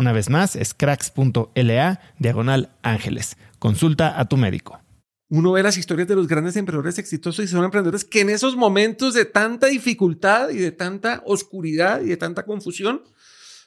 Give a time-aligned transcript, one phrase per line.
[0.00, 3.36] Una vez más, es cracks.la diagonal ángeles.
[3.58, 4.80] Consulta a tu médico.
[5.28, 8.56] Uno ve las historias de los grandes emprendedores exitosos y son emprendedores que en esos
[8.56, 13.02] momentos de tanta dificultad y de tanta oscuridad y de tanta confusión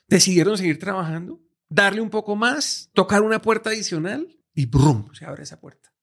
[0.08, 1.40] decidieron seguir trabajando,
[1.70, 5.14] darle un poco más, tocar una puerta adicional y ¡brum!
[5.14, 5.94] se abre esa puerta.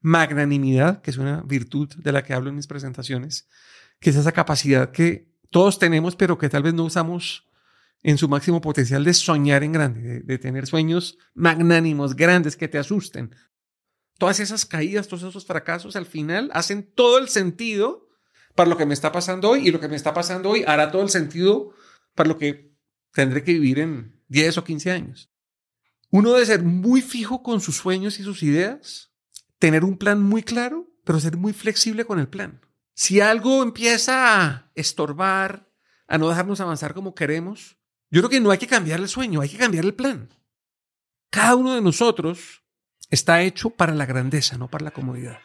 [0.00, 3.50] Magnanimidad, que es una virtud de la que hablo en mis presentaciones,
[4.00, 7.51] que es esa capacidad que todos tenemos, pero que tal vez no usamos
[8.02, 12.78] en su máximo potencial de soñar en grande, de, tener sueños magnánimos, grandes, que te
[12.78, 13.34] asusten.
[14.18, 18.08] Todas esas caídas, todos esos fracasos al final hacen todo el sentido
[18.54, 20.90] para lo que me está pasando hoy y lo que me está pasando hoy hará
[20.90, 21.72] todo el sentido
[22.14, 22.74] para lo que
[23.12, 25.30] tendré que vivir en 10 o 15 años.
[26.10, 29.12] Uno debe ser muy fijo con sus sueños y sus ideas,
[29.58, 32.60] tener un plan muy claro, pero ser muy flexible con el plan.
[32.94, 35.70] Si algo empieza a estorbar,
[36.06, 37.78] a no dejarnos avanzar como queremos,
[38.12, 40.28] yo creo que no hay que cambiar el sueño, hay que cambiar el plan.
[41.30, 42.62] Cada uno de nosotros
[43.08, 45.38] está hecho para la grandeza, no para la comodidad.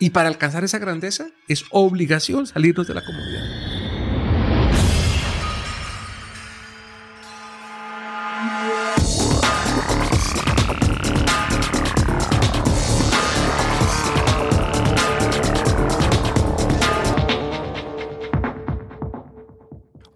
[0.00, 3.87] Y para alcanzar esa grandeza es obligación salirnos de la comodidad.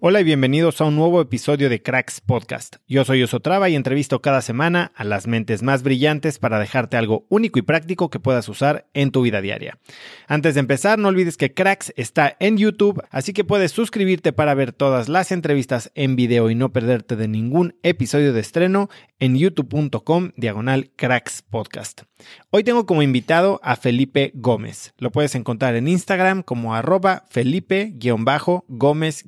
[0.04, 2.78] Hola y bienvenidos a un nuevo episodio de Cracks Podcast.
[2.88, 7.24] Yo soy Osotrava y entrevisto cada semana a las mentes más brillantes para dejarte algo
[7.28, 9.78] único y práctico que puedas usar en tu vida diaria.
[10.26, 14.54] Antes de empezar, no olvides que Cracks está en YouTube, así que puedes suscribirte para
[14.54, 18.90] ver todas las entrevistas en video y no perderte de ningún episodio de estreno
[19.22, 22.02] en youtube.com diagonal Cracks Podcast.
[22.50, 24.94] Hoy tengo como invitado a Felipe Gómez.
[24.98, 29.22] Lo puedes encontrar en Instagram como arroba Felipe-Gómez-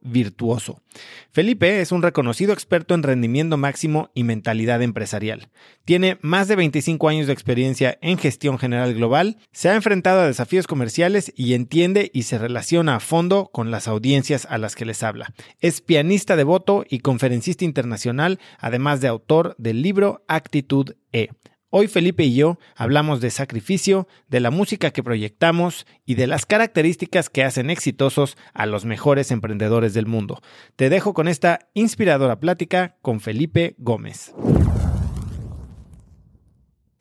[0.00, 0.82] virtuoso.
[1.30, 5.48] Felipe es un reconocido experto en rendimiento máximo y mentalidad empresarial.
[5.84, 10.26] Tiene más de 25 años de experiencia en gestión general global, se ha enfrentado a
[10.26, 14.84] desafíos comerciales y entiende y se relaciona a fondo con las audiencias a las que
[14.84, 15.32] les habla.
[15.60, 21.28] Es pianista devoto y conferencista internacional, además de autor del libro Actitud E.
[21.72, 26.44] Hoy Felipe y yo hablamos de sacrificio, de la música que proyectamos y de las
[26.44, 30.42] características que hacen exitosos a los mejores emprendedores del mundo.
[30.74, 34.34] Te dejo con esta inspiradora plática con Felipe Gómez.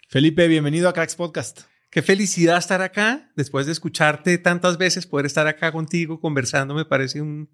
[0.08, 1.62] Felipe, bienvenido a Cracks Podcast.
[1.90, 6.86] Qué felicidad estar acá, después de escucharte tantas veces, poder estar acá contigo conversando me
[6.86, 7.50] parece un,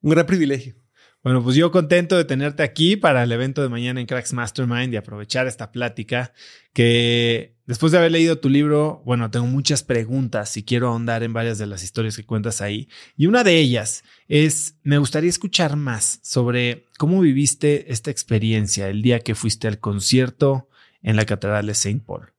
[0.00, 0.76] un gran privilegio.
[1.22, 4.94] Bueno, pues yo contento de tenerte aquí para el evento de mañana en Cracks Mastermind
[4.94, 6.32] y aprovechar esta plática
[6.72, 11.34] que después de haber leído tu libro, bueno, tengo muchas preguntas y quiero ahondar en
[11.34, 12.88] varias de las historias que cuentas ahí.
[13.18, 19.02] Y una de ellas es, me gustaría escuchar más sobre cómo viviste esta experiencia el
[19.02, 20.70] día que fuiste al concierto
[21.02, 22.32] en la Catedral de Saint Paul.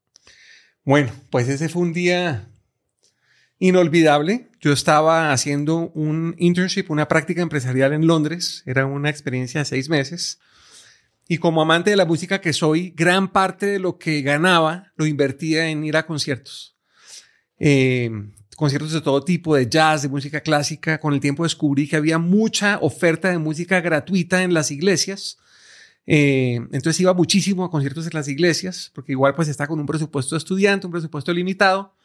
[0.84, 2.48] Bueno, pues ese fue un día
[3.60, 4.51] inolvidable.
[4.62, 8.62] Yo estaba haciendo un internship, una práctica empresarial en Londres.
[8.68, 10.40] Era una experiencia de seis meses.
[11.28, 15.08] Y como amante de la música que soy, gran parte de lo que ganaba lo
[15.08, 16.78] invertía en ir a conciertos.
[17.58, 18.12] Eh,
[18.56, 21.00] conciertos de todo tipo, de jazz, de música clásica.
[21.00, 25.40] Con el tiempo descubrí que había mucha oferta de música gratuita en las iglesias.
[26.06, 29.88] Eh, entonces iba muchísimo a conciertos en las iglesias, porque igual pues está con un
[29.88, 31.96] presupuesto de estudiante, un presupuesto limitado.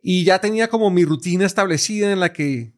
[0.00, 2.72] Y ya tenía como mi rutina establecida en la que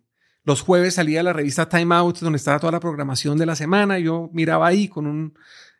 [0.44, 3.99] los jueves salía la revista Time Out, donde estaba toda la programación de la semana.
[3.99, 5.34] Yo miraba ahí con un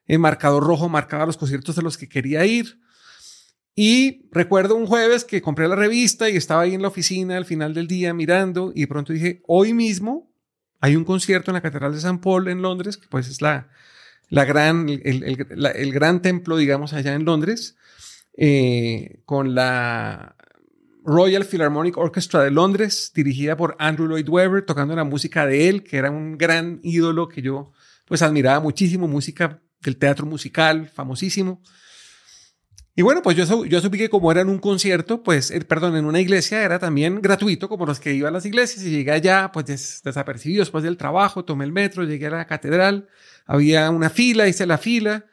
[0.07, 2.81] marcador rojo, marcaba los conciertos de los que quería ir.
[3.75, 7.47] Y recuerdo un jueves que compré la revista y estaba ahí en la oficina al
[7.47, 10.31] final del día mirando y pronto dije, hoy mismo
[10.81, 13.69] hay un concierto en la Catedral de San Paul en Londres, que pues es la,
[14.29, 17.77] la gran, el, gran templo, digamos, allá en Londres,
[18.37, 20.37] eh, con la
[21.05, 25.83] Royal Philharmonic Orchestra de Londres, dirigida por Andrew Lloyd Webber, tocando la música de él,
[25.83, 27.73] que era un gran ídolo que yo
[28.05, 31.63] pues admiraba muchísimo, música del teatro musical, famosísimo.
[32.97, 35.97] Y bueno, pues yo, yo supe que como era en un concierto, pues, eh, perdón,
[35.97, 39.13] en una iglesia era también gratuito, como los que iban a las iglesias, y llegué
[39.13, 43.09] allá, pues des, desapercibido después del trabajo, tomé el metro, llegué a la catedral,
[43.47, 45.25] había una fila, hice la fila,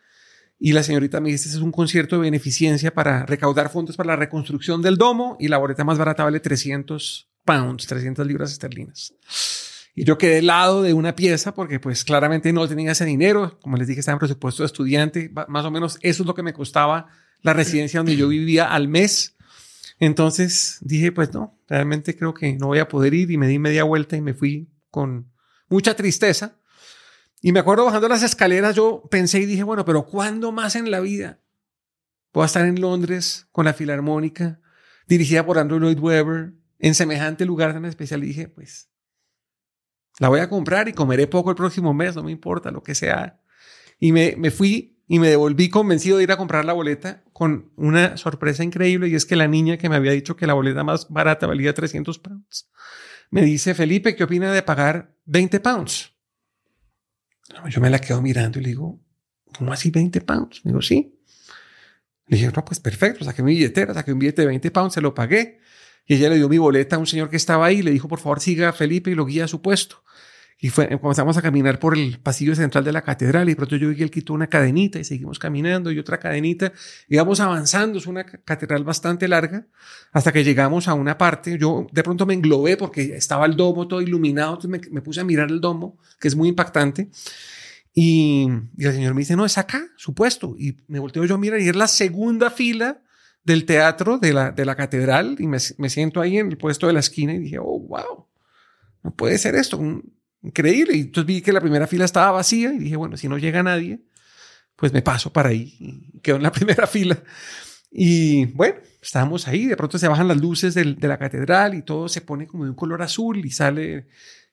[0.60, 4.08] y la señorita me dice, este es un concierto de beneficencia para recaudar fondos para
[4.08, 9.14] la reconstrucción del domo y la boleta más barata vale 300 pounds, 300 libras esterlinas.
[9.94, 13.60] Y yo quedé lado de una pieza porque pues claramente no tenía ese dinero.
[13.62, 15.32] Como les dije, estaba en presupuesto de estudiante.
[15.48, 17.08] Más o menos eso es lo que me costaba
[17.42, 19.36] la residencia donde yo vivía al mes.
[20.00, 23.58] Entonces dije, pues no, realmente creo que no voy a poder ir y me di
[23.58, 25.32] media vuelta y me fui con
[25.68, 26.57] mucha tristeza.
[27.42, 30.90] Y me acuerdo bajando las escaleras, yo pensé y dije, bueno, pero ¿cuándo más en
[30.90, 31.40] la vida
[32.32, 34.60] puedo estar en Londres con la Filarmónica,
[35.08, 38.22] dirigida por Andrew Lloyd Webber, en semejante lugar tan especial?
[38.22, 38.90] Dije, pues,
[40.20, 42.96] la voy a comprar y comeré poco el próximo mes, no me importa, lo que
[42.96, 43.40] sea.
[44.00, 47.72] Y me, me fui y me devolví convencido de ir a comprar la boleta con
[47.76, 50.84] una sorpresa increíble y es que la niña que me había dicho que la boleta
[50.84, 52.70] más barata valía 300 pounds,
[53.30, 56.17] me dice, Felipe, ¿qué opina de pagar 20 pounds?
[57.70, 59.00] Yo me la quedo mirando y le digo,
[59.58, 60.66] ¿cómo así 20 pounds?
[60.66, 61.18] Me digo, sí.
[62.28, 65.02] Le dije, no, pues perfecto, saqué mi billetera, saqué un billete de 20 pounds, se
[65.02, 65.60] lo pagué.
[66.06, 68.20] Y ella le dio mi boleta a un señor que estaba ahí, le dijo, por
[68.20, 70.04] favor, siga a Felipe y lo guía a su puesto.
[70.60, 73.90] Y fue, comenzamos a caminar por el pasillo central de la catedral y pronto yo
[73.90, 76.74] vi que él quitó una cadenita y seguimos caminando y otra cadenita.
[77.08, 79.68] Íbamos avanzando, es una catedral bastante larga,
[80.12, 81.60] hasta que llegamos a una parte.
[81.60, 85.24] Yo de pronto me englobé porque estaba el domo todo iluminado, entonces me, puse a
[85.24, 87.10] mirar el domo, que es muy impactante.
[87.94, 90.56] Y, y, el señor me dice, no, es acá, supuesto.
[90.58, 93.04] Y me volteo yo a mirar y es la segunda fila
[93.44, 96.88] del teatro de la, de la catedral y me, me siento ahí en el puesto
[96.88, 98.26] de la esquina y dije, oh, wow,
[99.04, 99.80] no puede ser esto.
[100.42, 100.96] Increíble.
[100.96, 103.64] Y entonces vi que la primera fila estaba vacía y dije, bueno, si no llega
[103.64, 104.02] nadie,
[104.76, 105.76] pues me paso para ahí.
[105.80, 107.22] Y quedo en la primera fila.
[107.92, 109.66] Y bueno, estábamos ahí.
[109.66, 112.72] De pronto se bajan las luces de la catedral y todo se pone como de
[112.72, 114.08] un color azul y sale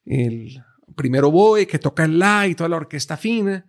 [0.04, 0.62] el
[0.97, 3.66] primero boy que toca el la y toda la orquesta fina.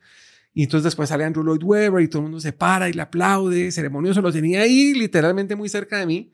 [0.54, 3.02] Y entonces después sale Andrew Lloyd Webber y todo el mundo se para y le
[3.02, 3.72] aplaude.
[3.72, 6.32] Ceremonioso lo tenía ahí, literalmente muy cerca de mí.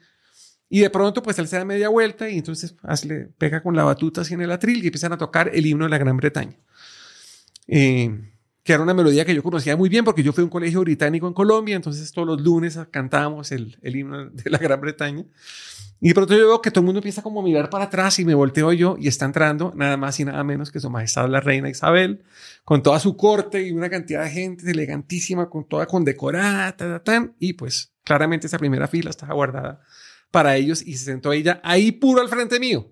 [0.74, 2.74] Y de pronto, pues él se da media vuelta y entonces
[3.04, 5.84] le pega con la batuta así en el atril y empiezan a tocar el himno
[5.84, 6.56] de la Gran Bretaña.
[7.68, 8.32] Eh,
[8.64, 10.80] que era una melodía que yo conocía muy bien porque yo fui a un colegio
[10.80, 15.26] británico en Colombia, entonces todos los lunes cantábamos el, el himno de la Gran Bretaña.
[16.00, 18.18] Y de pronto yo veo que todo el mundo empieza como a mirar para atrás
[18.20, 21.28] y me volteo yo y está entrando nada más y nada menos que su majestad
[21.28, 22.24] la reina Isabel,
[22.64, 27.30] con toda su corte y una cantidad de gente elegantísima, con toda condecorada, ta, ta,
[27.40, 29.82] y pues claramente esa primera fila estaba guardada
[30.32, 32.92] para ellos y se sentó ella ahí puro al frente mío.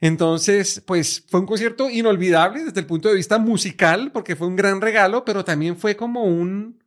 [0.00, 4.56] Entonces, pues fue un concierto inolvidable desde el punto de vista musical, porque fue un
[4.56, 6.82] gran regalo, pero también fue como un,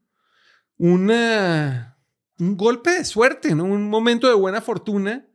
[0.78, 1.98] una,
[2.38, 3.64] un golpe de suerte, ¿no?
[3.64, 5.26] un momento de buena fortuna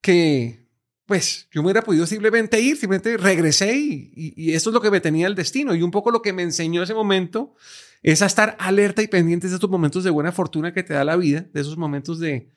[0.00, 0.68] que,
[1.06, 4.90] pues, yo me hubiera podido simplemente ir, simplemente regresé y, y, eso es lo que
[4.90, 5.74] me tenía el destino.
[5.74, 7.54] Y un poco lo que me enseñó ese momento
[8.02, 11.04] es a estar alerta y pendientes de estos momentos de buena fortuna que te da
[11.04, 12.50] la vida, de esos momentos de,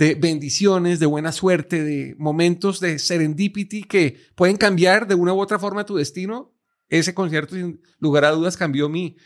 [0.00, 5.40] de bendiciones, de buena suerte, de momentos de serendipity que pueden cambiar de una u
[5.40, 6.54] otra forma tu destino
[6.88, 9.18] ese concierto sin lugar a dudas cambió mi,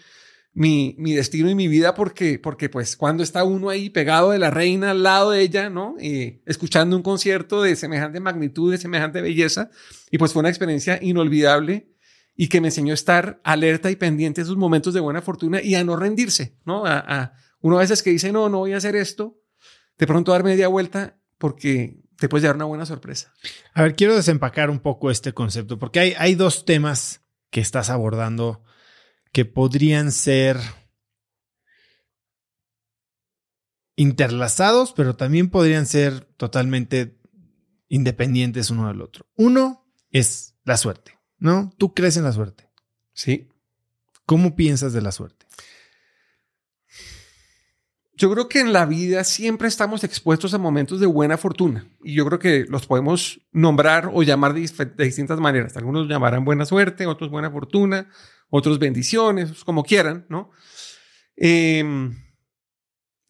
[0.52, 4.40] mi, mi, destino y mi vida porque, porque pues cuando está uno ahí pegado de
[4.40, 5.94] la reina al lado de ella, ¿no?
[6.00, 9.70] Eh, escuchando un concierto de semejante magnitud, de semejante belleza,
[10.10, 11.88] y pues fue una experiencia inolvidable
[12.34, 15.62] y que me enseñó a estar alerta y pendiente de esos momentos de buena fortuna
[15.62, 16.84] y a no rendirse, ¿no?
[16.84, 19.38] A, a uno a veces que dice, no, no voy a hacer esto,
[19.98, 23.32] de pronto dar media vuelta porque te puedes llevar una buena sorpresa.
[23.72, 27.90] A ver, quiero desempacar un poco este concepto, porque hay, hay dos temas que estás
[27.90, 28.62] abordando
[29.32, 30.58] que podrían ser
[33.96, 37.18] interlazados, pero también podrían ser totalmente
[37.88, 39.26] independientes uno del otro.
[39.36, 41.72] Uno es la suerte, ¿no?
[41.78, 42.68] Tú crees en la suerte.
[43.12, 43.48] Sí.
[44.26, 45.46] ¿Cómo piensas de la suerte?
[48.16, 52.14] Yo creo que en la vida siempre estamos expuestos a momentos de buena fortuna y
[52.14, 55.76] yo creo que los podemos nombrar o llamar de, distintas maneras.
[55.76, 58.08] Algunos llamarán buena suerte, otros buena fortuna,
[58.50, 60.50] otros bendiciones, como quieran, ¿no?
[61.36, 62.16] Em,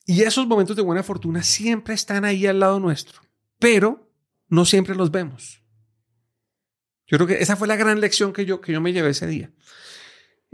[0.04, 3.22] y esos momentos de buena fortuna siempre están ahí al lado nuestro,
[3.58, 4.10] pero
[4.48, 5.62] no siempre los vemos.
[7.06, 9.26] Yo creo que esa fue la gran lección que yo, que yo me llevé ese
[9.26, 9.50] día.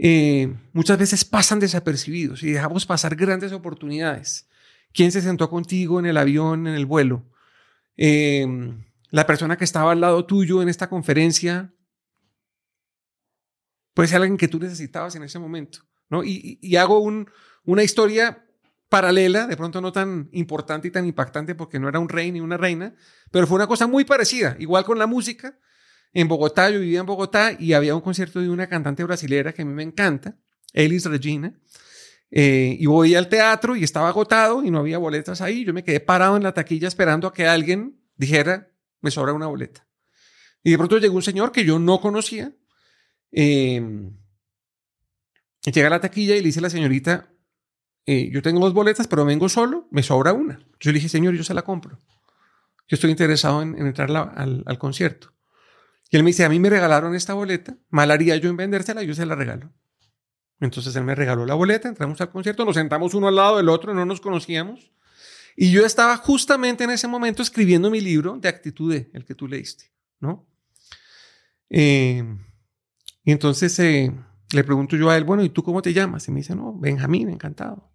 [0.03, 4.49] Eh, muchas veces pasan desapercibidos y dejamos pasar grandes oportunidades.
[4.93, 7.29] ¿Quién se sentó contigo en el avión, en el vuelo?
[7.97, 8.47] Eh,
[9.11, 11.71] la persona que estaba al lado tuyo en esta conferencia
[13.93, 15.81] puede ser alguien que tú necesitabas en ese momento.
[16.25, 16.99] Y, hago
[17.63, 18.43] una historia
[18.89, 22.41] paralela, de pronto no tan importante y tan impactante porque no era un rey ni
[22.41, 22.95] una reina,
[23.29, 25.59] pero fue una cosa muy parecida, igual con la música
[26.13, 29.61] en Bogotá, yo vivía en Bogotá y había un concierto de una cantante brasilera que
[29.61, 30.35] a mí me encanta,
[30.73, 31.53] Elis Regina.
[32.33, 35.65] Eh, y voy al teatro y estaba agotado y no había boletas ahí.
[35.65, 39.47] Yo me quedé parado en la taquilla esperando a que alguien dijera, me sobra una
[39.47, 39.85] boleta.
[40.63, 42.53] Y de pronto llegó un señor que yo no conocía.
[43.31, 44.11] Eh,
[45.63, 47.33] llega a la taquilla y le dice a la señorita,
[48.05, 50.59] eh, yo tengo dos boletas, pero vengo solo, me sobra una.
[50.79, 51.99] Yo le dije, señor, yo se la compro.
[52.87, 55.33] Yo estoy interesado en, entrar al, al concierto.
[56.11, 59.01] Y él me dice, a mí me regalaron esta boleta, mal haría yo en vendérsela,
[59.01, 59.71] yo se la regalo.
[60.59, 63.69] Entonces él me regaló la boleta, entramos al concierto, nos sentamos uno al lado del
[63.69, 64.91] otro, no nos conocíamos.
[65.55, 69.47] Y yo estaba justamente en ese momento escribiendo mi libro de actitud el que tú
[69.47, 69.85] leíste,
[70.19, 70.45] ¿no?
[71.69, 72.23] Eh,
[73.23, 74.13] y entonces eh,
[74.51, 76.27] le pregunto yo a él, bueno, ¿y tú cómo te llamas?
[76.27, 77.89] Y me dice, no, Benjamín, encantado.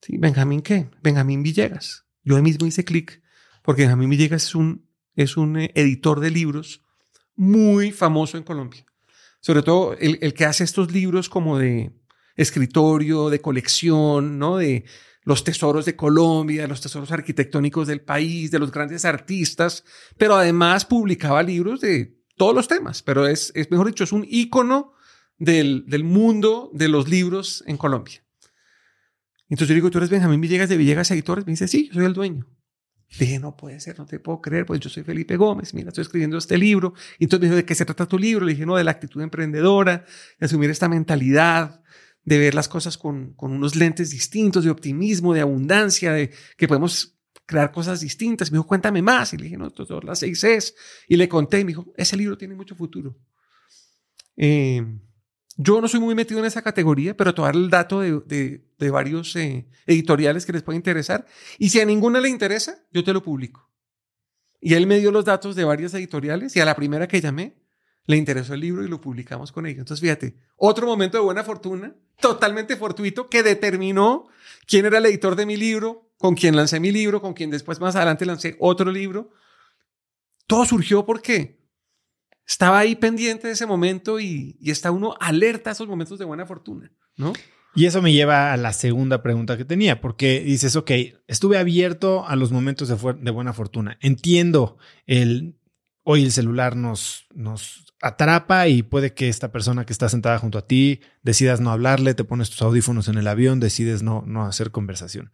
[0.00, 0.90] Sí, Benjamín, ¿qué?
[1.00, 2.06] Benjamín Villegas.
[2.24, 3.22] Yo ahí mismo hice clic,
[3.62, 6.84] porque Benjamín Villegas es un, es un eh, editor de libros
[7.36, 8.84] muy famoso en Colombia.
[9.40, 11.92] Sobre todo el, que hace estos libros como de
[12.36, 14.56] escritorio, de colección, ¿no?
[14.56, 14.84] De
[15.22, 19.84] los tesoros de Colombia, los tesoros arquitectónicos del país, de los grandes artistas,
[20.18, 24.26] pero además publicaba libros de todos los temas, pero es, es mejor dicho, es un
[24.28, 24.92] ícono
[25.38, 28.24] del, del mundo de los libros en Colombia.
[29.48, 31.46] Entonces yo digo, tú eres Benjamín Villegas de Villegas Editores.
[31.46, 32.46] Me dice, sí, yo soy el dueño.
[33.18, 36.02] Dije, no puede ser, no te puedo creer, pues yo soy Felipe Gómez, mira, estoy
[36.02, 36.94] escribiendo este libro.
[37.18, 38.44] Entonces me dijo, ¿de qué se trata tu libro?
[38.44, 40.04] Le dije, no, de la actitud emprendedora,
[40.38, 41.82] de asumir esta mentalidad,
[42.24, 46.66] de ver las cosas con, con unos lentes distintos, de optimismo, de abundancia, de que
[46.66, 47.14] podemos
[47.46, 48.50] crear cosas distintas.
[48.50, 49.32] Me dijo, cuéntame más.
[49.32, 50.74] Y le dije, no, todas las seis es.
[51.08, 53.16] Y le conté y me dijo, ese libro tiene mucho futuro.
[54.36, 54.82] Eh,
[55.56, 59.34] yo no soy muy metido en esa categoría, pero dar el dato de, de, varios
[59.36, 61.26] eh, editoriales que les puede interesar.
[61.58, 63.70] Y si a ninguna le interesa, yo te lo publico.
[64.60, 67.56] Y él me dio los datos de varias editoriales y a la primera que llamé
[68.06, 69.80] le interesó el libro y lo publicamos con ella.
[69.80, 74.26] Entonces, fíjate, otro momento de buena fortuna, totalmente fortuito, que determinó
[74.66, 77.80] quién era el editor de mi libro, con quién lancé mi libro, con quién después
[77.80, 79.30] más adelante lancé otro libro.
[80.46, 81.63] Todo surgió porque
[82.46, 86.46] estaba ahí pendiente de ese momento y, está uno alerta a esos momentos de buena
[86.46, 87.32] fortuna, ¿no?
[87.76, 90.90] Y eso me lleva a la segunda pregunta que tenía, porque dices, ok,
[91.26, 93.98] estuve abierto a los momentos de, de buena fortuna.
[94.00, 95.56] Entiendo el,
[96.04, 100.58] hoy el celular nos, nos atrapa y puede que esta persona que está sentada junto
[100.58, 104.44] a ti decidas no hablarle, te pones tus audífonos en el avión, decides no, no
[104.44, 105.32] hacer conversación.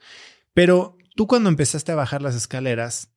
[0.54, 3.12] Pero tú cuando empezaste a bajar las escaleras,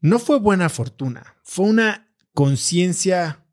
[0.00, 2.07] no fue buena fortuna, fue una
[2.38, 3.44] conciencia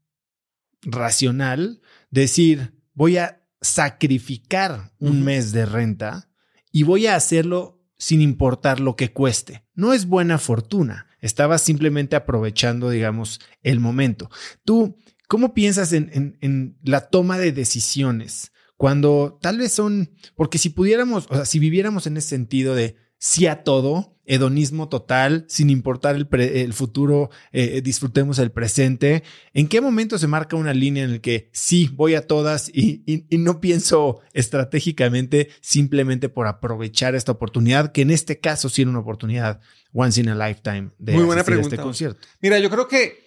[0.84, 6.30] racional, decir, voy a sacrificar un mes de renta
[6.72, 9.65] y voy a hacerlo sin importar lo que cueste.
[9.74, 14.30] No es buena fortuna, estabas simplemente aprovechando, digamos, el momento.
[14.63, 18.51] Tú, ¿cómo piensas en, en la toma de decisiones?
[18.77, 22.98] Cuando tal vez son, porque si pudiéramos, o sea, si viviéramos en ese sentido de
[23.17, 29.24] sí a todo, hedonismo total, sin importar el, el futuro, eh, disfrutemos el presente.
[29.53, 33.03] ¿En qué momento se marca una línea en la que sí voy a todas y,
[33.05, 38.91] y, no pienso estratégicamente simplemente por aprovechar esta oportunidad, que en este caso sí era
[38.91, 39.62] una oportunidad
[39.93, 41.75] once in a lifetime de Muy buena asistir a pregunta.
[41.75, 42.27] este concierto?
[42.41, 43.25] Mira, yo creo que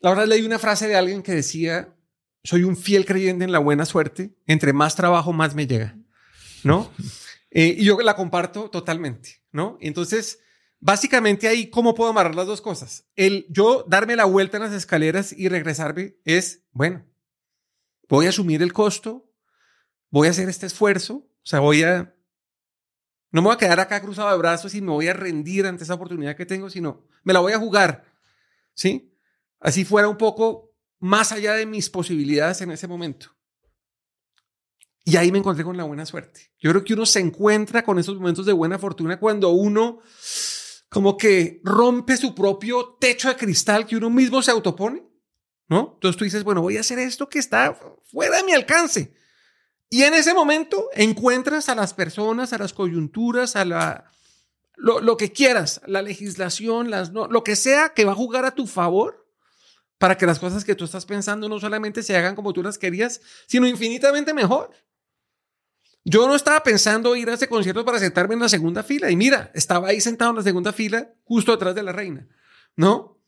[0.00, 1.94] la verdad leí una frase de alguien que decía,
[2.42, 5.96] soy un fiel creyente en la buena suerte, entre más trabajo más me llega,
[6.64, 6.90] ¿no?
[7.50, 9.78] Eh, y yo la comparto totalmente, ¿no?
[9.80, 10.40] Entonces,
[10.80, 13.06] básicamente ahí, ¿cómo puedo amarrar las dos cosas?
[13.16, 17.06] El yo darme la vuelta en las escaleras y regresarme es, bueno,
[18.08, 19.30] voy a asumir el costo,
[20.10, 22.14] voy a hacer este esfuerzo, o sea, voy a...
[23.30, 25.84] No me voy a quedar acá cruzado de brazos y me voy a rendir ante
[25.84, 28.06] esa oportunidad que tengo, sino me la voy a jugar,
[28.72, 29.14] ¿sí?
[29.60, 33.37] Así fuera un poco más allá de mis posibilidades en ese momento.
[35.08, 36.52] Y ahí me encontré con la buena suerte.
[36.58, 40.00] Yo creo que uno se encuentra con esos momentos de buena fortuna cuando uno
[40.90, 45.02] como que rompe su propio techo de cristal que uno mismo se autopone,
[45.66, 45.92] ¿no?
[45.94, 47.74] Entonces tú dices, bueno, voy a hacer esto que está
[48.04, 49.14] fuera de mi alcance.
[49.88, 54.12] Y en ese momento encuentras a las personas, a las coyunturas, a la,
[54.76, 58.44] lo, lo que quieras, la legislación, las, no, lo que sea que va a jugar
[58.44, 59.26] a tu favor
[59.96, 62.76] para que las cosas que tú estás pensando no solamente se hagan como tú las
[62.76, 64.70] querías, sino infinitamente mejor.
[66.10, 69.16] Yo no estaba pensando ir a ese concierto para sentarme en la segunda fila y
[69.16, 72.26] mira, estaba ahí sentado en la segunda fila justo detrás de la reina,
[72.76, 73.20] ¿no?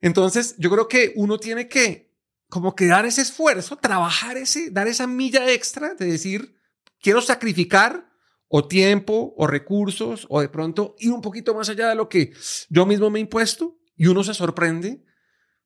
[0.00, 2.10] Entonces, yo creo que uno tiene que
[2.48, 6.54] como que dar ese esfuerzo, trabajar ese, dar esa milla extra de decir,
[7.02, 8.10] quiero sacrificar
[8.48, 12.32] o tiempo o recursos o de pronto ir un poquito más allá de lo que
[12.70, 15.04] yo mismo me he impuesto y uno se sorprende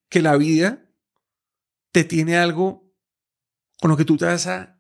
[0.09, 0.85] que la vida
[1.93, 2.93] te tiene algo
[3.81, 4.76] con lo que tú te vas a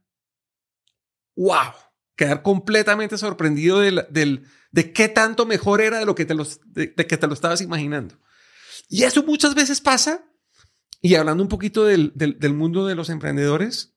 [1.36, 1.72] wow,
[2.16, 7.06] quedar completamente sorprendido de, del, de qué tanto mejor era de lo que te, de
[7.06, 8.18] que te lo estabas imaginando.
[8.88, 10.24] Y eso muchas veces pasa,
[11.00, 13.94] y hablando un poquito del, del, del mundo de los emprendedores,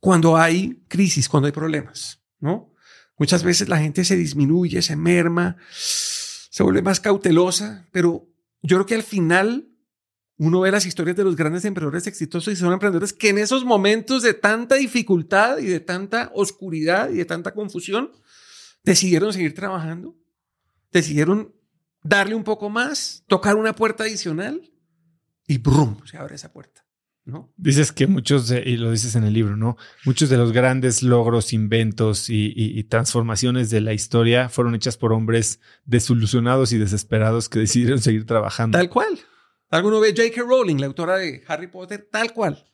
[0.00, 2.72] cuando hay crisis, cuando hay problemas, ¿no?
[3.18, 8.28] Muchas veces la gente se disminuye, se merma, se vuelve más cautelosa, pero
[8.60, 9.68] yo creo que al final
[10.38, 13.64] uno ve las historias de los grandes emprendedores exitosos y son emprendedores que en esos
[13.64, 18.10] momentos de tanta dificultad y de tanta oscuridad y de tanta confusión,
[18.84, 20.16] decidieron seguir trabajando,
[20.92, 21.54] decidieron
[22.02, 24.70] darle un poco más, tocar una puerta adicional
[25.46, 25.96] y ¡brum!
[26.04, 26.82] se abre esa puerta.
[27.24, 27.52] ¿No?
[27.56, 29.76] Dices que muchos, de, y lo dices en el libro, ¿no?
[30.04, 34.96] Muchos de los grandes logros, inventos y, y, y, transformaciones de la historia fueron hechas
[34.96, 38.78] por hombres desilusionados y desesperados que decidieron seguir trabajando.
[38.78, 39.18] Tal cual.
[39.70, 40.42] Alguno ve J.K.
[40.42, 42.64] Rowling, la autora de Harry Potter, tal cual.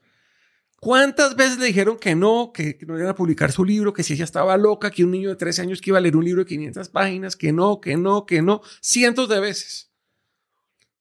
[0.81, 4.15] ¿Cuántas veces le dijeron que no, que, no iban a publicar su libro, que si
[4.15, 6.43] ella estaba loca, que un niño de 13 años que iba a leer un libro
[6.43, 8.63] de 500 páginas, que no, que no, que no?
[8.81, 9.93] Cientos de veces.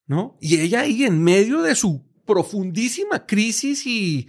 [0.05, 0.37] ¿No?
[0.39, 4.27] Y ella ahí en medio de su profundísima crisis y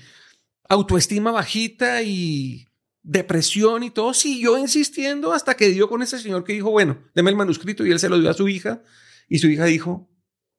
[0.68, 2.66] autoestima bajita y
[3.02, 7.30] depresión y todo, siguió insistiendo hasta que dio con ese señor que dijo, bueno, deme
[7.30, 8.82] el manuscrito y él se lo dio a su hija
[9.28, 10.08] y su hija dijo,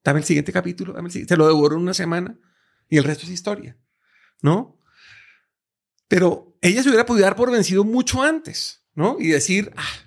[0.03, 1.33] dame el siguiente capítulo, dame el siguiente.
[1.33, 2.37] se lo devoró una semana
[2.89, 3.77] y el resto es historia,
[4.41, 4.79] ¿no?
[6.07, 9.17] Pero ella se hubiera podido dar por vencido mucho antes, ¿no?
[9.19, 10.03] Y decir, ah,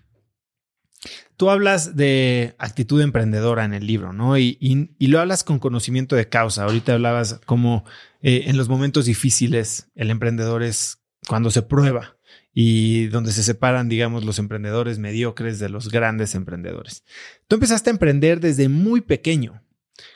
[1.36, 4.38] Tú hablas de actitud emprendedora en el libro, ¿no?
[4.38, 6.64] Y, lo hablas con conocimiento de causa.
[6.64, 7.84] Ahorita hablabas como
[8.22, 12.16] eh, en los momentos difíciles el emprendedor es cuando se prueba
[12.54, 17.04] y donde se separan, digamos, los emprendedores mediocres de los grandes emprendedores.
[17.48, 19.62] Tú empezaste a emprender desde muy pequeño.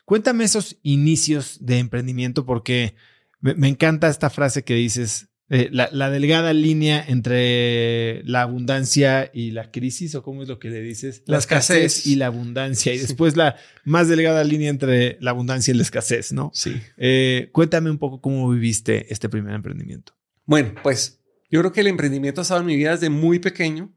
[0.05, 2.95] Cuéntame esos inicios de emprendimiento porque
[3.41, 9.33] me, me encanta esta frase que dices, eh, la, la, delgada línea entre la abundancia
[9.35, 11.77] y la crisis, o cómo es lo que le dices, la, la escasez.
[11.77, 12.07] escasez.
[12.07, 16.33] y la abundancia, y después la más delgada línea entre la abundancia y la escasez,
[16.33, 16.53] ¿no?
[16.55, 16.81] Sí.
[16.97, 20.15] Eh, cuéntame un poco cómo viviste este primer emprendimiento.
[20.47, 23.93] Bueno, pues yo creo que el emprendimiento ha estado en mi vida desde muy pequeño.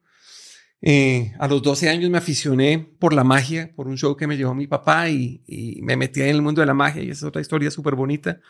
[0.85, 4.35] Eh, a los 12 años me aficioné por la magia, por un show que me
[4.35, 5.41] llevó mi papá y,
[5.81, 8.41] me metí en el mundo de la magia y esa es otra historia súper bonita.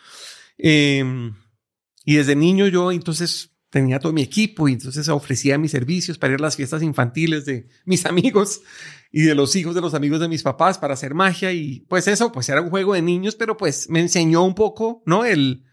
[0.58, 1.30] Eh,
[2.04, 6.32] y desde niño yo entonces tenía todo mi equipo y entonces ofrecía mis servicios para
[6.32, 8.62] ir a las fiestas infantiles de mis amigos
[9.12, 12.08] y de los hijos de los amigos de mis papás para hacer magia y pues
[12.08, 15.24] eso pues era un juego de niños, pero pues me enseñó un poco, ¿no?
[15.24, 15.64] El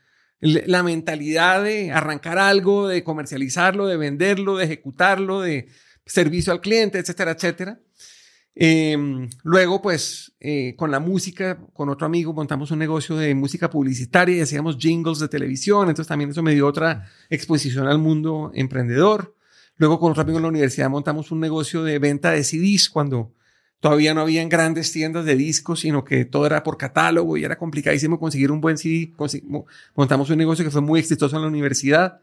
[0.42, 5.68] la mentalidad de arrancar algo, de comercializarlo, de venderlo, de ejecutarlo, de
[6.12, 7.80] servicio al cliente, etcétera, etcétera.
[8.54, 8.98] Eh,
[9.44, 14.36] luego, pues, eh, con la música, con otro amigo, montamos un negocio de música publicitaria
[14.36, 15.90] y hacíamos jingles de televisión.
[15.90, 19.36] Entonces, también eso me dio otra exposición al mundo emprendedor.
[19.78, 23.34] Luego con otro amigo en la universidad montamos un negocio de venta de CDs cuando
[23.80, 27.58] todavía no habían grandes tiendas de discos, sino que todo era por catálogo y era
[27.58, 29.12] complicadísimo conseguir un buen CD.
[29.96, 32.20] Montamos un negocio que fue muy exitoso en la universidad.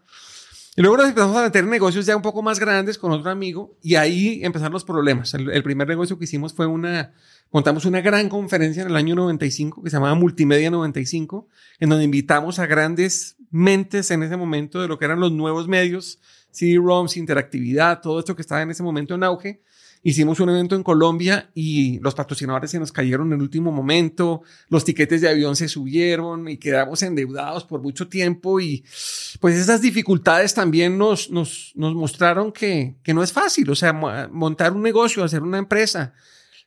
[0.79, 3.77] Y luego nos empezamos a meter negocios ya un poco más grandes con otro amigo
[3.83, 5.35] y ahí empezaron los problemas.
[5.35, 7.15] El, primer negocio que hicimos fue una,
[7.51, 11.49] montamos una gran conferencia en el año 95 que se llamaba Multimedia 95,
[11.81, 15.67] en donde invitamos a grandes mentes en ese momento de lo que eran los nuevos
[15.67, 16.21] medios,
[16.53, 19.61] CD-ROMs, interactividad, todo esto que estaba en ese momento en auge
[20.03, 24.43] Hicimos un evento en Colombia y los patrocinadores se nos cayeron en el último momento,
[24.69, 28.85] los tiquetes de avión se subieron y quedamos endeudados por mucho tiempo y
[29.41, 33.93] pues esas dificultades también nos, nos, nos mostraron que, que no es fácil, o sea,
[33.93, 36.15] montar un negocio, hacer una empresa,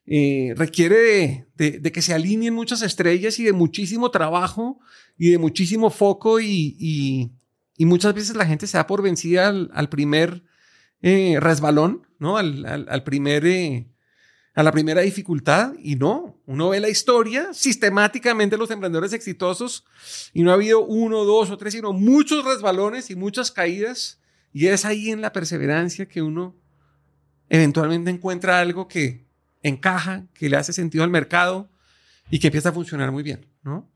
[0.05, 4.79] eh, requiere de, de, que se alineen muchas estrellas y de muchísimo trabajo
[5.17, 7.31] y de muchísimo foco y, y,
[7.77, 10.43] y muchas veces la gente se da por vencida al, al primer
[11.01, 12.37] eh, resbalón, ¿no?
[12.37, 13.87] Al, al, primer, eh,
[14.53, 19.85] a la primera dificultad y no, uno ve la historia sistemáticamente los emprendedores exitosos
[20.33, 24.19] y no ha habido uno, dos o tres, sino muchos resbalones y muchas caídas
[24.53, 26.55] y es ahí en la perseverancia que uno
[27.49, 29.25] eventualmente encuentra algo que
[29.63, 31.69] encaja, que le hace sentido al mercado
[32.29, 33.89] y que empieza a funcionar muy bien, ¿no?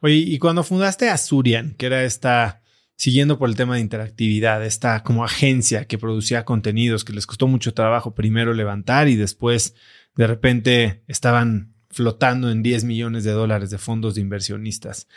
[0.00, 2.60] Oye, y cuando fundaste Azurian, que era esta
[3.00, 7.46] siguiendo por el tema de interactividad, esta como agencia que producía contenidos que les costó
[7.46, 9.74] mucho trabajo primero levantar y después
[10.16, 15.08] de repente estaban flotando en 10 millones de dólares de fondos de inversionistas.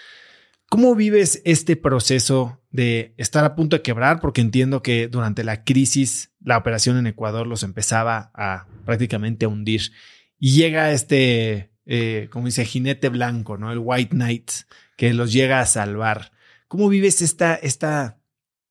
[0.69, 4.21] ¿Cómo vives este proceso de estar a punto de quebrar?
[4.21, 9.91] Porque entiendo que durante la crisis la operación en Ecuador los empezaba a prácticamente hundir.
[10.39, 13.73] Y llega este, eh, como dice, jinete blanco, ¿no?
[13.73, 14.51] El White Knight,
[14.95, 16.31] que los llega a salvar.
[16.73, 18.19] ¿Cómo vives esta, esta,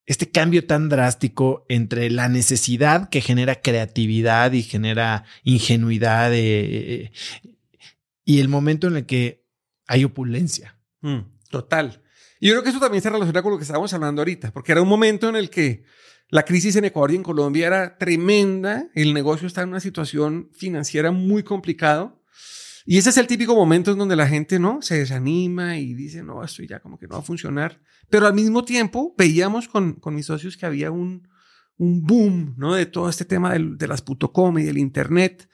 [0.07, 7.13] este cambio tan drástico entre la necesidad que genera creatividad y genera ingenuidad eh,
[8.25, 9.47] y el momento en el que
[9.87, 10.77] hay opulencia?
[11.01, 12.03] Mm, total.
[12.41, 14.73] Y yo creo que eso también se relaciona con lo que estábamos hablando ahorita, porque
[14.73, 15.85] era un momento en el que
[16.29, 20.51] la crisis en Ecuador y en Colombia era tremenda, el negocio está en una situación
[20.53, 22.17] financiera muy complicada
[22.85, 24.83] y ese es el típico momento en donde la gente, ¿no?
[24.83, 27.81] Se desanima y dice, no, esto ya como que no va a funcionar.
[28.11, 31.29] Pero al mismo tiempo veíamos con, con mis socios que había un,
[31.79, 32.75] un boom, ¿no?
[32.75, 35.49] De todo este tema de las putocom y del internet.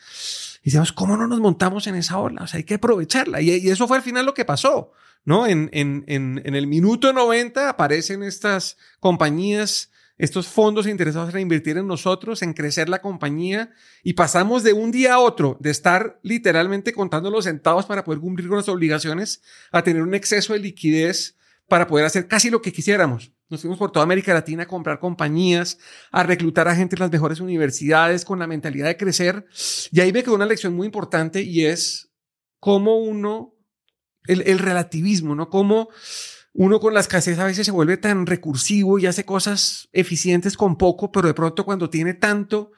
[0.63, 2.43] Y decíamos, ¿cómo no nos montamos en esa ola?
[2.43, 3.41] O sea, hay que aprovecharla.
[3.43, 4.93] Y, eso fue al final lo que pasó,
[5.25, 5.47] ¿no?
[5.47, 11.87] En, en, en el minuto 90 aparecen estas compañías estos fondos interesados en invertir en
[11.87, 13.71] nosotros, en crecer la compañía
[14.03, 18.21] y pasamos de un día a otro de estar literalmente contando los centavos para poder
[18.21, 21.37] cumplir con las obligaciones a tener un exceso de liquidez
[21.69, 23.33] para poder hacer casi lo que quisiéramos.
[23.49, 25.79] Nos fuimos por toda América Latina a comprar compañías,
[26.11, 29.47] a reclutar a gente en las mejores universidades con la mentalidad de crecer.
[29.91, 32.11] Y ahí me quedó una lección muy importante y es
[32.59, 33.55] cómo uno,
[34.27, 35.49] el, el relativismo, ¿no?
[35.49, 35.89] Cómo
[36.61, 40.77] uno con la escasez a veces se vuelve tan recursivo y hace cosas eficientes con
[40.77, 42.73] poco, pero de pronto cuando tiene tanto,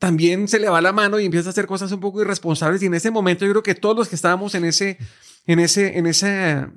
[0.00, 2.82] también se le va la mano y empieza a hacer cosas un poco irresponsables.
[2.82, 4.98] Y en ese momento yo creo que todos los que estábamos en ese,
[5.46, 6.72] en ese, en esa,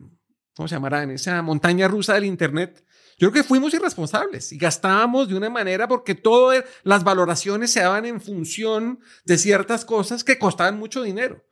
[0.56, 1.02] ¿cómo se llamará?
[1.02, 2.86] En esa montaña rusa del Internet,
[3.18, 7.80] yo creo que fuimos irresponsables y gastábamos de una manera porque todas las valoraciones se
[7.80, 11.44] daban en función de ciertas cosas que costaban mucho dinero.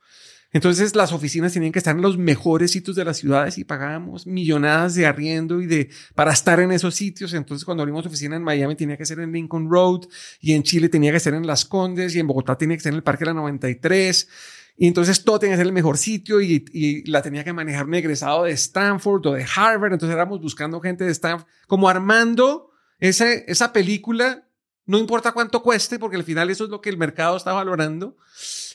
[0.56, 4.26] Entonces las oficinas tenían que estar en los mejores sitios de las ciudades y pagábamos
[4.26, 7.34] millonadas de arriendo y de para estar en esos sitios.
[7.34, 10.08] Entonces cuando abrimos oficina en Miami tenía que ser en Lincoln Road
[10.40, 12.94] y en Chile tenía que ser en Las Condes y en Bogotá tenía que ser
[12.94, 14.30] en el Parque de la 93.
[14.78, 17.96] Y entonces todo tenía que ser el mejor sitio y, la tenía que manejar un
[17.96, 19.92] egresado de Stanford o de Harvard.
[19.92, 24.48] Entonces éramos buscando gente de Stanford, como armando esa, esa película,
[24.86, 28.16] no importa cuánto cueste, porque al final eso es lo que el mercado está valorando.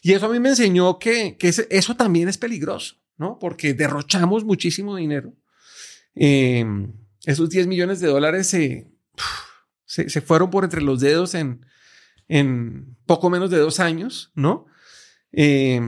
[0.03, 3.39] Y eso a mí me enseñó que, que eso también es peligroso, ¿no?
[3.39, 5.35] Porque derrochamos muchísimo dinero.
[6.15, 6.65] Eh,
[7.25, 8.89] esos 10 millones de dólares se,
[9.85, 11.67] se, fueron por entre los dedos en,
[12.29, 14.67] en poco menos de dos años, ¿no?
[15.33, 15.81] Eh,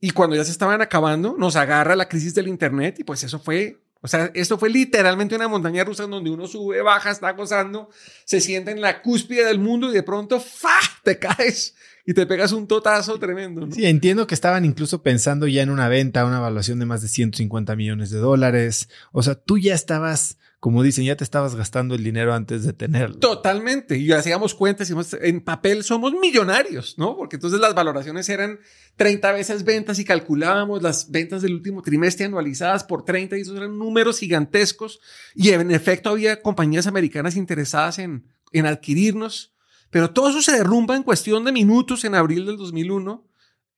[0.00, 3.40] y cuando ya se estaban acabando, nos agarra la crisis del Internet y pues eso
[3.40, 7.90] fue o sea, esto fue literalmente una montaña rusa donde uno sube, baja, está gozando,
[8.24, 10.78] se siente en la cúspide del mundo y de pronto, ¡fa!
[11.02, 11.74] te caes
[12.06, 13.68] y te pegas un totazo tremendo.
[13.70, 17.08] Sí, entiendo que estaban incluso pensando ya en una venta, una evaluación de más de
[17.08, 18.88] 150 millones de dólares.
[19.12, 22.72] O sea, tú ya estabas como dicen, ya te estabas gastando el dinero antes de
[22.72, 23.18] tenerlo.
[23.18, 23.96] Totalmente.
[23.96, 27.16] Y hacíamos cuentas, en papel somos millonarios, ¿no?
[27.16, 28.58] Porque entonces las valoraciones eran
[28.96, 33.56] 30 veces ventas y calculábamos las ventas del último trimestre anualizadas por 30 y esos
[33.56, 35.00] eran números gigantescos.
[35.34, 39.54] Y en efecto había compañías americanas interesadas en en adquirirnos,
[39.90, 43.26] pero todo eso se derrumba en cuestión de minutos en abril del 2001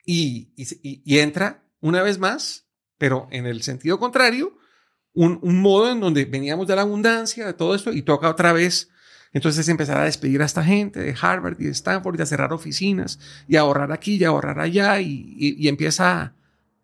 [0.05, 2.67] y, y, entra una vez más,
[2.99, 4.57] pero en el sentido contrario,
[5.15, 8.91] un, modo en donde veníamos de la abundancia, de todo esto, y toca otra vez.
[9.33, 12.53] Entonces empezar a despedir a esta gente de Harvard y de Stanford y a cerrar
[12.53, 16.35] oficinas y a ahorrar aquí y a ahorrar allá y, y empieza a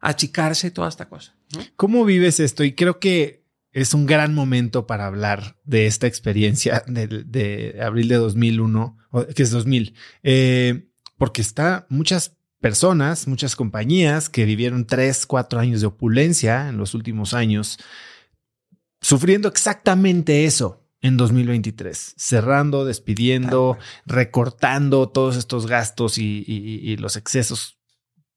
[0.00, 1.34] achicarse toda esta cosa.
[1.76, 2.62] ¿Cómo vives esto?
[2.64, 3.44] Y creo que
[3.76, 8.96] es un gran momento para hablar de esta experiencia de, abril de 2001,
[9.34, 15.82] que es 2000, eh, porque está muchas personas, muchas compañías que vivieron tres, cuatro años
[15.82, 17.78] de opulencia en los últimos años,
[19.00, 27.78] sufriendo exactamente eso en 2023, cerrando, despidiendo, recortando todos estos gastos y los excesos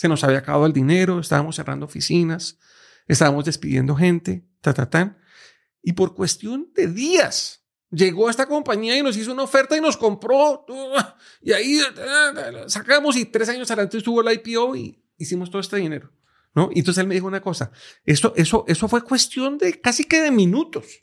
[0.00, 2.58] Se nos había acabado el dinero, estábamos cerrando oficinas,
[3.06, 5.18] estábamos despidiendo gente, ta, ta, ta.
[5.82, 7.60] Y por cuestión de días,
[7.92, 10.64] Llegó esta compañía y nos hizo una oferta y nos compró.
[11.42, 11.80] Y ahí
[12.68, 16.12] sacamos y tres años adelante estuvo el IPO y hicimos todo este dinero.
[16.54, 16.70] ¿no?
[16.72, 17.72] Y entonces él me dijo una cosa,
[18.04, 21.02] esto, eso, eso fue cuestión de casi que de minutos.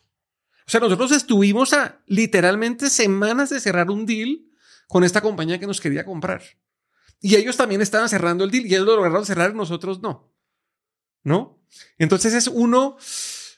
[0.66, 4.46] O sea, nosotros estuvimos a literalmente semanas de cerrar un deal
[4.88, 6.42] con esta compañía que nos quería comprar.
[7.20, 10.32] Y ellos también estaban cerrando el deal y ellos lo lograron cerrar nosotros no.
[11.24, 11.60] ¿No?
[11.98, 12.98] Entonces es uno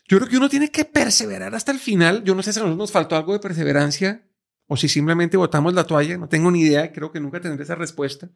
[0.10, 2.24] yo creo que uno tiene que perseverar hasta el final.
[2.24, 4.28] Yo no sé si a nosotros nos faltó algo de perseverancia
[4.66, 6.18] o si simplemente botamos la toalla.
[6.18, 6.92] No tengo ni idea.
[6.92, 8.28] Creo que nunca tendré esa respuesta.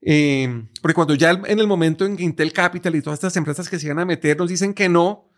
[0.00, 3.68] Eh, porque cuando ya en el momento en que Intel Capital y todas estas empresas
[3.68, 5.32] que se iban a meter nos dicen que no,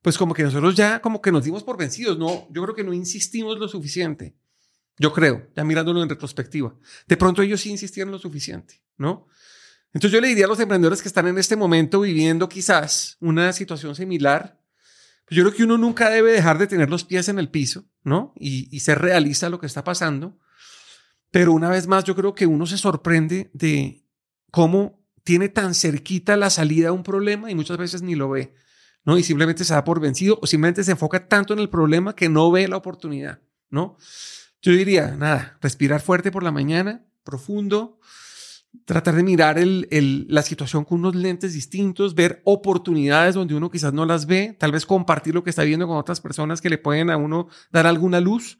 [0.00, 2.18] pues como que nosotros ya como que nos dimos por vencidos.
[2.18, 4.34] No, yo creo que no insistimos lo suficiente.
[4.98, 6.74] Yo creo, ya mirándolo en retrospectiva.
[7.06, 9.28] De pronto ellos sí insistieron lo suficiente, ¿no?
[9.92, 13.52] Entonces yo le diría a los emprendedores que están en este momento viviendo quizás una
[13.52, 14.60] situación similar,
[15.30, 18.32] yo creo que uno nunca debe dejar de tener los pies en el piso, ¿no?
[18.36, 20.38] Y, y ser realista lo que está pasando.
[21.30, 24.04] Pero una vez más, yo creo que uno se sorprende de
[24.50, 28.54] cómo tiene tan cerquita la salida a un problema y muchas veces ni lo ve,
[29.04, 29.18] ¿no?
[29.18, 32.30] Y simplemente se da por vencido o simplemente se enfoca tanto en el problema que
[32.30, 33.98] no ve la oportunidad, ¿no?
[34.68, 37.98] Yo diría, nada, respirar fuerte por la mañana, profundo,
[38.84, 43.94] tratar de mirar el, la situación con unos lentes distintos, ver oportunidades donde uno quizás
[43.94, 46.76] no las ve, tal vez compartir lo que está viendo con otras personas que le
[46.76, 48.58] pueden a uno dar alguna luz.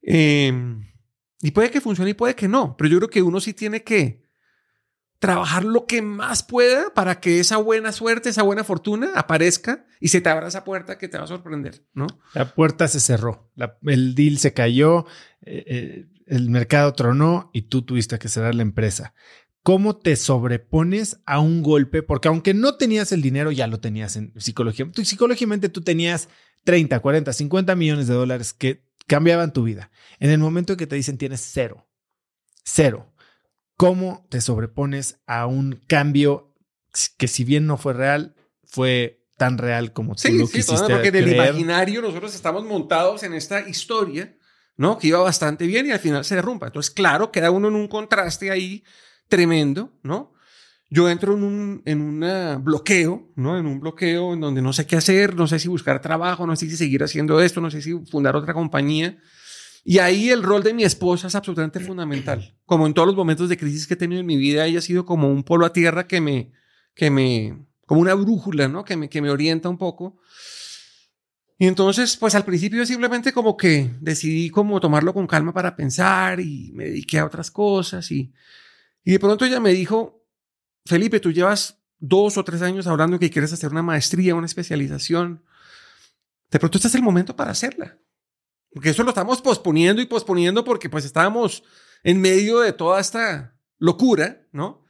[0.00, 0.90] Em,
[1.42, 3.82] y puede que funcione y puede que no, pero yo creo que uno sí tiene
[3.82, 4.23] que
[5.24, 10.08] trabajar lo que más pueda para que esa buena suerte, esa buena fortuna aparezca y
[10.08, 12.06] se te abra esa puerta que te va a sorprender, ¿no?
[12.34, 13.50] La puerta se cerró,
[13.86, 15.06] el deal se cayó,
[15.40, 19.14] eh, eh, el mercado tronó y tú tuviste que cerrar la empresa.
[19.62, 22.02] ¿Cómo te sobrepones a un golpe?
[22.02, 24.90] Porque aunque no tenías el dinero, ya lo tenías en psicología.
[24.92, 26.28] Psicológicamente tú tenías
[26.64, 29.90] 30, 40, 50 millones de dólares que cambiaban tu vida.
[30.18, 31.88] En el momento en que te dicen tienes cero,
[32.62, 33.13] cero,
[33.76, 36.54] ¿cómo te sobrepones a un cambio
[37.18, 38.34] que si bien no fue real,
[38.64, 43.24] fue tan real como tú sí, lo sí, quisiste porque del imaginario nosotros estamos montados
[43.24, 44.36] en esta historia
[44.76, 44.98] ¿no?
[44.98, 46.68] Que iba bastante bien y al final se derrumba.
[46.68, 48.84] Entonces, claro, queda uno en un contraste ahí
[49.28, 50.32] tremendo, ¿no?
[50.90, 53.58] Yo entro en un en una bloqueo, ¿no?
[53.58, 56.54] En un bloqueo en donde no sé qué hacer, no sé si buscar trabajo, no
[56.56, 59.18] sé si seguir haciendo esto, no sé si fundar otra compañía.
[59.84, 62.56] Y ahí el rol de mi esposa es absolutamente fundamental.
[62.64, 64.82] Como en todos los momentos de crisis que he tenido en mi vida, ella ha
[64.82, 66.52] sido como un polo a tierra que me,
[66.94, 68.82] que me, como una brújula, ¿no?
[68.82, 70.18] Que me, que me orienta un poco.
[71.58, 76.40] Y entonces, pues al principio simplemente como que decidí como tomarlo con calma para pensar
[76.40, 78.32] y me dediqué a otras cosas y,
[79.04, 80.26] y de pronto ella me dijo,
[80.86, 85.44] Felipe, tú llevas dos o tres años hablando que quieres hacer una maestría, una especialización.
[86.50, 87.98] De pronto este es el momento para hacerla.
[88.74, 91.62] Porque eso lo estamos posponiendo y posponiendo porque pues estábamos
[92.02, 94.84] en medio de toda esta locura, ¿no?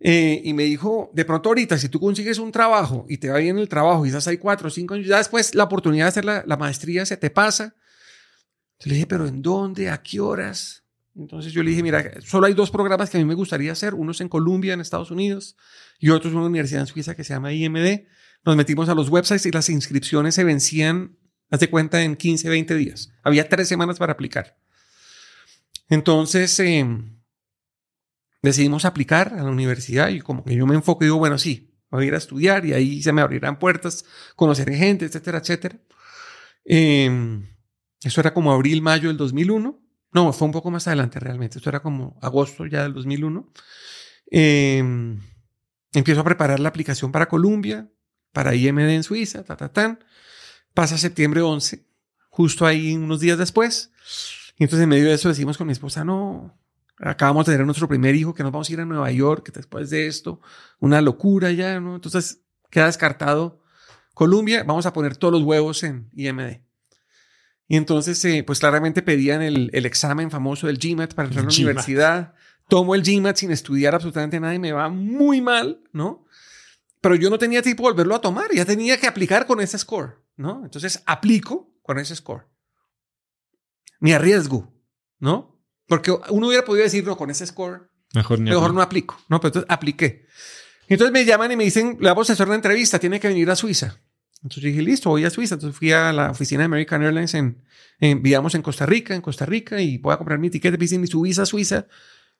[0.00, 3.38] Eh, y me dijo, de pronto ahorita, si tú consigues un trabajo y te va
[3.38, 6.08] bien el trabajo y estás ahí cuatro o cinco años, ya después la oportunidad de
[6.08, 7.76] hacer la, la maestría se te pasa.
[8.84, 9.90] Le dije, pero ¿en dónde?
[9.90, 10.84] ¿A qué horas?
[11.16, 13.94] Entonces yo le dije, mira, solo hay dos programas que a mí me gustaría hacer.
[13.94, 15.56] Uno es en Colombia, en Estados Unidos,
[15.98, 18.06] y otro es una universidad en Suiza que se llama IMD.
[18.44, 21.16] Nos metimos a los websites y las inscripciones se vencían,
[21.54, 23.12] hazte cuenta, en 15, 20 días.
[23.22, 24.56] Había tres semanas para aplicar.
[25.88, 26.86] Entonces eh,
[28.42, 31.74] decidimos aplicar a la universidad y como que yo me enfoco y digo, bueno, sí,
[31.90, 34.04] voy a ir a estudiar y ahí se me abrirán puertas,
[34.36, 35.78] conoceré gente, etcétera, etcétera.
[36.64, 37.40] Eh,
[38.02, 39.80] eso era como abril, mayo del 2001.
[40.12, 41.58] No, fue un poco más adelante realmente.
[41.58, 43.50] Esto era como agosto ya del 2001.
[44.30, 44.78] Eh,
[45.92, 47.90] empiezo a preparar la aplicación para Colombia,
[48.32, 50.04] para IMD en Suiza, ta, ta, tan.
[50.74, 51.84] Pasa septiembre 11,
[52.30, 53.92] justo ahí unos días después.
[54.58, 56.58] Y entonces en medio de eso decimos con mi esposa, no,
[56.98, 59.52] acabamos de tener nuestro primer hijo, que nos vamos a ir a Nueva York, que
[59.52, 60.40] después de esto,
[60.80, 61.94] una locura ya, ¿no?
[61.94, 63.60] Entonces queda descartado
[64.14, 66.60] Colombia, vamos a poner todos los huevos en IMD.
[67.66, 71.48] Y entonces, eh, pues claramente pedían el, el, examen famoso del GMAT para entrar a
[71.48, 72.34] la universidad.
[72.68, 76.26] Tomo el GMAT sin estudiar absolutamente nada y me va muy mal, ¿no?
[77.00, 79.78] Pero yo no tenía tiempo de volverlo a tomar, ya tenía que aplicar con ese
[79.78, 80.64] score, ¿no?
[80.64, 82.46] Entonces aplico con ese score.
[84.00, 84.72] Me arriesgo,
[85.18, 85.60] ¿no?
[85.86, 89.40] Porque uno hubiera podido decir, no, con ese score, mejor, ni mejor no aplico, ¿no?
[89.40, 90.26] Pero entonces apliqué.
[90.88, 93.50] Entonces me llaman y me dicen, le vamos a hacer una entrevista, tiene que venir
[93.50, 94.00] a Suiza.
[94.42, 95.54] Entonces dije, listo, voy a Suiza.
[95.54, 97.62] Entonces fui a la oficina de American Airlines en,
[97.98, 100.78] en vivíamos en Costa Rica, en Costa Rica, y voy a comprar mi ticket, me
[100.78, 101.86] dicen, ¿y su visa a Suiza?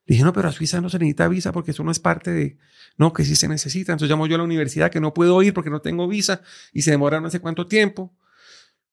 [0.06, 2.58] Dije, no, pero a Suiza no se necesita visa porque eso no es parte de,
[2.98, 3.92] no, que sí se necesita.
[3.92, 6.82] Entonces llamo yo a la universidad que no puedo ir porque no tengo visa y
[6.82, 8.14] se demora no sé cuánto tiempo.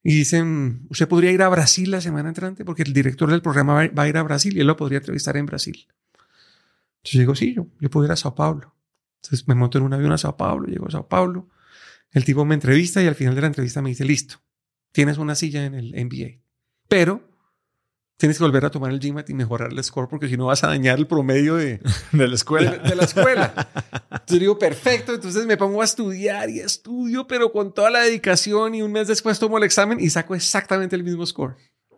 [0.04, 3.88] Y dicen, usted podría ir a Brasil la semana entrante porque el director del programa
[3.88, 5.88] va a ir a Brasil y él lo podría entrevistar en Brasil.
[6.98, 8.76] Entonces digo, sí, yo, yo puedo ir a Sao Paulo.
[9.18, 11.50] Entonces me monto en un avión a Sao Paulo, llego a Sao Paulo.
[12.12, 14.42] El tipo me entrevista y al final de la entrevista me dice, listo,
[14.92, 16.42] tienes una silla en el MBA,
[16.88, 17.31] pero
[18.22, 20.64] tienes que volver a tomar el GMAT y mejorar el score porque si no vas
[20.64, 21.82] a dañar el promedio de,
[22.14, 22.72] de la escuela.
[22.72, 23.54] De, de, la escuela.
[24.12, 28.76] Entonces digo, perfecto, entonces me pongo a estudiar y estudio, pero con toda la dedicación
[28.76, 31.58] y un mes después tomo el examen y saco exactamente el mismo score.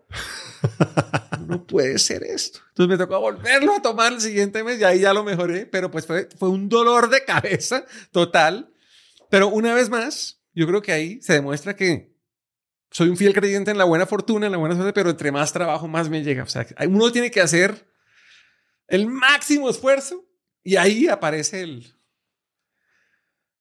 [1.48, 2.60] no puede ser esto.
[2.70, 5.92] Entonces me tocó volverlo a tomar el siguiente mes y ahí ya lo mejoré, pero
[5.92, 8.70] pues fue, fue un dolor de cabeza total
[9.34, 12.13] pero una vez más, yo creo que ahí se demuestra que
[12.94, 15.52] soy un fiel creyente en la buena fortuna, en la buena suerte, pero entre más
[15.52, 16.44] trabajo, más me llega.
[16.44, 17.88] O sea, uno tiene que hacer
[18.88, 20.24] el máximo esfuerzo
[20.64, 21.96] y ahí aparece el,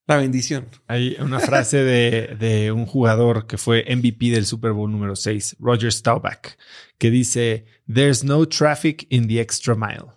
[0.07, 0.68] la bendición.
[0.87, 5.57] Hay una frase de, de, un jugador que fue MVP del Super Bowl número 6,
[5.59, 6.59] Roger Staubach,
[6.99, 10.12] que dice, There's no traffic in the extra mile.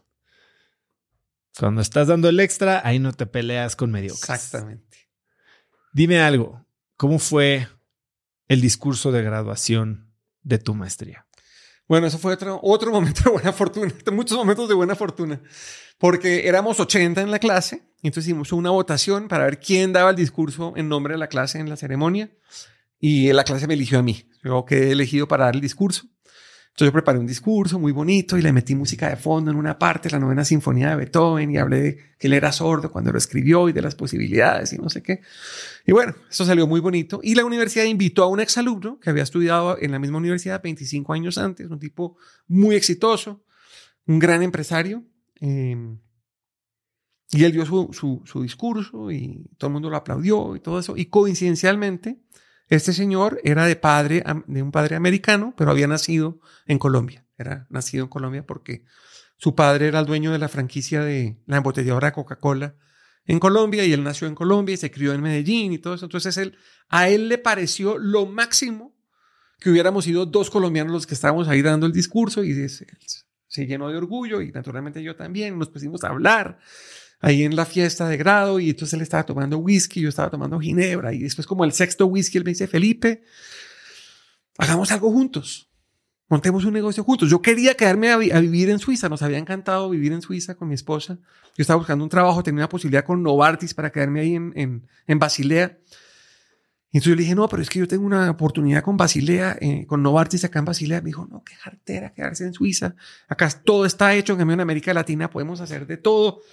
[1.58, 4.30] Cuando estás dando el extra, ahí no te peleas con mediocres.
[4.30, 5.10] Exactamente.
[5.94, 6.66] Dime algo,
[6.98, 7.70] ¿cómo fue
[8.48, 10.12] el discurso de graduación
[10.44, 11.26] de tu maestría?
[11.88, 15.42] Bueno, eso fue otro, momento de buena fortuna, muchos momentos de buena fortuna,
[15.98, 20.16] porque éramos 80 en la clase, entonces hicimos una votación para ver quién daba el
[20.16, 22.32] discurso en nombre de la clase en la ceremonia,
[23.00, 24.30] y la clase me eligió a mí.
[24.44, 26.08] Yo quedé elegido para dar el discurso.
[26.76, 29.80] Entonces yo preparé un discurso muy bonito y le metí música de fondo en una
[29.80, 33.18] parte, la novena sinfonía de Beethoven, y hablé de que él era sordo cuando lo
[33.18, 35.22] escribió y de las posibilidades y no sé qué.
[35.86, 37.22] Y bueno, eso salió muy bonito.
[37.24, 41.14] Y la universidad invitó a un exalumno que había estudiado en la misma universidad 25
[41.14, 42.18] años antes, un tipo
[42.50, 43.42] muy exitoso,
[44.06, 45.02] un gran empresario.
[45.40, 45.78] Eh,
[47.32, 50.80] y él dio su, su, su discurso y todo el mundo lo aplaudió y todo
[50.80, 50.98] eso.
[50.98, 52.20] Y coincidencialmente,
[52.68, 57.26] este señor era de padre, de un padre americano, pero había nacido en Colombia.
[57.38, 58.86] Era nacido en Colombia porque
[59.38, 62.76] su padre era el dueño de la franquicia de la embotelladora Coca-Cola
[63.26, 66.06] en Colombia y él nació en Colombia y se crió en Medellín y todo eso.
[66.06, 66.40] Entonces
[66.90, 68.96] a él le pareció lo máximo
[69.60, 73.90] que hubiéramos sido dos colombianos los que estábamos ahí dando el discurso y se llenó
[73.90, 75.58] de orgullo y naturalmente yo también.
[75.58, 76.60] Nos pusimos a hablar
[77.26, 80.60] ahí en la fiesta de grado y entonces él estaba tomando whisky, yo estaba tomando
[80.60, 83.24] ginebra y después como el sexto whisky él me dice, Felipe,
[84.60, 85.68] hagamos algo juntos,
[86.30, 87.28] montemos un negocio juntos.
[87.28, 90.76] Yo quería quedarme a, vivir en Suiza, nos había encantado vivir en Suiza con mi
[90.76, 91.18] esposa.
[91.58, 94.88] Yo estaba buscando un trabajo, tenía una posibilidad con Novartis para quedarme ahí en, en,
[95.08, 95.80] en Basilea.
[96.92, 99.58] Y entonces yo le dije, no, pero es que yo tengo una oportunidad con Basilea,
[99.60, 101.02] eh, con Novartis acá en Basilea.
[101.02, 102.96] Me dijo, no, qué jartera quedarse en Suiza.
[103.28, 106.44] Acá todo está hecho, en América Latina podemos hacer de todo.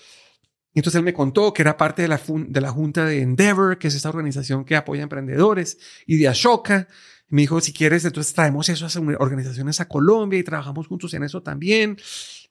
[0.74, 3.78] Y entonces él me contó que era parte de la, de la junta de Endeavor,
[3.78, 6.88] que es esta organización que apoya emprendedores, y de Ashoka.
[7.30, 11.12] Y me dijo, si quieres, entonces traemos eso a organizaciones a Colombia y trabajamos juntos
[11.14, 11.96] en eso también.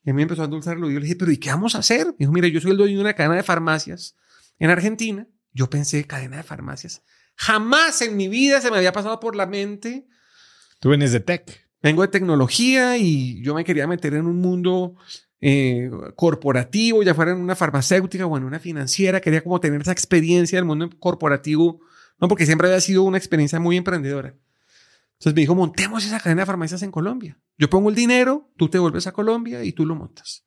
[0.04, 0.90] Y a mí me empezó a endulzarlo.
[0.90, 2.08] Y yo le dije, pero ¿y qué vamos a hacer?
[2.08, 4.16] Me dijo, mira, yo soy el dueño de una cadena de farmacias
[4.60, 5.28] en Argentina.
[5.54, 7.04] Yo pensé, cadena de farmacias
[7.36, 10.08] Jamás en mi vida se me había pasado por la mente.
[10.80, 11.70] Tú vienes de tech.
[11.82, 14.96] Vengo de tecnología y yo me quería meter en un mundo
[15.42, 19.20] eh, corporativo, ya fuera en una farmacéutica o en una financiera.
[19.20, 21.82] Quería como tener esa experiencia del mundo corporativo,
[22.20, 24.36] no porque siempre había sido una experiencia muy emprendedora.
[25.14, 27.40] Entonces me dijo, montemos esa cadena de farmacias en Colombia.
[27.58, 30.46] Yo pongo el dinero, tú te vuelves a Colombia y tú lo montas.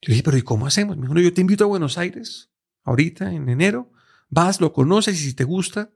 [0.00, 0.96] Yo dije, pero ¿y cómo hacemos?
[0.96, 2.50] Me dijo, yo te invito a Buenos Aires
[2.84, 3.92] ahorita, en enero,
[4.30, 5.90] Vas, lo conoces y si te gusta,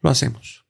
[0.00, 0.66] lo hacemos.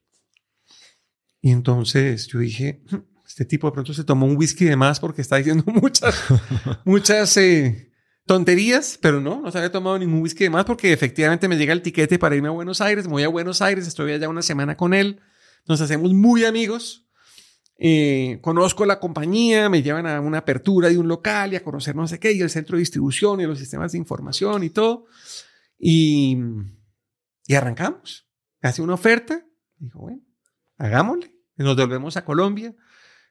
[1.41, 2.97] Y entonces yo dije, hmm,
[3.39, 6.13] este tipo de pronto se tomó un whisky de más porque está diciendo muchas,
[6.83, 7.89] muchas eh,
[8.25, 11.71] tonterías, pero no, no se había tomado ningún whisky de más porque efectivamente me llega
[11.71, 14.41] el tiquete para irme a Buenos Aires, me voy a Buenos Aires, estoy allá una
[14.41, 15.21] semana con él,
[15.69, 17.07] nos hacemos muy amigos,
[17.77, 21.95] eh, conozco la compañía, me llevan a una apertura de un local y a conocer
[21.95, 25.05] no sé qué, y el centro de distribución y los sistemas de información y todo.
[25.79, 26.37] Y
[27.47, 28.27] y arrancamos.
[28.61, 29.43] Hace una oferta.
[29.77, 30.21] Dijo, bueno,
[30.77, 31.33] hagámosle.
[31.55, 32.75] nos volvemos a Colombia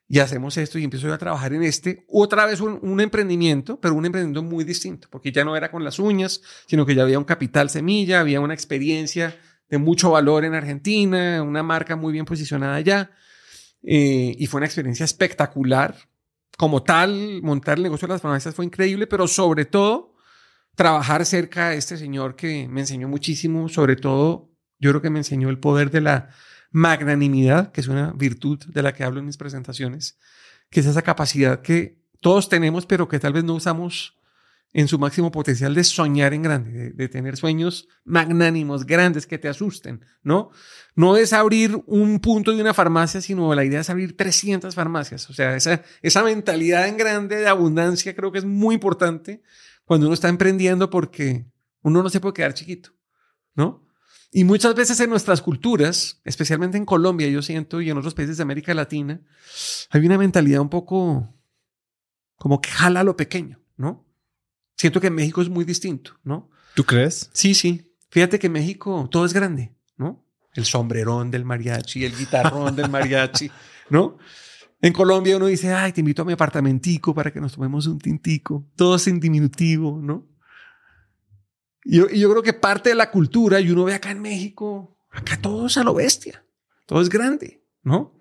[0.09, 2.07] y hacemos esto y empiezo a trabajar en este.
[2.09, 5.99] Otra vez un, emprendimiento, pero un emprendimiento muy distinto, porque ya no era con las
[5.99, 9.39] uñas, sino que ya había un capital semilla, había una experiencia
[9.69, 13.11] de mucho valor en Argentina, una marca muy bien posicionada allá.
[13.83, 15.95] Eh, y fue una experiencia espectacular.
[16.57, 20.15] Como tal, montar el negocio de las farmacias fue increíble, pero sobre todo
[20.75, 25.19] trabajar cerca de este señor que me enseñó muchísimo, sobre todo yo creo que me
[25.19, 26.31] enseñó el poder de la
[26.71, 30.19] magnanimidad, que es una virtud de la que hablo en mis presentaciones,
[30.71, 34.19] que es esa capacidad que todos tenemos, pero que tal vez no usamos
[34.73, 39.49] en su máximo potencial de soñar en grande, de, tener sueños magnánimos, grandes, que te
[39.49, 40.51] asusten, ¿no?
[40.95, 45.31] No es abrir un punto de una farmacia, sino la idea es abrir 300 farmacias.
[45.31, 49.43] O sea, esa, esa mentalidad en grande de abundancia creo que es muy importante
[49.85, 51.47] cuando uno está emprendiendo porque
[51.83, 52.91] uno no se puede quedar chiquito,
[53.55, 53.88] ¿no?
[54.31, 58.37] Y muchas veces en nuestras culturas, especialmente en Colombia, yo siento, y en otros países
[58.37, 59.20] de América Latina,
[59.91, 61.35] hay una mentalidad un poco
[62.37, 64.07] como que jala lo pequeño, ¿no?
[64.76, 66.51] Siento que en México es muy distinto, ¿no?
[66.74, 67.31] ¿Tú crees?
[67.33, 67.93] Sí, sí.
[68.11, 70.24] Fíjate que en México todo es grande, ¿no?
[70.55, 73.51] El sombrerón del mariachi, el guitarrón del mariachi,
[73.91, 74.18] ¿no?
[74.81, 77.99] En Colombia uno dice, ay, te invito a mi apartamentico para que nos tomemos un
[77.99, 78.64] tintico.
[78.76, 80.26] Todo es en diminutivo, ¿no?
[81.91, 84.99] Y yo, yo creo que parte de la cultura, y uno ve acá en México,
[85.11, 86.45] acá todo es a lo bestia.
[86.84, 88.20] Todo es grande, ¿no?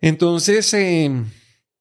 [0.00, 1.26] Entonces, em,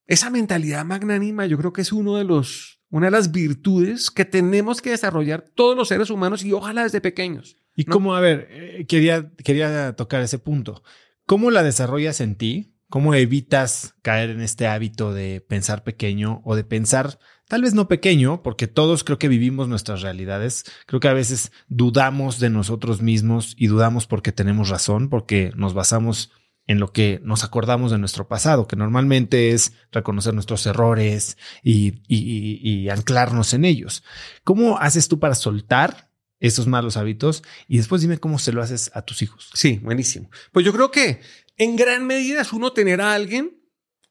[0.08, 4.26] esa mentalidad magnánima yo creo que es uno de los, una de las virtudes que
[4.26, 7.58] tenemos que desarrollar todos los seres humanos y ojalá desde pequeños.
[7.76, 10.82] Y cómo, a ver, eh, quería, quería tocar ese punto.
[11.28, 12.74] ¿Cómo la desarrollas en ti?
[12.90, 17.20] ¿Cómo evitas caer en este hábito de pensar pequeño o de pensar
[17.50, 20.64] tal vez no pequeño, porque todos creo que vivimos nuestras realidades.
[20.86, 25.74] Creo que a veces dudamos de nosotros mismos y dudamos porque tenemos razón, porque nos
[25.74, 26.32] basamos
[26.68, 32.88] en lo que nos acordamos de nuestro pasado, que normalmente es reconocer nuestros errores y,
[32.90, 34.04] anclarnos en ellos.
[34.44, 38.92] ¿Cómo haces tú para soltar esos malos hábitos y después dime cómo se lo haces
[38.94, 39.50] a tus hijos?
[39.56, 40.30] Sí, buenísimo.
[40.52, 41.22] Pues yo creo que
[41.58, 43.59] en gran medida es uno tener a alguien,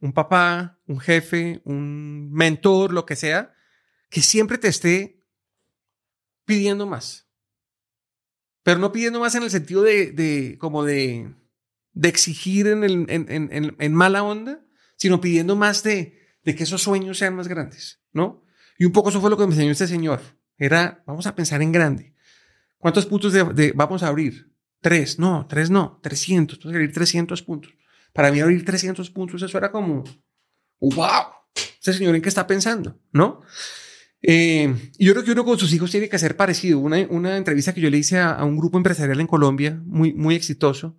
[0.01, 3.55] un papá, un jefe, un mentor, lo que sea,
[4.11, 5.25] que siempre te esté
[6.45, 7.29] pidiendo más.
[8.63, 11.35] Pero no pidiendo más en el sentido de, como de,
[11.93, 14.65] de exigir en, el, en, en, mala onda,
[14.97, 18.45] sino pidiendo más de, de que esos sueños sean más grandes, ¿no?
[18.79, 20.21] Y un poco eso fue lo que me enseñó este señor.
[20.57, 22.15] Era, vamos a pensar en grande.
[22.79, 24.53] ¿Cuántos puntos de, vamos a abrir?
[24.81, 27.73] Tres, no, tres no, 300, entonces abrir 300 puntos.
[28.13, 30.05] Para mí abrir 300 puntos, eso era como,
[30.81, 31.27] wow,
[31.81, 33.43] ese señor en qué está pensando, ¿no?
[34.21, 36.81] Eh, yo creo que uno con sus hijos tiene que ser parecido.
[36.81, 40.35] Una, una entrevista que yo le hice a, un grupo empresarial en Colombia, muy, muy
[40.35, 40.99] exitoso,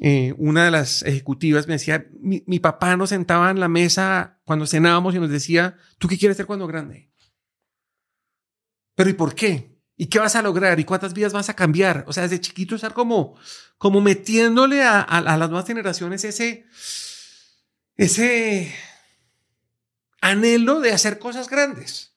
[0.00, 4.40] eh, una de las ejecutivas me decía, mi, mi, papá nos sentaba en la mesa
[4.44, 7.10] cuando cenábamos y nos decía, ¿tú qué quieres ser cuando grande?
[8.94, 9.75] Pero ¿y por qué?
[9.96, 10.78] ¿Y qué vas a lograr?
[10.78, 12.04] ¿Y cuántas vidas vas a cambiar?
[12.06, 13.36] O sea, desde chiquito estar como,
[13.78, 16.66] como metiéndole a, las nuevas generaciones ese,
[17.96, 18.74] ese
[20.20, 22.14] anhelo de hacer cosas grandes.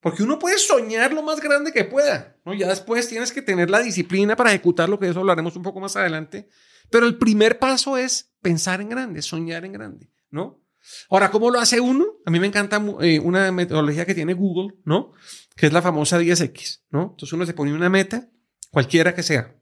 [0.00, 2.54] Porque uno puede soñar lo más grande que pueda, ¿no?
[2.54, 5.80] Ya después tienes que tener la disciplina para ejecutar lo que eso hablaremos un poco
[5.80, 6.48] más adelante.
[6.90, 10.62] Pero el primer paso es pensar en grande, soñar en grande, ¿no?
[11.10, 12.06] Ahora, ¿cómo lo hace uno?
[12.24, 15.12] A mí me encanta eh, una metodología que tiene Google, ¿no?
[15.56, 17.02] Que es la famosa 10X, ¿no?
[17.10, 18.28] Entonces uno se pone una meta,
[18.70, 19.54] cualquiera que sea.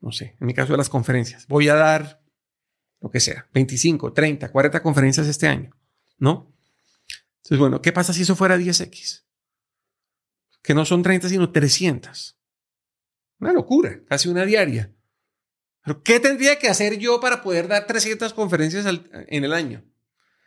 [0.00, 1.46] No sé, en mi caso de las conferencias.
[1.46, 2.22] Voy a dar
[3.00, 5.70] lo que sea, 25, 30, 40 conferencias este año,
[6.18, 6.54] ¿no?
[7.36, 9.24] Entonces, bueno, ¿qué pasa si eso fuera 10X?
[10.62, 12.38] Que no son 30, sino 300.
[13.40, 14.94] Una locura, casi una diaria.
[15.84, 19.84] Pero ¿qué tendría que hacer yo para poder dar 300 conferencias en el año?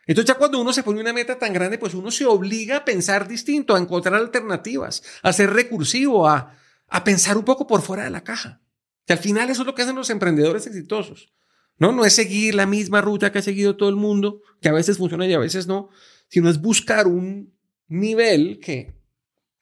[0.08, 2.84] Entonces ya cuando uno se pone una meta tan grande, pues uno se obliga a
[2.84, 6.56] pensar distinto, a encontrar alternativas, a ser recursivo, a,
[6.88, 8.62] a pensar un poco por fuera de la caja.
[9.06, 11.32] Que al final eso es lo que hacen los emprendedores exitosos.
[11.78, 14.72] No, no es seguir la misma ruta que ha seguido todo el mundo, que a
[14.72, 15.90] veces funciona y a veces no,
[16.28, 17.54] sino es buscar un
[17.86, 18.94] nivel que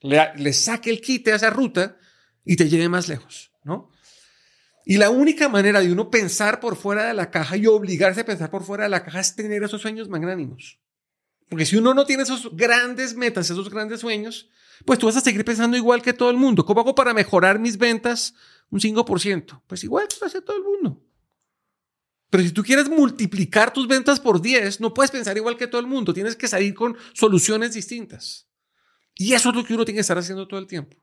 [0.01, 1.99] le, saque el quite a esa ruta
[2.45, 3.91] y te lleve más lejos, ¿no?
[4.89, 8.24] Y la única manera de uno pensar por fuera de la caja y obligarse a
[8.24, 10.78] pensar por fuera de la caja es tener esos sueños magnánimos.
[11.49, 14.49] Porque si uno no tiene esos grandes metas, esos grandes sueños,
[14.84, 16.64] pues tú vas a seguir pensando igual que todo el mundo.
[16.64, 18.34] ¿Cómo hago para mejorar mis ventas
[18.70, 19.62] un 5%?
[19.66, 21.03] Pues igual que hace todo el mundo.
[22.30, 25.80] Pero si tú quieres multiplicar tus ventas por 10, no puedes pensar igual que todo
[25.80, 26.14] el mundo.
[26.14, 28.47] Tienes que salir con soluciones distintas.
[29.16, 30.97] Y eso es lo que uno tiene que estar haciendo todo el tiempo.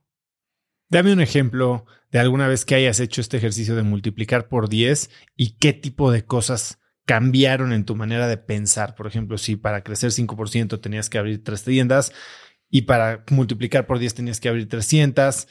[0.93, 5.09] Dame un ejemplo de alguna vez que hayas hecho este ejercicio de multiplicar por 10
[5.35, 8.95] y qué tipo de cosas cambiaron en tu manera de pensar.
[8.95, 12.13] Por ejemplo, si para crecer 5% tenías que abrir tres tiendas
[12.69, 15.47] y para multiplicar por 10 tenías que abrir 300.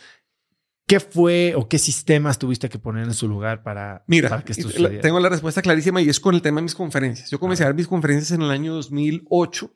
[0.86, 4.68] ¿Qué fue o qué sistemas tuviste que poner en su lugar para, Mira, que esto
[4.68, 5.00] sucediera?
[5.00, 7.30] Tengo la respuesta clarísima y es con el tema de mis conferencias.
[7.30, 9.72] Yo comencé a dar mis conferencias en el año 2008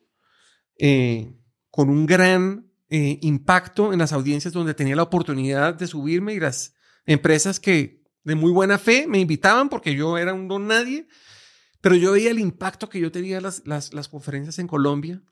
[0.78, 1.32] eh,
[1.70, 6.41] con un gran eh, impacto en las audiencias donde tenía la oportunidad de subirme y
[6.41, 6.74] las
[7.05, 11.07] empresas que de muy buena fe me invitaban porque yo era un don nadie,
[11.80, 15.22] pero yo veía el impacto que yo tenía en las, las, las conferencias en Colombia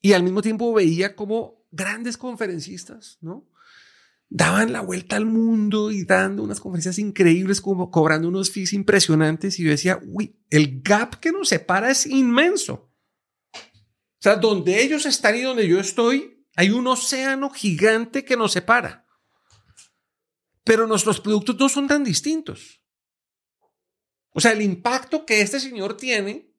[0.00, 3.48] y al mismo tiempo veía como grandes conferencistas, ¿no?
[4.34, 9.58] daban la vuelta al mundo y dando unas conferencias increíbles, como cobrando unos fees impresionantes.
[9.58, 12.90] Y yo decía, uy, el gap que nos separa es inmenso.
[13.52, 18.52] O sea, donde ellos están y donde yo estoy, hay un océano gigante que nos
[18.52, 19.06] separa.
[20.64, 22.80] Pero nuestros productos no son tan distintos.
[24.30, 26.50] O sea, el impacto que este señor tiene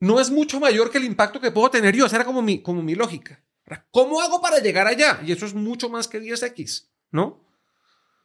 [0.00, 2.06] no es mucho mayor que el impacto que puedo tener yo.
[2.06, 3.42] Esa era como mi, como mi lógica.
[3.90, 5.20] ¿Cómo hago para llegar allá?
[5.24, 7.42] Y eso es mucho más que 10X, ¿no?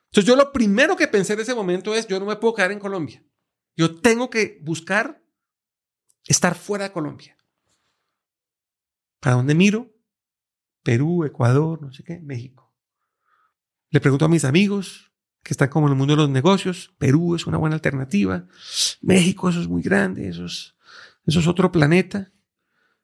[0.08, 2.72] Entonces yo lo primero que pensé en ese momento es, yo no me puedo quedar
[2.72, 3.24] en Colombia.
[3.78, 5.24] Yo tengo que buscar
[6.26, 7.38] estar fuera de Colombia.
[9.20, 9.94] ¿Para dónde miro?
[10.84, 12.74] Perú, Ecuador, no sé qué, México.
[13.90, 15.12] Le pregunto a mis amigos
[15.44, 18.46] que están como en el mundo de los negocios, Perú es una buena alternativa,
[19.02, 20.76] México eso es muy grande, eso es,
[21.26, 22.32] eso es otro planeta.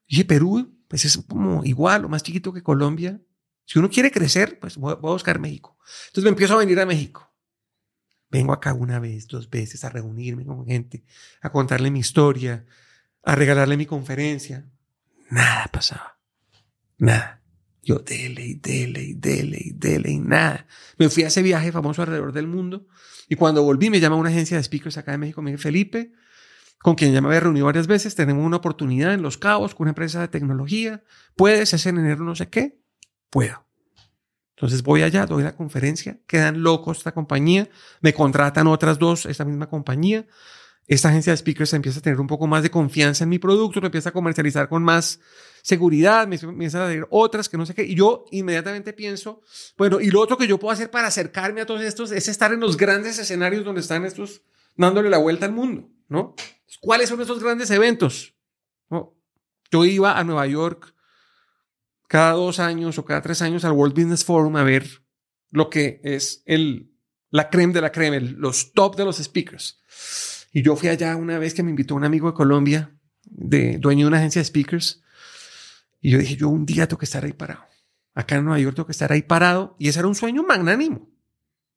[0.07, 3.22] Y Perú, pues es como igual o más chiquito que Colombia.
[3.66, 5.78] Si uno quiere crecer, pues voy a buscar México.
[6.07, 7.34] Entonces me empiezo a venir a México.
[8.30, 11.05] Vengo acá una vez, dos veces a reunirme con gente,
[11.41, 12.66] a contarle mi historia,
[13.24, 14.70] a regalarle mi conferencia.
[15.30, 16.20] Nada pasaba.
[16.98, 17.42] Nada.
[17.82, 20.66] Yo dele y dele y dele dele nada.
[20.98, 22.88] Me fui a ese viaje famoso alrededor del mundo
[23.30, 25.42] y cuando volví me llama una agencia de speakers acá en México.
[25.44, 26.12] Me Felipe,
[26.80, 29.86] con quien ya me había reunido varias veces, tenemos una oportunidad en Los Cabos con
[29.86, 31.04] una empresa de tecnología.
[31.36, 32.82] ¿Puedes hacer en enero no sé qué?
[33.30, 33.66] Puedo.
[34.56, 37.70] Entonces voy allá, doy la conferencia, quedan locos esta compañía,
[38.02, 40.26] me contratan otras dos, esta misma compañía.
[40.88, 43.80] Esta agencia de speakers empieza a tener un poco más de confianza en mi producto,
[43.80, 45.20] lo empieza a comercializar con más
[45.64, 47.84] seguridad, me empiezan a decir otras que no sé qué.
[47.84, 49.42] Y yo inmediatamente pienso,
[49.78, 52.54] bueno, y lo otro que yo puedo hacer para acercarme a todos estos es estar
[52.54, 54.44] en los grandes escenarios donde están estos
[54.76, 56.36] dándole la vuelta al mundo, ¿no?
[56.82, 58.36] ¿Cuáles son esos grandes eventos?
[59.72, 60.94] Yo iba a Nueva York
[62.08, 65.02] cada dos años o cada tres años al World Business Forum a ver
[65.50, 66.92] lo que es el,
[67.32, 69.82] la creme de la creme, los top de los speakers.
[70.56, 74.06] Y yo fui allá una vez que me invitó un amigo de Colombia, de, dueño
[74.06, 75.03] de una agencia de speakers.
[75.99, 77.66] Y yo dije, yo un día tengo que estar ahí parado.
[78.14, 79.76] Acá en Nueva York tengo que estar ahí parado.
[79.80, 81.12] Y ese era un sueño magnánimo.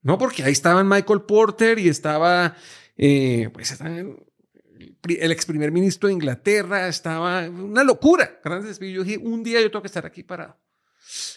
[0.00, 0.16] ¿no?
[0.16, 2.54] Porque ahí estaban Michael Porter y estaba,
[2.96, 8.38] eh, pues, el ex primer ministro de Inglaterra, estaba una locura.
[8.44, 10.56] Grandes Yo dije, un día yo tengo que estar aquí parado.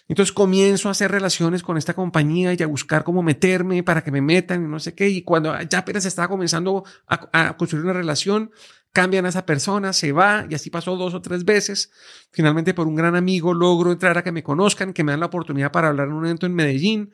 [0.07, 4.11] Entonces comienzo a hacer relaciones con esta compañía y a buscar cómo meterme para que
[4.11, 5.09] me metan y no sé qué.
[5.09, 8.51] Y cuando ya apenas estaba comenzando a, construir una relación,
[8.91, 11.91] cambian a esa persona, se va y así pasó dos o tres veces.
[12.31, 15.27] Finalmente por un gran amigo logro entrar a que me conozcan, que me dan la
[15.27, 17.13] oportunidad para hablar en un evento en Medellín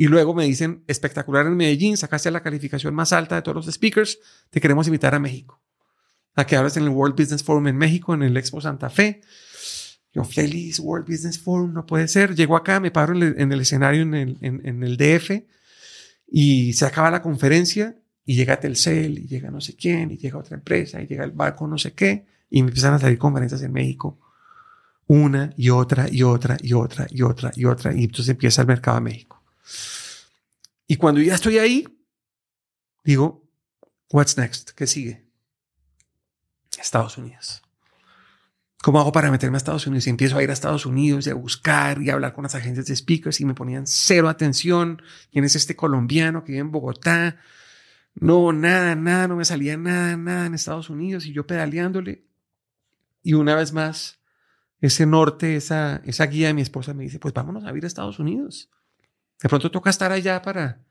[0.00, 3.74] y luego me dicen, espectacular en Medellín, sacaste la calificación más alta de todos los
[3.74, 5.60] speakers, te queremos invitar a México.
[6.36, 9.22] A que hables en el World Business Forum en México, en el Expo Santa Fe.
[10.12, 12.34] Yo, feliz, World Business Forum, no puede ser.
[12.34, 15.44] Llego acá, me paro en el, escenario en el, en el DF
[16.30, 17.96] y se acaba la conferencia
[18.28, 21.30] y llega Telcel, y llega no sé quién, y llega otra empresa, y llega el
[21.30, 24.18] banco no sé qué, y me empiezan a salir conferencias en México.
[25.06, 27.94] Una y otra y otra y otra y otra y otra.
[27.94, 29.42] Y entonces empieza el mercado de México.
[30.86, 31.88] Y cuando ya estoy ahí,
[33.02, 33.48] digo,
[34.12, 34.72] what's next?
[34.72, 35.24] ¿Qué sigue?
[36.78, 37.62] Estados Unidos.
[38.82, 40.06] ¿Cómo hago para meterme a Estados Unidos?
[40.06, 42.54] Y empiezo a ir a Estados Unidos y a buscar y a hablar con las
[42.54, 45.02] agencias de speakers y me ponían cero atención.
[45.32, 47.38] ¿Quién es este colombiano que vive en Bogotá?
[48.14, 52.24] No, nada, nada, no me salía nada, nada en Estados Unidos y yo pedaleándole.
[53.22, 54.20] Y una vez más,
[54.80, 57.86] ese norte, esa, esa guía de mi esposa me dice, pues vámonos a ir a
[57.86, 58.70] Estados Unidos.
[59.42, 60.84] De pronto toca estar allá para,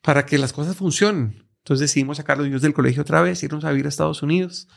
[0.00, 1.46] para que las cosas funcionen.
[1.58, 4.68] Entonces decidimos sacar los niños del colegio otra vez, irnos a vivir a Estados Unidos.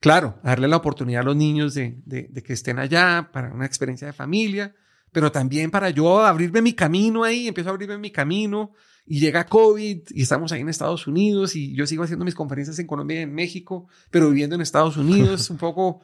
[0.00, 3.66] Claro, darle la oportunidad a los niños de, de, de que estén allá para una
[3.66, 4.74] experiencia de familia,
[5.12, 8.72] pero también para yo abrirme mi camino ahí, empiezo a abrirme mi camino,
[9.08, 12.78] y llega COVID y estamos ahí en Estados Unidos y yo sigo haciendo mis conferencias
[12.78, 16.02] en Colombia y en México, pero viviendo en Estados Unidos, un poco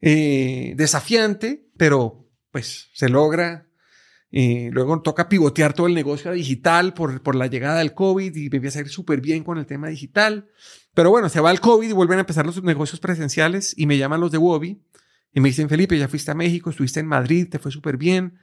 [0.00, 3.66] eh, desafiante, pero pues se logra.
[4.34, 8.48] Eh, luego toca pivotear todo el negocio digital por, por la llegada del COVID y
[8.48, 10.48] me empieza a ir súper bien con el tema digital.
[10.94, 13.98] Pero bueno, se va el COVID y vuelven a empezar los negocios presenciales y me
[13.98, 14.82] llaman los de Wobby
[15.34, 18.38] y me dicen, Felipe, ya fuiste a México, estuviste en Madrid, te fue súper bien.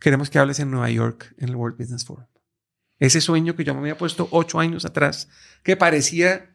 [0.00, 2.26] Queremos que hables en Nueva York, en el World Business Forum.
[2.98, 5.28] Ese sueño que yo me había puesto ocho años atrás,
[5.62, 6.54] que parecía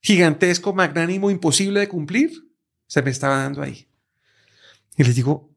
[0.00, 2.32] gigantesco, magnánimo, imposible de cumplir,
[2.86, 3.88] se me estaba dando ahí.
[4.96, 5.54] Y les digo,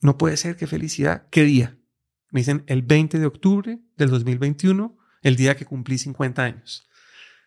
[0.00, 1.78] no puede ser, qué felicidad, qué día.
[2.30, 6.88] Me dicen el 20 de octubre del 2021, el día que cumplí 50 años.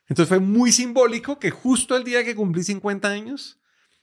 [0.07, 3.61] Entonces fue muy simbólico que justo el día que cumplí 50 años,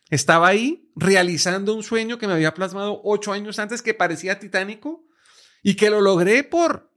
[0.09, 5.05] estaba ahí realizando un sueño que me había plasmado ocho años antes, que parecía titánico,
[5.63, 6.93] y que lo logré por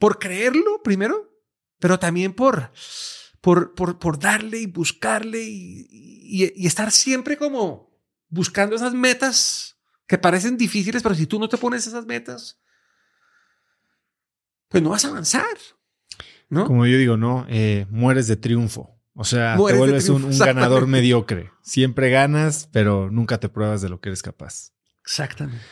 [0.00, 1.30] por creerlo primero,
[1.78, 2.72] pero también por,
[3.42, 7.94] por, por, darle y buscarle y, estar siempre como
[8.28, 9.78] buscando esas metas
[10.10, 12.58] que parecen difíciles, pero si tú no te pones esas metas,
[14.68, 15.56] pues no vas a avanzar.
[16.48, 16.66] ¿no?
[16.66, 19.00] Como yo digo, no, eh, mueres de triunfo.
[19.14, 21.52] O sea, te vuelves un, ganador mediocre.
[21.62, 24.72] Siempre ganas, pero nunca te pruebas de lo que eres capaz.
[25.04, 25.62] Exactamente.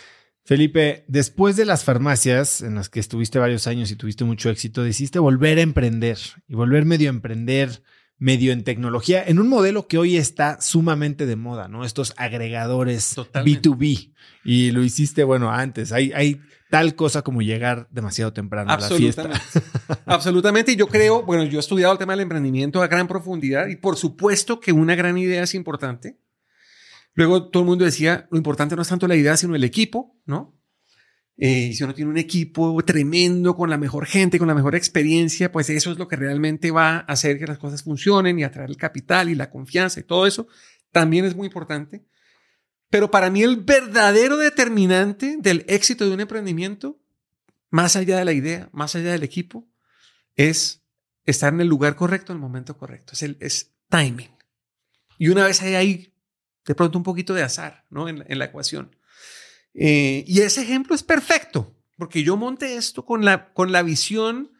[0.45, 4.85] Felipe, después de las farmacias en las que estuviste varios años y tuviste mucho éxito,
[4.85, 6.17] decidiste volver a emprender
[6.47, 7.83] y volver medio a emprender,
[8.19, 11.85] medio en tecnología, en un modelo que hoy está sumamente de moda, ¿no?
[11.85, 14.13] Estos agregadores B2B.
[14.45, 15.93] Y lo hiciste, bueno, antes.
[15.93, 16.41] Hay, hay
[16.71, 19.31] tal cosa como llegar demasiado temprano a la fiesta.
[20.07, 20.73] Absolutamente.
[20.73, 23.77] Y yo creo, bueno, yo he estudiado el tema del emprendimiento a gran profundidad y
[23.77, 26.19] por supuesto que una gran idea es importante.
[27.15, 30.17] Luego todo el mundo decía, lo importante no es tanto la idea, sino el equipo,
[30.25, 30.58] ¿no?
[31.41, 35.53] Eh, si uno tiene un equipo tremendo, con la mejor gente, con la mejor experiencia,
[35.53, 38.69] pues eso es lo que realmente va a hacer que las cosas funcionen y atraer
[38.71, 40.49] el capital y la confianza y todo eso,
[40.91, 42.05] también es muy importante.
[42.91, 46.99] Pero para mí el verdadero determinante del éxito de un emprendimiento,
[47.71, 49.69] más allá de la idea, más allá del equipo,
[50.35, 50.83] es
[51.25, 53.13] estar en el lugar correcto, en el momento correcto.
[53.13, 53.39] Es, el,
[53.89, 54.31] timing.
[55.19, 56.15] Y una vez hay ahí
[56.67, 58.09] de pronto un poquito de azar ¿no?
[58.09, 58.97] en, la ecuación.
[59.81, 64.51] Eh, y ese ejemplo es perfecto, porque yo monté esto con la, con la visión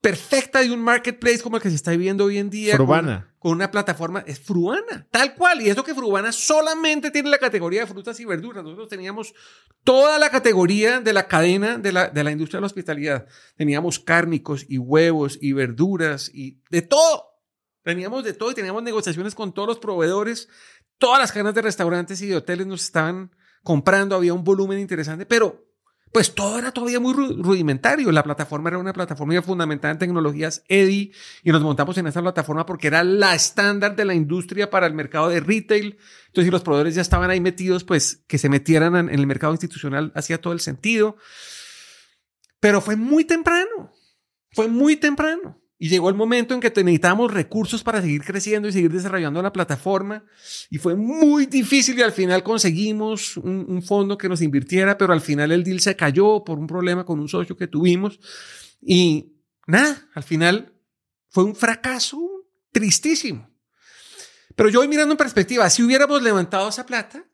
[0.00, 2.76] perfecta de un marketplace como el que se está viviendo hoy en día.
[2.76, 3.34] Fruana.
[3.38, 5.60] Con, una plataforma, es Fruana, tal cual.
[5.60, 8.64] Y eso que Fruana solamente tiene la categoría de frutas y verduras.
[8.64, 9.34] Nosotros teníamos
[9.84, 13.26] toda la categoría de la cadena de la, de la industria de la hospitalidad.
[13.56, 17.26] Teníamos cárnicos y huevos y verduras y de todo.
[17.82, 20.48] Teníamos de todo y teníamos negociaciones con todos los proveedores
[21.00, 23.32] todas las cadenas de restaurantes y de hoteles nos estaban
[23.62, 25.70] comprando, había un volumen interesante, pero
[26.12, 28.10] pues todo era todavía muy rudimentario.
[28.10, 31.12] La plataforma era una plataforma fundamentada en tecnologías EDI
[31.44, 34.94] y nos montamos en esa plataforma porque era la estándar de la industria para el
[34.94, 35.98] mercado de retail.
[36.26, 39.52] Entonces, si los proveedores ya estaban ahí metidos, pues que se metieran en el mercado
[39.52, 41.16] institucional hacía todo el sentido.
[42.58, 43.92] Pero fue muy temprano,
[44.52, 45.59] fue muy temprano.
[45.82, 49.50] Y llegó el momento en que necesitábamos recursos para seguir creciendo y seguir desarrollando la
[49.50, 50.22] plataforma.
[50.68, 55.22] Y fue muy difícil y al final conseguimos un, fondo que nos invirtiera, pero al
[55.22, 58.20] final el deal se cayó por un problema con un socio que tuvimos.
[58.82, 59.32] Y
[59.66, 60.74] nada, al final
[61.30, 62.20] fue un fracaso
[62.72, 63.48] tristísimo.
[64.54, 67.24] Pero yo voy mirando en perspectiva, si hubiéramos levantado esa plata,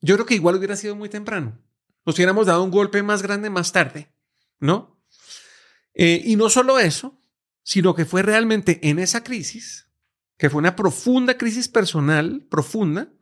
[0.00, 1.60] yo creo que igual hubiera sido muy temprano.
[2.06, 4.14] Nos hubiéramos dado un golpe más grande más tarde,
[4.60, 5.02] ¿no?
[5.94, 7.18] Eh, y no solo eso,
[7.62, 9.88] sino que fue realmente en esa crisis,
[10.36, 13.12] que fue una profunda crisis personal, profunda,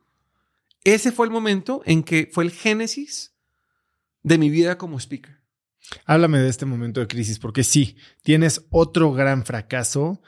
[0.83, 3.33] ese fue el momento en que fue el génesis
[4.23, 5.41] de mi vida como speaker.
[6.05, 10.21] Háblame de este momento de crisis, porque sí, tienes otro gran fracaso.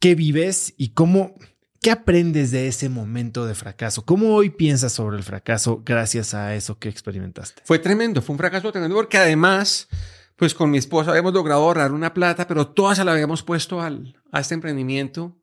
[0.00, 1.34] ¿Qué vives y cómo,
[1.80, 4.04] qué aprendes de ese momento de fracaso?
[4.04, 7.62] ¿Cómo hoy piensas sobre el fracaso gracias a eso que experimentaste?
[7.64, 9.88] Fue tremendo, fue un fracaso tremendo porque además
[10.36, 13.80] pues con mi esposa habíamos logrado ahorrar una plata, pero toda se la habíamos puesto
[13.80, 15.36] al, a este emprendimiento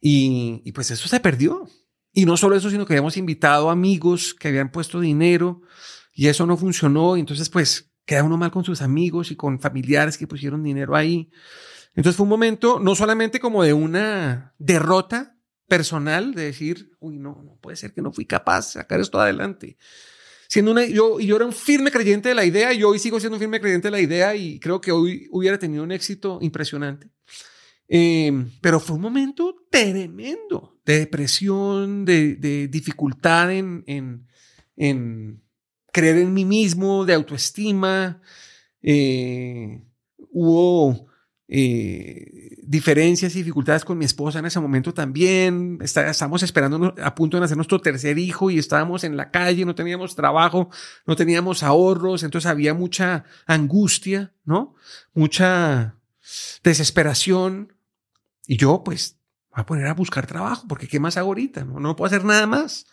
[0.00, 1.68] y, y, pues eso se perdió.
[2.12, 5.62] Y no solo eso, sino que habíamos invitado amigos que habían puesto dinero
[6.12, 7.16] y eso no funcionó.
[7.16, 10.96] Y entonces pues queda uno mal con sus amigos y con familiares que pusieron dinero
[10.96, 11.30] ahí.
[11.94, 15.36] Entonces fue un momento no solamente como de una derrota
[15.68, 19.20] personal, de decir, uy, no, no puede ser que no fui capaz de sacar esto
[19.20, 19.78] adelante,
[20.50, 23.36] siendo una, yo, yo era un firme creyente de la idea y hoy sigo siendo
[23.36, 27.08] un firme creyente de la idea y creo que hoy hubiera tenido un éxito impresionante.
[27.86, 34.26] Eh, pero fue un momento tremendo de depresión, de, de dificultad en, en,
[34.74, 35.40] en,
[35.92, 38.20] creer en mí mismo, de autoestima.
[38.82, 39.84] Eh,
[40.32, 41.09] hubo
[41.52, 45.78] eh, diferencias y dificultades con mi esposa en ese momento también.
[45.82, 49.64] Está, estamos esperando a punto de nacer nuestro tercer hijo y estábamos en la calle,
[49.64, 50.70] no teníamos trabajo,
[51.06, 54.76] no teníamos ahorros, entonces había mucha angustia, ¿no?
[55.12, 55.96] Mucha
[56.62, 57.72] desesperación.
[58.46, 59.18] Y yo, pues,
[59.50, 61.64] voy a poner a buscar trabajo, porque ¿qué más hago ahorita?
[61.64, 62.86] No, no puedo hacer nada más.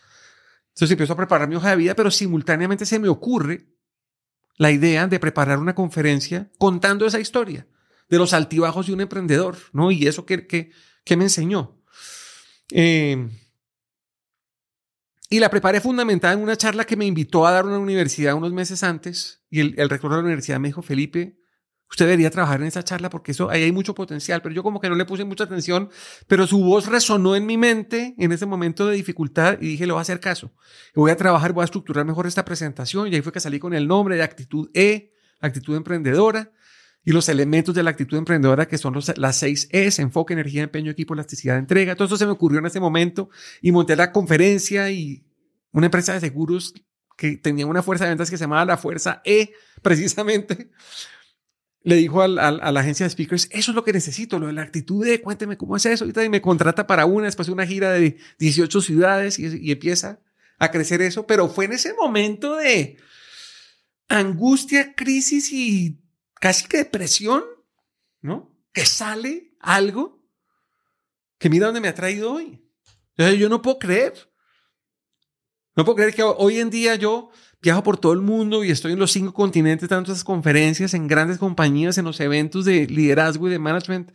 [0.69, 3.67] Entonces empiezo a preparar mi hoja de vida, pero simultáneamente se me ocurre
[4.55, 7.67] la idea de preparar una conferencia contando esa historia
[8.09, 9.91] de los altibajos de un emprendedor, ¿no?
[9.91, 11.81] Y eso que, que, me enseñó.
[12.71, 13.27] Eh,
[15.29, 18.53] y la preparé fundamentada en una charla que me invitó a dar una universidad unos
[18.53, 19.43] meses antes.
[19.49, 21.37] Y el, el rector de la universidad me dijo, Felipe,
[21.89, 24.41] usted debería trabajar en esa charla porque eso ahí hay mucho potencial.
[24.41, 25.89] Pero yo como que no le puse mucha atención,
[26.27, 29.91] pero su voz resonó en mi mente en ese momento de dificultad y dije, le
[29.91, 30.53] voy a hacer caso.
[30.95, 33.11] Voy a trabajar, voy a estructurar mejor esta presentación.
[33.11, 36.53] Y ahí fue que salí con el nombre de actitud E, actitud emprendedora
[37.07, 40.63] y los elementos de la actitud emprendedora que son los, las seis Es, enfoque, energía,
[40.63, 41.95] empeño, equipo, elasticidad, entrega.
[41.95, 43.29] Todo eso se me ocurrió en ese momento
[43.61, 45.25] y monté la conferencia y
[45.71, 46.73] una empresa de seguros
[47.15, 50.69] que tenía una fuerza de ventas que se llamaba la Fuerza E, precisamente.
[51.81, 54.63] Le dijo a la agencia de speakers, eso es lo que necesito, lo de la
[54.63, 56.05] actitud E, cuénteme cómo es eso.
[56.05, 60.19] Y me contrata para una, después de una gira de 18 ciudades y, y empieza
[60.59, 61.25] a crecer eso.
[61.25, 62.97] Pero fue en ese momento de
[64.09, 66.01] angustia, crisis y
[66.39, 67.43] casi que depresión,
[68.21, 68.55] ¿no?
[68.73, 70.17] Que sale algo
[71.37, 72.63] que mira dónde me ha traído hoy.
[73.15, 74.13] Yo no puedo creer.
[75.75, 77.29] No puedo creer que hoy en día yo
[77.61, 81.37] viajo por todo el mundo y estoy en los cinco continentes, tantas conferencias, en grandes
[81.37, 84.11] compañías, en los eventos de liderazgo y de management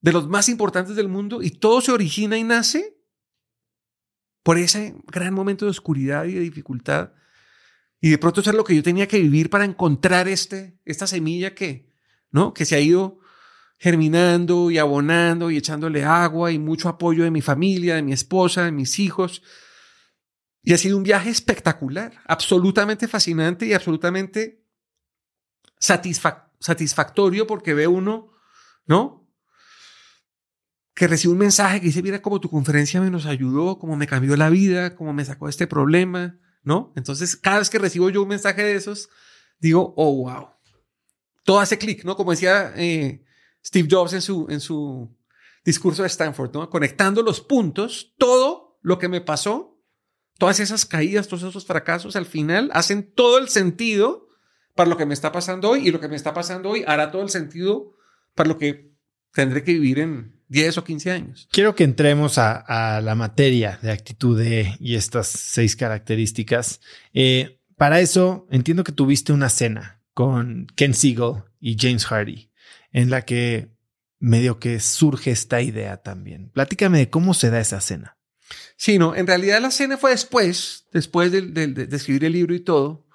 [0.00, 2.98] de los más importantes del mundo y todo se origina y nace
[4.42, 7.12] por ese gran momento de oscuridad y de dificultad
[8.04, 11.06] y de pronto eso es lo que yo tenía que vivir para encontrar este, esta
[11.06, 11.88] semilla que,
[12.32, 12.52] ¿no?
[12.52, 13.20] Que se ha ido
[13.78, 18.64] germinando y abonando y echándole agua y mucho apoyo de mi familia, de mi esposa,
[18.64, 19.44] de mis hijos.
[20.64, 24.64] Y ha sido un viaje espectacular, absolutamente fascinante y absolutamente
[25.78, 28.32] satisfactorio porque ve uno,
[28.84, 29.30] ¿no?
[30.92, 34.08] Que recibe un mensaje que dice, mira cómo tu conferencia me nos ayudó, cómo me
[34.08, 36.92] cambió la vida, cómo me sacó este problema, ¿no?
[36.96, 39.08] Entonces, cada vez que recibo yo un mensaje de esos,
[39.58, 40.48] digo, oh, wow.
[41.44, 42.16] Todo hace clic, ¿no?
[42.16, 43.24] Como decía eh,
[43.64, 45.10] Steve Jobs en su, en su
[45.64, 46.70] discurso de Stanford, ¿no?
[46.70, 49.80] Conectando los puntos, todo lo que me pasó,
[50.38, 54.28] todas esas caídas, todos esos fracasos, al final hacen todo el sentido
[54.74, 57.10] para lo que me está pasando hoy y lo que me está pasando hoy hará
[57.10, 57.94] todo el sentido
[58.34, 58.92] para lo que
[59.32, 61.48] tendré que vivir en 10 o 15 años.
[61.50, 66.80] Quiero que entremos a, la materia de actitud de, y estas seis características.
[67.14, 72.50] Eh, para eso, entiendo que tuviste una cena con Ken Siegel y James Hardy,
[72.92, 73.70] en la que
[74.18, 76.50] medio que surge esta idea también.
[76.50, 78.18] Platícame de cómo se da esa cena.
[78.76, 82.60] Sí, no, en realidad la cena fue después, después de, de escribir el libro y
[82.60, 83.06] todo.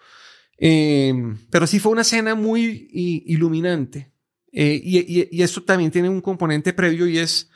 [0.57, 1.13] Eh,
[1.51, 2.89] pero sí fue una escena muy
[3.27, 4.11] iluminante.
[4.59, 7.51] Eh, y, y, esto también tiene un componente previo y es,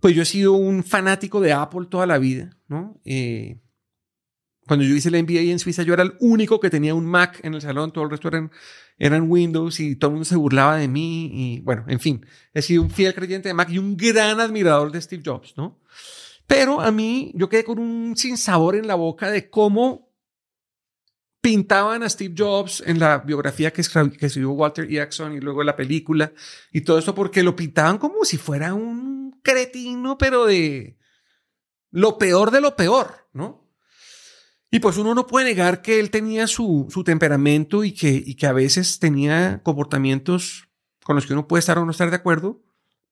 [0.00, 3.00] pues yo he sido un fanático de Apple toda la vida, ¿no?
[3.04, 3.60] Eh,
[4.66, 7.38] cuando yo hice el MBA en Suiza, yo era el único que tenía un Mac
[7.44, 8.50] en el salón, todo el resto eran,
[8.98, 11.30] eran Windows y todo el mundo se burlaba de mí.
[11.32, 14.90] Y bueno, en fin, he sido un fiel creyente de Mac y un gran admirador
[14.90, 15.80] de Steve Jobs, ¿no?
[16.48, 20.05] Pero a mí, yo quedé con un sinsabor en la boca de cómo
[21.46, 26.32] pintaban a Steve Jobs en la biografía que escribió Walter Isaacson y luego la película
[26.72, 30.98] y todo eso porque lo pintaban como si fuera un cretino, pero de
[31.92, 33.64] lo peor de lo peor, ¿no?
[34.72, 38.34] Y pues uno no puede negar que él tenía su, su temperamento y que, y
[38.34, 40.68] que a veces tenía comportamientos
[41.04, 42.64] con los que uno puede estar o no estar de acuerdo,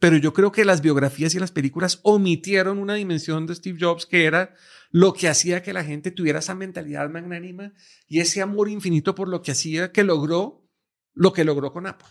[0.05, 4.05] pero yo creo que las biografías y las películas omitieron una dimensión de Steve Jobs
[4.05, 4.55] que era
[4.91, 7.73] lo que hacía que la gente tuviera esa mentalidad magnánima
[8.07, 10.69] y ese amor infinito por lo que hacía que logró
[11.15, 12.07] lo que logró con Apple.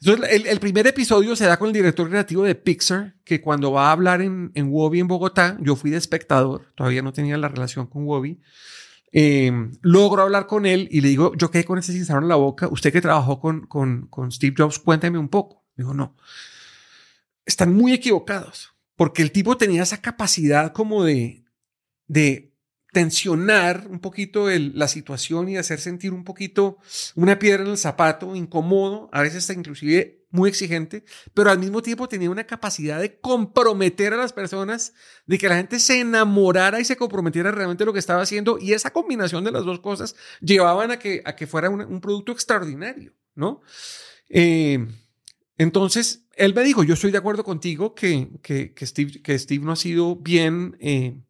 [0.00, 3.88] Entonces, el, primer episodio se da con el director creativo de Pixar, que cuando va
[3.88, 7.48] a hablar en, en Wobby en Bogotá, yo fui de espectador, todavía no tenía la
[7.48, 8.40] relación con Wobby,
[9.12, 9.52] eh,
[9.82, 12.68] logro hablar con él y le digo, yo quedé con ese sincero en la boca,
[12.68, 15.62] usted que trabajó con, con, con Steve Jobs, cuénteme un poco.
[15.76, 16.16] Dijo, no,
[17.46, 21.44] están muy equivocados, porque el tipo tenía esa capacidad como de,
[22.06, 22.54] de
[22.94, 26.78] tensionar un poquito la situación y hacer sentir un poquito
[27.16, 32.08] una piedra en el zapato, incómodo, a veces inclusive muy exigente, pero al mismo tiempo
[32.08, 34.92] tenía una capacidad de comprometer a las personas,
[35.26, 38.72] de que la gente se enamorara y se comprometiera realmente lo que estaba haciendo y
[38.72, 43.12] esa combinación de las dos cosas llevaban a que, a que fuera un, producto extraordinario,
[43.34, 43.60] ¿no?
[44.28, 44.84] Eh,
[45.56, 49.64] entonces, él me dijo, yo estoy de acuerdo contigo que, que, que, Steve, que Steve
[49.64, 51.20] no ha sido bien eh,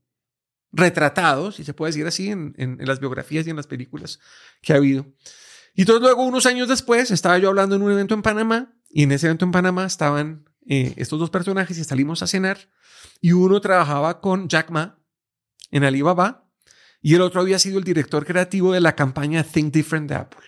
[0.73, 4.21] retratado, si se puede decir así, en, en, las biografías y en las películas
[4.63, 5.07] que ha habido.
[5.75, 9.03] Y entonces luego, unos años después, estaba yo hablando en un evento en Panamá y
[9.03, 12.71] en ese evento en Panamá estaban eh, estos dos personajes y salimos a cenar
[13.21, 14.99] y uno trabajaba con Jack Ma
[15.71, 16.49] en Alibaba
[17.01, 20.47] y el otro había sido el director creativo de la campaña Think Different de Apple,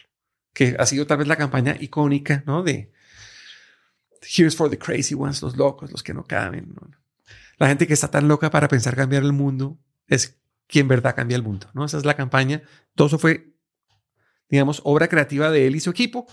[0.55, 2.63] que ha sido tal vez la campaña icónica, ¿no?
[2.63, 2.93] De
[4.23, 6.75] Here's for the crazy ones, los locos, los que no caben.
[7.59, 11.37] La gente que está tan loca para pensar cambiar el mundo es quien verdad cambia
[11.37, 11.85] el mundo, ¿no?
[11.85, 12.63] Esa es la campaña.
[12.95, 13.55] Todo eso fue,
[14.49, 16.27] digamos, obra creativa de él y su equipo.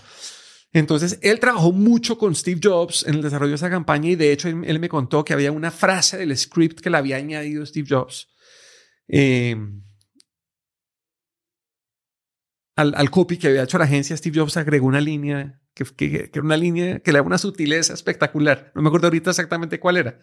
[0.72, 4.32] Entonces, él trabajó mucho con Steve Jobs en el desarrollo de esa campaña y de
[4.32, 7.86] hecho él, me contó que había una frase del script que le había añadido Steve
[7.88, 8.28] Jobs.
[9.06, 9.56] Eh,
[12.76, 16.30] al, al, copy que había hecho la agencia, Steve Jobs agregó una línea que, que,
[16.30, 18.72] que, una línea que le da una sutileza espectacular.
[18.74, 20.18] No me acuerdo ahorita exactamente cuál era.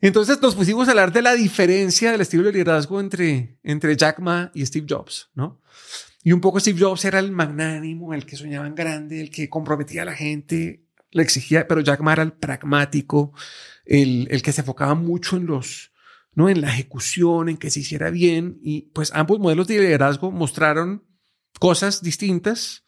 [0.00, 4.18] Entonces nos pusimos a hablar de la diferencia del estilo de liderazgo entre, entre Jack
[4.18, 5.62] Ma y Steve Jobs, ¿no?
[6.22, 9.48] Y un poco Steve Jobs era el magnánimo, el que soñaba en grande, el que
[9.48, 13.32] comprometía a la gente, le exigía, pero Jack Ma era el pragmático,
[13.84, 15.92] el, el que se enfocaba mucho en los,
[16.34, 16.48] ¿no?
[16.48, 18.58] En la ejecución, en que se hiciera bien.
[18.60, 21.05] Y pues ambos modelos de liderazgo mostraron
[21.58, 22.84] cosas distintas,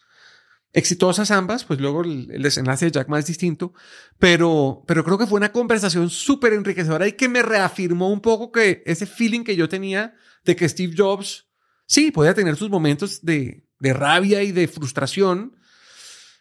[0.73, 3.73] exitosas ambas, pues luego el, desenlace de Jack Ma es distinto,
[4.19, 8.53] pero, pero creo que fue una conversación súper enriquecedora y que me reafirmó un poco
[8.53, 10.14] que ese feeling que yo tenía
[10.45, 11.49] de que Steve Jobs,
[11.87, 15.57] sí, podía tener sus momentos de, de rabia y de frustración,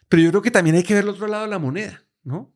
[0.08, 2.54] pero yo creo que también hay que ver el otro lado de la moneda, ¿no?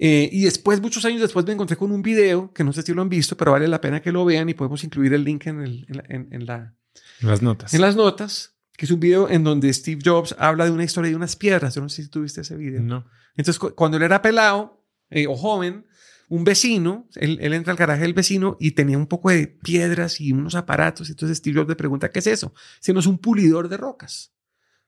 [0.00, 2.94] Eh, y después, muchos años después, me encontré con un video que no sé si
[2.94, 5.46] lo han visto, pero vale la pena que lo vean y podemos incluir el link
[5.46, 6.76] en, el, en, en la,
[7.20, 7.74] las notas.
[7.74, 11.10] En las notas, que es un video en donde Steve Jobs habla de una historia
[11.10, 11.74] de unas piedras.
[11.74, 12.80] Yo no sé si tuviste ese video.
[12.80, 13.04] No.
[13.34, 15.84] Entonces, cuando él era pelado eh, o joven,
[16.28, 20.30] un vecino, él, entra al garaje del vecino y tenía un poco de piedras y
[20.30, 21.10] unos aparatos.
[21.10, 22.54] Entonces Steve Jobs le pregunta, ¿qué es eso?
[22.78, 24.32] Si no es un pulidor de rocas.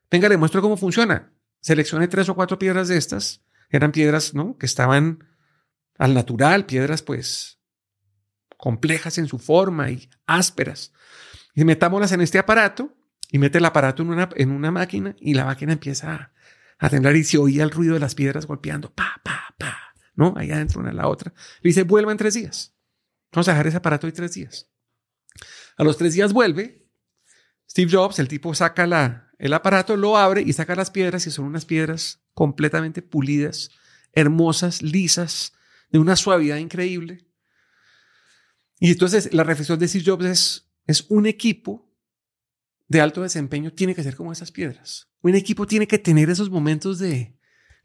[0.09, 1.35] Venga, le muestro cómo funciona.
[1.61, 3.43] Seleccione tres o cuatro piedras de estas.
[3.71, 4.57] Eran piedras, ¿no?
[4.57, 5.25] Que estaban
[5.99, 7.59] al natural, piedras pues
[8.57, 10.93] complejas en su forma y ásperas.
[11.57, 12.97] Y metámoslas en este aparato
[13.31, 16.33] y mete el aparato en una, en una máquina y la máquina empieza
[16.79, 20.35] a, temblar y se oía el ruido de las piedras golpeando, pa, pa, pa, ¿no?
[20.37, 21.33] Ahí adentro una en la otra.
[21.61, 22.75] Le dice, vuelva en tres días.
[23.33, 24.69] Vamos a dejar ese aparato ahí tres días.
[25.77, 26.89] A los tres días vuelve.
[27.69, 31.31] Steve Jobs, el tipo saca la, el aparato, lo abre y saca las piedras y
[31.31, 33.71] son unas piedras completamente pulidas,
[34.13, 35.53] hermosas, lisas,
[35.91, 37.27] de una suavidad increíble.
[38.81, 41.90] Y entonces la reflexión de Steve Jobs es, es un equipo
[42.91, 45.09] de alto desempeño tiene que ser como esas piedras.
[45.23, 47.37] Un equipo tiene que tener esos momentos de,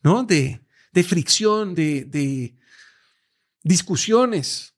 [0.01, 0.23] ¿no?
[0.23, 2.55] De, de fricción, de, de
[3.63, 4.73] discusiones,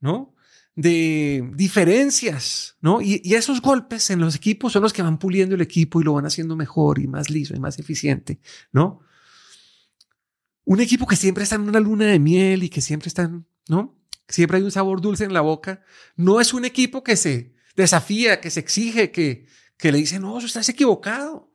[0.00, 0.34] ¿no?
[0.74, 3.02] de diferencias, ¿no?
[3.02, 6.14] Y, esos golpes en los equipos son los que van puliendo el equipo y lo
[6.14, 9.00] van haciendo mejor y más liso y más eficiente, ¿no?
[10.64, 14.00] Un equipo que siempre está en una luna de miel y que siempre están, ¿no?
[14.28, 15.82] Siempre hay un sabor dulce en la boca.
[16.16, 19.46] No es un equipo que se desafía, que se exige, que,
[19.82, 21.52] que le dice, no, estás equivocado,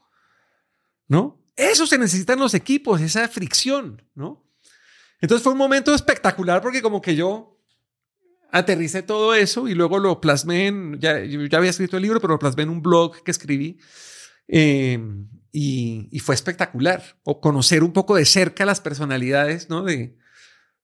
[1.07, 1.41] ¿no?
[1.55, 4.45] Eso se necesitan los equipos, esa fricción, ¿no?
[5.21, 7.57] Entonces fue un momento espectacular porque como que yo
[8.51, 12.33] aterricé todo eso y luego lo plasmé en, ya, ya había escrito el libro, pero
[12.33, 13.79] lo plasmé en un blog que escribí
[14.49, 17.01] em, y, y, fue espectacular.
[17.23, 19.83] O conocer un poco de cerca las personalidades, ¿no?
[19.83, 20.17] De,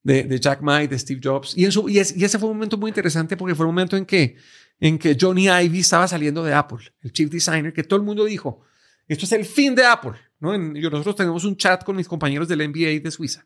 [0.02, 1.58] de, Jack Ma y de Steve Jobs.
[1.58, 4.06] Y, eso, y, y, ese fue un momento muy interesante porque fue un momento en
[4.06, 4.38] que,
[4.80, 8.26] en que Johnny Ivy estaba saliendo de Apple, el chief designer, que todo el mundo
[8.26, 8.62] dijo,
[9.08, 10.14] esto es el fin de Apple.
[10.40, 10.54] ¿no?
[10.54, 13.46] En, nosotros tenemos un chat con mis compañeros del MBA de Suiza.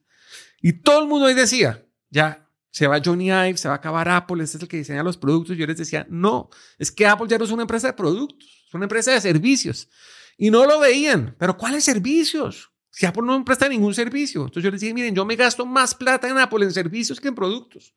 [0.62, 4.08] Y todo el mundo ahí decía, ya, se va Johnny Ive, se va a acabar
[4.10, 5.58] Apple, este es el que diseña los productos.
[5.58, 8.74] Yo les decía, no, es que Apple ya no es una empresa de productos, es
[8.74, 9.90] una empresa de servicios.
[10.38, 12.72] Y no lo veían, pero ¿cuáles servicios?
[12.92, 14.42] Si Apple no presta ningún servicio.
[14.42, 17.28] Entonces yo les dije, miren, yo me gasto más plata en Apple en servicios que
[17.28, 17.96] en productos.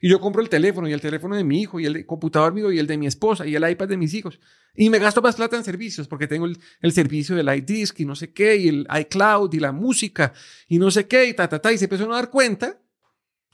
[0.00, 2.72] Y yo compro el teléfono y el teléfono de mi hijo y el computador mío
[2.72, 4.40] y el de mi esposa y el iPad de mis hijos.
[4.74, 8.04] Y me gasto más plata en servicios porque tengo el, el servicio del iDisk y
[8.04, 10.32] no sé qué, y el iCloud y la música
[10.68, 11.72] y no sé qué, y ta, ta, ta.
[11.72, 12.80] Y se empezó a dar cuenta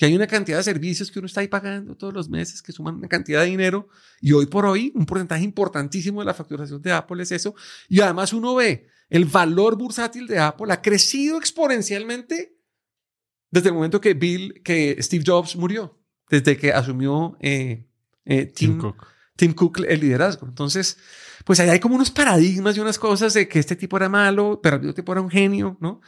[0.01, 2.73] que hay una cantidad de servicios que uno está ahí pagando todos los meses que
[2.73, 3.89] suman una cantidad de dinero.
[4.23, 7.55] Y hoy por hoy, un porcentaje importantísimo de la facturación de Apple es eso.
[7.87, 12.57] Y además uno ve el valor bursátil de Apple ha crecido exponencialmente
[13.51, 16.00] desde el momento que Bill, que Steve Jobs murió
[16.31, 17.85] desde que asumió eh,
[18.25, 19.07] eh, Tim, Cook.
[19.37, 19.81] Tim, Cook.
[19.87, 20.47] el liderazgo.
[20.47, 20.97] Entonces,
[21.45, 24.61] pues ahí hay como unos paradigmas y unas cosas de que este tipo era malo,
[24.63, 26.01] pero el tipo era un genio, ¿no?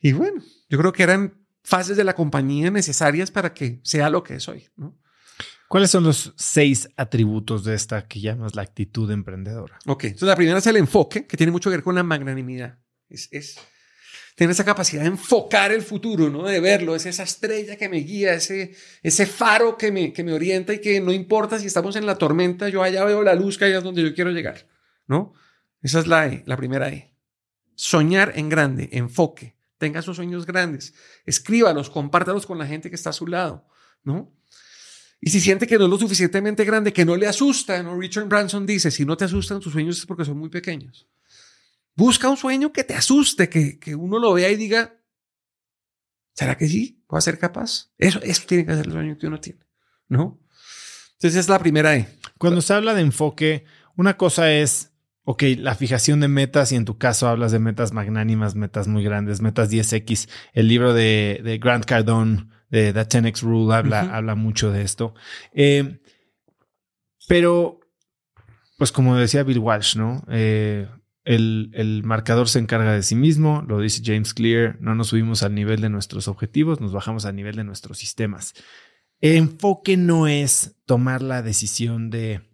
[0.00, 4.22] Y bueno, yo creo que eran fases de la compañía necesarias para que sea lo
[4.22, 4.96] que es hoy, ¿no?
[5.68, 9.78] ¿Cuáles son los seis atributos de esta que llamas la actitud emprendedora?
[9.84, 12.78] Ok, entonces la primera es el enfoque, que tiene mucho que ver con la magnanimidad.
[13.10, 13.56] Es, es
[14.38, 16.44] tener esa capacidad de enfocar el futuro, ¿no?
[16.44, 18.72] De verlo, es esa estrella que me guía, ese,
[19.02, 22.14] ese faro que me, que me orienta y que no importa si estamos en la
[22.14, 24.68] tormenta, yo allá veo la luz que allá es donde yo quiero llegar,
[25.08, 25.32] ¿no?
[25.82, 27.12] Esa es la E, la primera E.
[27.74, 30.94] Soñar en grande, enfoque, tenga esos sueños grandes,
[31.26, 33.66] escríbalos, compártalos con la gente que está a su lado,
[34.04, 34.32] ¿no?
[35.20, 37.82] Y si siente que no es lo suficientemente grande, que no le asusta.
[37.82, 41.08] Richard Branson dice, si no te asustan tus sueños es porque son muy pequeños.
[41.98, 45.00] Busca un sueño que te asuste, que, que uno lo vea y diga,
[46.32, 47.02] ¿será que sí?
[47.08, 47.90] ¿Puedo ser capaz?
[47.98, 49.66] Eso, eso tiene que ser el sueño que uno tiene,
[50.06, 50.38] ¿no?
[51.14, 52.08] Entonces esa es la primera E.
[52.38, 53.64] Cuando se habla de enfoque,
[53.96, 54.92] una cosa es,
[55.24, 59.02] ok, la fijación de metas y en tu caso hablas de metas magnánimas, metas muy
[59.02, 60.28] grandes, metas 10X.
[60.52, 65.14] El libro de, de Grant Cardone, de The 10X Rule, habla, habla mucho de esto.
[65.52, 65.98] Eh,
[67.26, 67.80] pero,
[68.76, 70.24] pues como decía Bill Walsh, ¿no?
[70.28, 70.86] Eh,
[71.28, 75.54] el, marcador se encarga de sí mismo, lo dice James Clear, no nos subimos al
[75.54, 78.54] nivel de nuestros objetivos, nos bajamos al nivel de nuestros sistemas.
[79.20, 82.48] El enfoque no es tomar la decisión de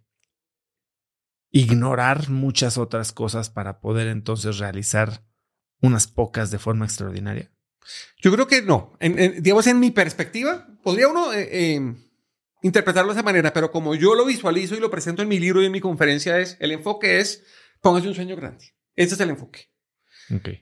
[1.53, 5.25] ignorar muchas otras cosas para poder entonces realizar
[5.81, 7.53] unas pocas de forma extraordinaria.
[8.17, 8.97] Yo creo que no.
[8.99, 11.95] En, digamos, en mi perspectiva, podría uno eh, eh,
[12.63, 15.63] interpretarlo de esa manera, pero como yo lo visualizo y lo presento en mi libro
[15.63, 17.45] y en mi conferencia, es el enfoque es
[17.85, 18.75] Póngase un sueño grande.
[18.97, 19.69] Ese es el enfoque.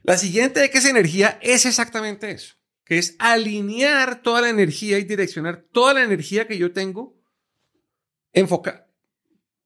[0.03, 4.99] La siguiente de que es energía es exactamente eso, que es alinear toda la energía
[4.99, 7.17] y direccionar toda la energía que yo tengo
[8.33, 8.89] enfoca,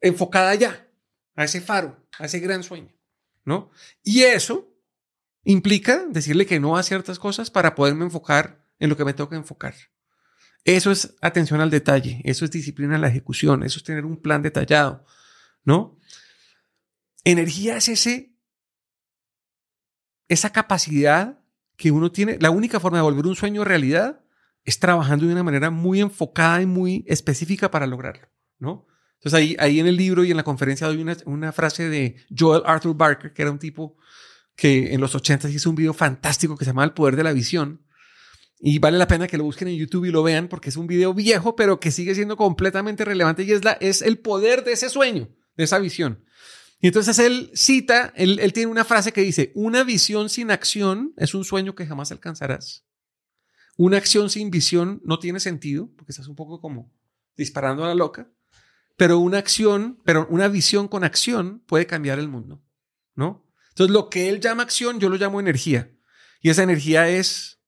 [0.02, 0.88] enfocada ya,
[1.34, 2.94] a ese faro, a ese gran sueño,
[3.44, 3.72] ¿no?
[4.04, 4.72] Y eso
[5.44, 9.36] implica decirle que no a ciertas cosas para poderme enfocar en lo que me toca
[9.36, 9.74] enfocar.
[10.64, 14.22] Eso es atención al detalle, eso es disciplina en la ejecución, eso es tener un
[14.22, 15.06] plan detallado,
[15.64, 15.98] ¿no?
[17.32, 18.34] Energía es ese,
[20.30, 21.44] esa capacidad
[21.76, 22.38] que uno tiene.
[22.40, 24.24] La única forma de volver un sueño realidad
[24.64, 28.88] es trabajando de una manera muy enfocada y muy específica para lograrlo, ¿no?
[29.16, 32.16] Entonces ahí, ahí en el libro y en la conferencia doy una, una frase de
[32.34, 33.98] Joel Arthur Barker, que era un tipo
[34.56, 37.34] que en los 80 hizo un video fantástico que se llama El Poder de la
[37.34, 37.86] Visión.
[38.58, 40.88] Y vale la pena que lo busquen en YouTube y lo vean porque es un
[40.88, 44.72] video viejo, pero que sigue siendo completamente relevante y es, la, es el poder de
[44.72, 46.24] ese sueño, de esa visión.
[46.80, 51.34] Y entonces él cita, él, tiene una frase que dice, una visión sin acción es
[51.34, 52.86] un sueño que jamás alcanzarás.
[53.78, 56.94] Una acción sin visión no tiene sentido, porque estás un poco como
[57.36, 58.32] disparando a la loca,
[58.96, 62.64] pero una acción, pero una visión con acción puede cambiar el mundo,
[63.16, 63.48] ¿no?
[63.70, 65.92] Entonces lo que él llama acción, yo lo llamo energía.
[66.42, 67.60] Y esa energía es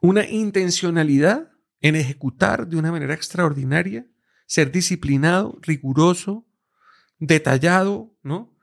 [0.00, 4.06] una intencionalidad en ejecutar de una manera extraordinaria,
[4.46, 6.47] ser disciplinado, riguroso,
[7.18, 8.56] detallado, ¿no?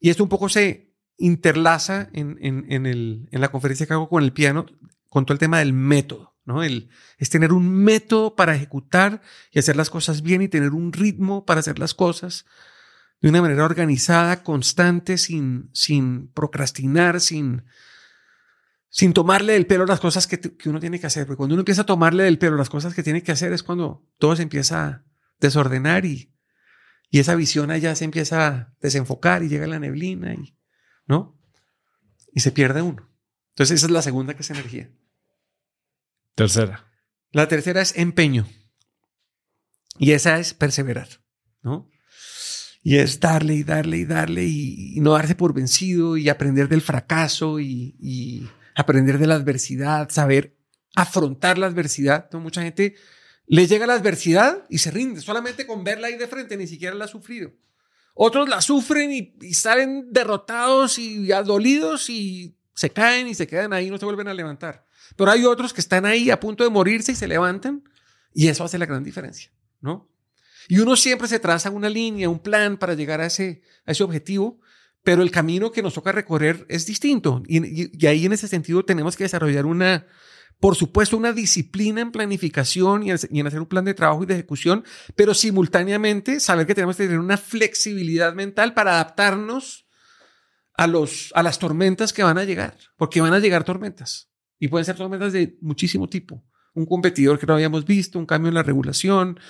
[0.00, 4.66] Y esto un poco se interlaza en, en, la conferencia que hago con el piano,
[5.08, 6.62] con todo el tema del método, ¿no?
[6.62, 10.92] El, es tener un método para ejecutar y hacer las cosas bien y tener un
[10.92, 12.44] ritmo para hacer las cosas
[13.20, 17.64] de una manera organizada, constante, sin, sin procrastinar, sin,
[18.88, 21.24] sin tomarle del pelo las cosas que, que, uno tiene que hacer.
[21.26, 23.62] Porque cuando uno empieza a tomarle del pelo las cosas que tiene que hacer es
[23.62, 25.04] cuando todo se empieza a
[25.38, 26.31] desordenar y,
[27.12, 30.56] y esa visión allá se empieza a desenfocar y llega la neblina y,
[31.06, 31.38] ¿no?
[32.32, 33.06] Y se pierde uno.
[33.50, 34.90] Entonces esa es la segunda que es energía.
[36.34, 36.90] Tercera.
[37.30, 38.48] La tercera es empeño.
[39.98, 41.06] Y esa es perseverar,
[41.60, 41.90] ¿no?
[42.82, 46.80] Y es darle y darle y darle y, no darse por vencido y aprender del
[46.80, 50.56] fracaso y, aprender de la adversidad, saber
[50.96, 52.32] afrontar la adversidad.
[52.32, 52.94] Mucha gente
[53.46, 56.94] le llega la adversidad y se rinde solamente con verla ahí de frente, ni siquiera
[56.94, 57.52] la ha sufrido.
[58.14, 63.86] Otros la sufren y, salen derrotados y adolidos y se caen y se quedan ahí
[63.86, 64.86] y no se vuelven a levantar.
[65.16, 67.84] Pero hay otros que están ahí a punto de morirse y se levantan
[68.34, 70.08] y eso hace la gran diferencia, ¿no?
[70.68, 74.04] Y uno siempre se traza una línea, un plan para llegar a ese, a ese
[74.04, 74.60] objetivo,
[75.02, 77.42] pero el camino que nos toca recorrer es distinto.
[77.46, 80.06] Y, ahí en ese sentido tenemos que desarrollar una,
[80.62, 84.34] por supuesto, una disciplina en planificación y en, hacer un plan de trabajo y de
[84.34, 84.84] ejecución,
[85.16, 89.88] pero simultáneamente saber que tenemos que tener una flexibilidad mental para adaptarnos
[90.74, 94.68] a, los, a las tormentas que van a llegar, porque van a llegar tormentas y
[94.68, 96.44] pueden ser tormentas de muchísimo tipo.
[96.74, 99.40] Un competidor que no habíamos visto, un cambio en la regulación,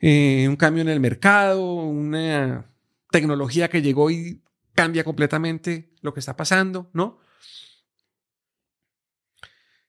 [0.00, 2.70] eh, un cambio en el mercado, una
[3.10, 4.42] tecnología que llegó y
[4.72, 7.18] cambia completamente lo que está pasando, ¿no?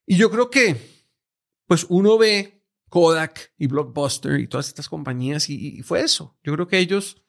[0.06, 0.78] Y yo creo que,
[1.68, 6.38] pues uno ve Kodak y Blockbuster y todas estas compañías y, fue eso.
[6.44, 7.24] Yo creo que ellos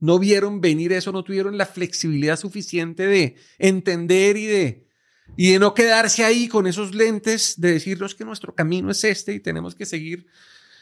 [0.00, 4.88] no vieron venir eso, no tuvieron la flexibilidad suficiente de entender y de,
[5.36, 9.32] y de no quedarse ahí con esos lentes de decirnos que nuestro camino es este
[9.34, 10.26] y tenemos que seguir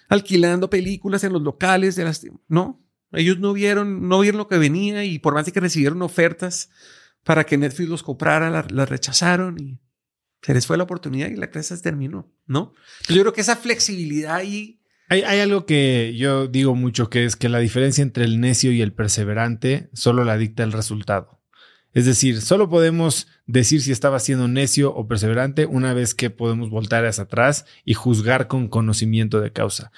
[0.08, 2.00] alquilando películas en los locales.
[2.48, 2.82] No,
[3.12, 6.70] ellos no vieron, no vieron lo que venía y por más que recibieron ofertas
[7.24, 9.80] para que Netflix los comprara, las rechazaron y
[10.42, 12.72] se les fue la oportunidad y la crisis terminó, ¿no?
[13.08, 14.80] yo creo que esa flexibilidad ahí...
[15.08, 18.70] Hay, hay algo que yo digo mucho que es que la diferencia entre el necio
[18.70, 21.40] y el perseverante solo la dicta el resultado.
[21.92, 26.70] Es decir, solo podemos decir si estaba siendo necio o perseverante una vez que podemos
[26.70, 29.90] voltar hacia atrás y juzgar con conocimiento de causa.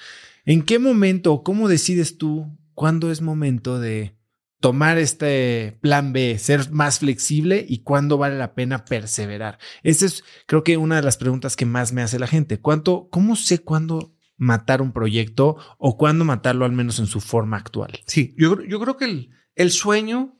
[0.45, 4.15] ¿En qué momento o cómo decides tú cuándo es momento de
[4.63, 9.59] tomar este plan B, ser más flexible y cuándo vale la pena perseverar?
[9.83, 12.61] Esa es, creo que una de las preguntas que más me hace la gente.
[12.61, 17.57] ¿Cuánto, cómo sé cuándo matar un proyecto o cuándo matarlo al menos en su forma
[17.57, 17.91] actual?
[18.07, 20.39] Sí, yo, yo creo que el, sueño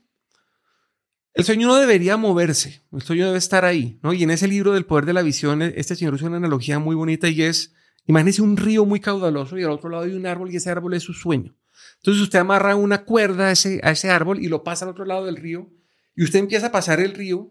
[1.34, 4.14] el sueño no debería moverse, el sueño debe estar ahí, ¿no?
[4.14, 6.96] Y en ese libro del poder de la visión, este señor usa una analogía muy
[6.96, 10.50] bonita y es, imagínese un río muy caudaloso y al otro lado hay un árbol
[10.50, 11.58] y ese árbol es su sueño.
[12.04, 15.06] Entonces usted amarra una cuerda a ese, a ese árbol y lo pasa al otro
[15.06, 15.72] lado del río
[16.16, 17.50] y usted empieza a pasar el río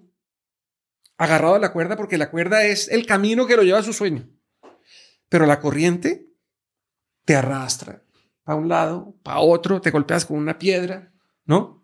[1.16, 3.94] agarrado a la cuerda porque la cuerda es el camino que lo lleva a su
[3.94, 4.28] sueño.
[5.30, 6.30] Pero la corriente
[7.24, 8.04] te arrastra
[8.42, 11.14] para un lado, para otro, te golpeas con una piedra,
[11.46, 11.82] ¿no?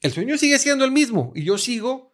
[0.00, 2.12] el sueño sigue siendo el mismo y yo sigo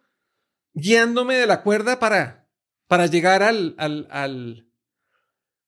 [0.73, 2.47] guiándome de la cuerda para,
[2.87, 4.71] para llegar al, al, al,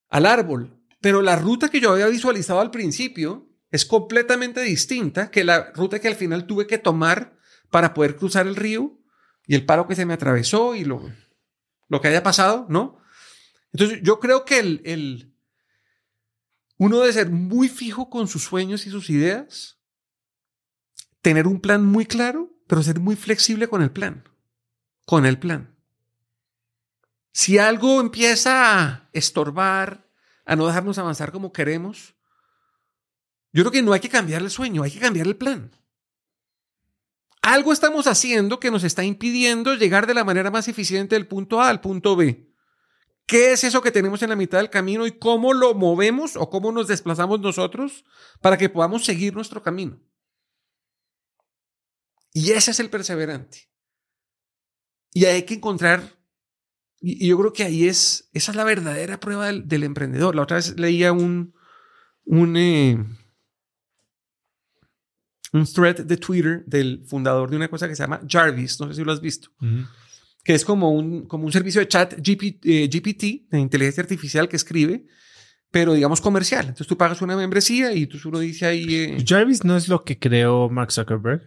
[0.07, 0.81] al árbol.
[1.01, 5.99] Pero la ruta que yo había visualizado al principio es completamente distinta que la ruta
[5.99, 7.37] que al final tuve que tomar
[7.69, 8.99] para poder cruzar el río
[9.45, 11.11] y el paro que se me atravesó y lo,
[11.87, 12.99] lo que haya pasado, ¿no?
[13.71, 15.35] Entonces yo creo que el, el,
[16.77, 19.79] uno debe ser muy fijo con sus sueños y sus ideas
[21.21, 24.23] tener un plan muy claro, pero ser muy flexible con el plan.
[25.05, 25.75] Con el plan.
[27.31, 30.09] Si algo empieza a estorbar,
[30.45, 32.15] a no dejarnos avanzar como queremos,
[33.51, 35.71] yo creo que no hay que cambiar el sueño, hay que cambiar el plan.
[37.41, 41.61] Algo estamos haciendo que nos está impidiendo llegar de la manera más eficiente del punto
[41.61, 42.49] A al punto B.
[43.25, 46.49] ¿Qué es eso que tenemos en la mitad del camino y cómo lo movemos o
[46.49, 48.03] cómo nos desplazamos nosotros
[48.41, 50.01] para que podamos seguir nuestro camino?
[52.33, 53.69] Y ese es el perseverante.
[55.13, 56.17] Y hay que encontrar,
[56.99, 60.35] y, yo creo que ahí es, esa es la verdadera prueba del, emprendedor.
[60.35, 61.53] La otra vez leía un,
[62.25, 62.97] un, eh,
[65.53, 68.93] un thread de Twitter del fundador de una cosa que se llama Jarvis, no sé
[68.95, 69.49] si lo has visto,
[70.43, 74.47] que es como un, como un servicio de chat GPT, eh, GPT, de inteligencia artificial
[74.49, 75.05] que escribe
[75.71, 76.61] pero digamos comercial.
[76.61, 78.95] Entonces tú pagas una membresía y tú uno dice ahí...
[78.95, 81.43] eh, Jarvis no es lo que creó Mark Zuckerberg.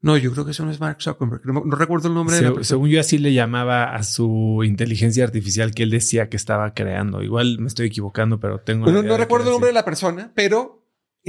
[0.00, 1.42] no, yo creo que eso no es Mark Zuckerberg.
[1.46, 2.64] No, no recuerdo el nombre de la Se- persona.
[2.68, 7.22] según yo así le llamaba a su inteligencia artificial que él decía que estaba creando.
[7.22, 8.90] Igual me estoy equivocando, pero tengo...
[8.90, 10.77] No recuerdo el nombre de la persona, pero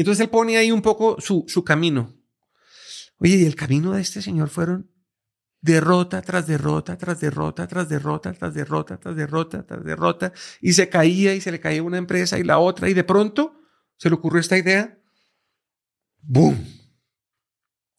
[0.02, 2.16] entonces él pone ahí un poco su, su camino.
[3.18, 4.90] Oye, y el camino de este señor fueron
[5.62, 10.90] derrota tras derrota, tras derrota, tras derrota, tras derrota, tras derrota, tras derrota, y se
[10.90, 13.60] caía y se le caía una empresa y la otra, y de pronto
[13.98, 14.98] se le ocurrió esta idea,
[16.22, 16.66] ¡boom!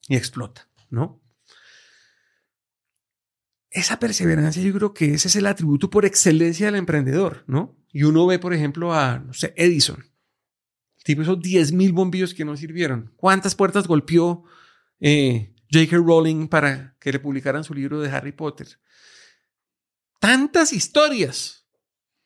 [0.08, 1.22] Y explota, ¿no?
[3.68, 7.76] Esa perseverancia yo creo que ese es el atributo por excelencia del emprendedor, ¿no?
[7.92, 10.09] Y uno ve, por ejemplo, a, no sé, Edison.
[11.00, 13.12] El tipo esos 10 mil bombillos que no sirvieron.
[13.16, 14.44] ¿Cuántas puertas golpeó
[15.00, 15.96] eh, J.K.
[15.96, 18.78] Rowling para que le publicaran su libro de Harry Potter?
[20.20, 21.66] Tantas historias,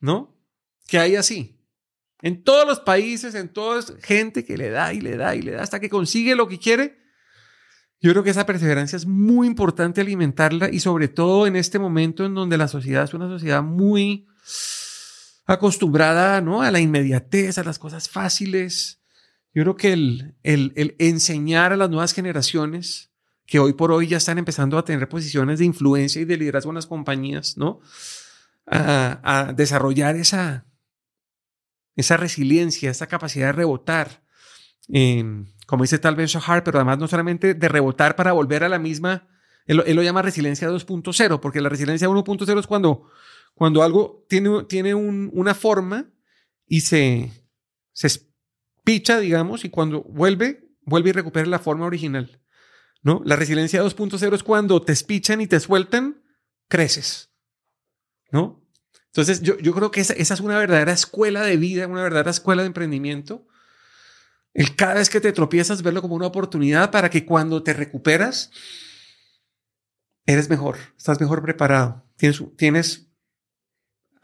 [0.01, 0.37] ¿no?
[0.89, 1.61] Que hay así.
[2.21, 5.53] En todos los países, en toda gente que le da y le da y le
[5.53, 6.99] da hasta que consigue lo que quiere.
[8.01, 12.25] Yo creo que esa perseverancia es muy importante alimentarla y sobre todo en este momento
[12.25, 14.27] en donde la sociedad es una sociedad muy
[15.47, 16.63] acostumbrada ¿no?
[16.63, 19.01] a la inmediatez, a las cosas fáciles.
[19.55, 23.11] Yo creo que el, el, enseñar a las nuevas generaciones
[23.47, 26.71] que hoy por hoy ya están empezando a tener posiciones de influencia y de liderazgo
[26.71, 27.81] en las compañías, ¿no?
[28.67, 30.65] A, desarrollar esa,
[31.95, 34.23] esa resiliencia, esa capacidad de rebotar.
[34.89, 38.69] Eh, como dice tal vez Shahar, pero además no solamente de rebotar para volver a
[38.71, 39.29] la misma,
[39.67, 43.09] él lo llama resiliencia 2.0, porque la resiliencia 1.0 es cuando,
[43.55, 46.11] cuando algo tiene, tiene un- una forma
[46.67, 47.31] y se,
[47.93, 52.41] se espicha, digamos, y cuando vuelve, vuelve y recupera la forma original.
[53.03, 53.21] ¿no?
[53.25, 56.23] La resiliencia 2.0 es cuando te espichan y te sueltan,
[56.69, 57.31] creces.
[58.33, 58.67] ¿no?
[59.07, 62.31] Entonces, yo, yo creo que esa, esa es una verdadera escuela de vida, una verdadera
[62.31, 63.47] escuela de emprendimiento.
[64.55, 68.51] El cada vez que te tropiezas, verlo como una oportunidad para que cuando te recuperas,
[70.27, 73.11] eres mejor, estás mejor preparado, tienes, tienes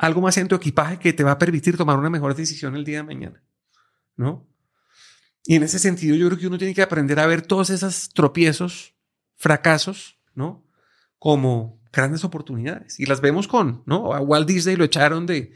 [0.01, 2.85] algo más en tu equipaje que te va a permitir tomar una mejor decisión el
[2.85, 3.43] día de mañana,
[4.17, 4.49] ¿no?
[5.45, 8.09] Y en ese sentido, yo creo que uno tiene que aprender a ver todos esos
[8.15, 8.95] tropiezos,
[9.37, 10.65] fracasos, ¿no?
[11.19, 12.99] Como grandes oportunidades.
[12.99, 14.15] Y las vemos con, ¿no?
[14.15, 15.53] A Walt Disney lo echaron de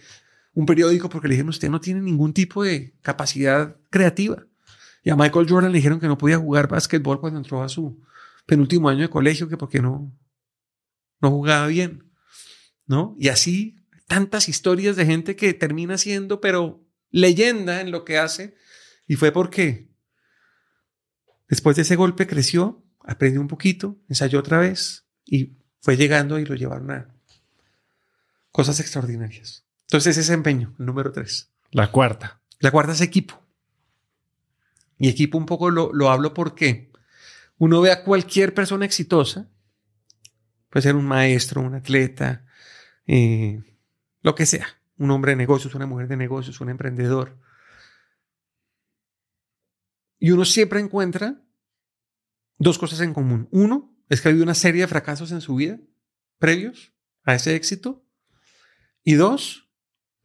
[0.52, 4.44] un periódico porque le dijeron, usted no tiene ningún tipo de capacidad creativa.
[5.02, 7.98] Y a Michael Jordan le dijeron que no podía jugar básquetbol cuando entró a su
[8.44, 10.14] penúltimo año de colegio, que porque no,
[11.22, 12.10] no jugaba bien,
[12.86, 13.16] ¿no?
[13.18, 18.54] Y así tantas historias de gente que termina siendo, pero leyenda en lo que hace.
[19.06, 19.90] Y fue porque
[21.48, 26.44] después de ese golpe creció, aprendió un poquito, ensayó otra vez y fue llegando y
[26.44, 27.14] lo llevaron a
[28.50, 29.64] cosas extraordinarias.
[29.88, 31.50] Entonces ese empeño, el número tres.
[31.70, 32.40] La cuarta.
[32.60, 33.42] La cuarta es equipo.
[34.98, 36.92] Y equipo un poco lo, lo hablo porque
[37.58, 39.48] uno ve a cualquier persona exitosa,
[40.70, 42.44] puede ser un maestro, un atleta,
[43.06, 43.62] eh,
[44.24, 47.38] lo que sea, un hombre de negocios, una mujer de negocios, un emprendedor.
[50.18, 51.44] Y uno siempre encuentra
[52.58, 53.48] dos cosas en común.
[53.52, 55.78] Uno es que ha habido una serie de fracasos en su vida
[56.38, 56.94] previos
[57.24, 58.02] a ese éxito.
[59.02, 59.70] Y dos,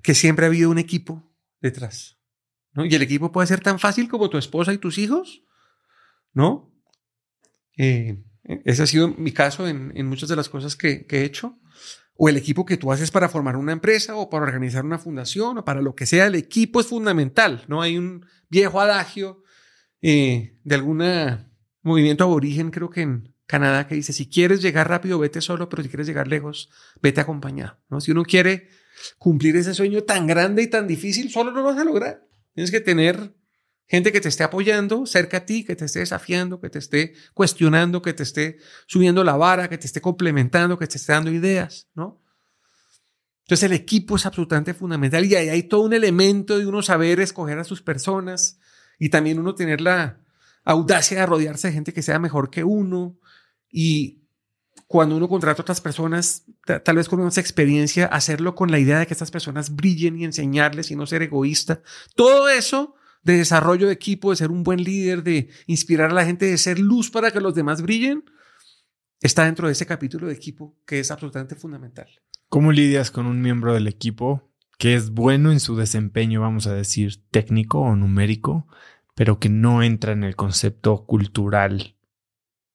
[0.02, 2.18] que siempre ha habido un equipo detrás.
[2.76, 5.44] Y el equipo puede ser tan fácil como tu esposa y tus hijos,
[6.32, 6.74] ¿no?
[7.78, 8.24] Eh,
[8.64, 11.60] ese ha sido mi caso en, muchas de las cosas que, he hecho.
[12.22, 15.58] O el equipo que tú haces para formar una empresa o para organizar una fundación
[15.58, 17.82] o para lo que sea, el equipo es fundamental, ¿no?
[17.82, 19.42] Hay un viejo adagio
[20.02, 21.02] eh, de algún
[21.82, 25.82] movimiento aborigen, creo que en Canadá, que dice, si quieres llegar rápido, vete solo, pero
[25.82, 26.70] si quieres llegar lejos,
[27.02, 28.02] vete acompañado, ¿no?
[28.02, 28.68] Si uno quiere
[29.18, 32.28] cumplir ese sueño tan grande y tan difícil, solo no lo vas a lograr.
[32.54, 33.34] Tienes que tener
[33.90, 37.14] gente que te esté apoyando cerca a ti, que te esté desafiando, que te esté
[37.34, 41.32] cuestionando, que te esté subiendo la vara, que te esté complementando, que te esté dando
[41.32, 42.22] ideas, ¿no?
[43.42, 47.20] Entonces el equipo es absolutamente fundamental y ahí hay todo un elemento de uno saber
[47.20, 48.60] escoger a sus personas
[49.00, 50.20] y también uno tener la
[50.64, 53.18] audacia de rodearse de gente que sea mejor que uno
[53.72, 54.22] y
[54.86, 56.46] cuando uno contrata a otras personas,
[56.84, 60.26] tal vez con una experiencia, hacerlo con la idea de que estas personas brillen y
[60.26, 61.82] enseñarles y no ser egoísta.
[62.16, 66.26] Todo eso de desarrollo de equipo, de ser un buen líder, de inspirar a la
[66.26, 68.24] gente, de ser luz para que los demás brillen,
[69.22, 72.08] está dentro de ese capítulo de equipo que es absolutamente fundamental.
[72.48, 76.74] ¿Cómo lidias con un miembro del equipo que es bueno en su desempeño, vamos a
[76.74, 78.68] decir, técnico o numérico,
[79.14, 81.98] pero que no entra en el concepto cultural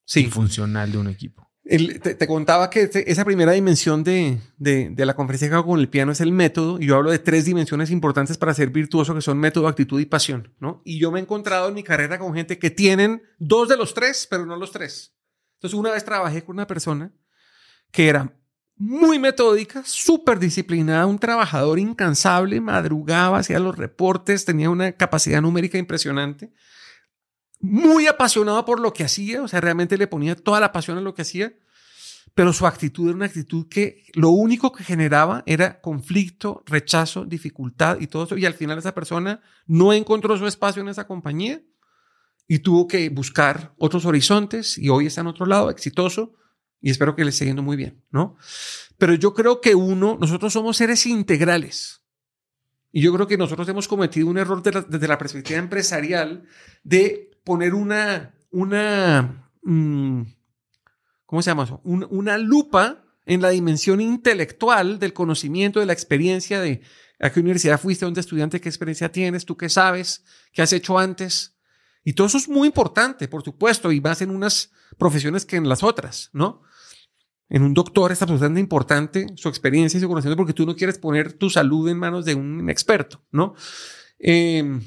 [0.05, 0.21] sí.
[0.21, 1.44] y funcional de un equipo?
[1.65, 6.13] Te, contaba que esa primera dimensión de, de, la conferencia que hago con el piano
[6.13, 9.39] es el método, y yo hablo de tres dimensiones importantes para ser virtuoso, que son
[9.39, 10.83] método, actitud y pasión, ¿no?
[10.85, 13.95] Y yo me he encontrado en mi carrera con gente que tienen dos de los
[13.95, 15.17] tres, pero no los tres.
[15.55, 17.13] Entonces, una vez trabajé con una persona
[17.91, 18.37] que era
[18.77, 25.79] muy metódica, súper disciplinada, un trabajador incansable, madrugaba, hacía los reportes, tenía una capacidad numérica
[25.79, 26.53] impresionante,
[27.65, 31.01] muy apasionado por lo que hacía, o sea, realmente le ponía toda la pasión a
[31.01, 31.55] lo que hacía,
[32.35, 38.01] pero su actitud era una actitud que lo único que generaba era conflicto, rechazo, dificultad
[38.01, 41.63] y todo eso, y al final esa persona no encontró su espacio en esa compañía
[42.47, 46.35] y tuvo que buscar otros horizontes y hoy está en otro lado, exitoso,
[46.83, 48.37] y espero que le esté yendo muy bien, ¿no?
[48.99, 52.03] Pero yo creo que uno, nosotros somos seres integrales.
[52.93, 56.45] Y yo creo que nosotros hemos cometido un error desde la perspectiva empresarial
[56.85, 60.23] de poner una, una, mm,
[61.27, 61.81] ¿cómo se llama eso?
[61.85, 66.83] una lupa en la dimensión intelectual del conocimiento, de la experiencia, de
[67.21, 70.99] a qué universidad fuiste, dónde estudiante, qué experiencia tienes, tú qué sabes, qué has hecho
[70.99, 71.57] antes.
[72.03, 75.69] Y todo eso es muy importante, por supuesto, y más en unas profesiones que en
[75.69, 76.63] las otras, ¿no?
[77.49, 80.99] En un doctor es absolutamente importante su experiencia y su conocimiento porque tú no quieres
[80.99, 83.55] poner tu salud en manos de un experto, ¿no?
[84.19, 84.81] Eh,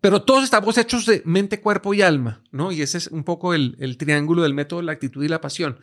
[0.00, 2.72] pero todos estamos hechos de mente, cuerpo y alma, ¿no?
[2.72, 5.78] Y ese es un poco el, triángulo del método, la actitud y la pasión.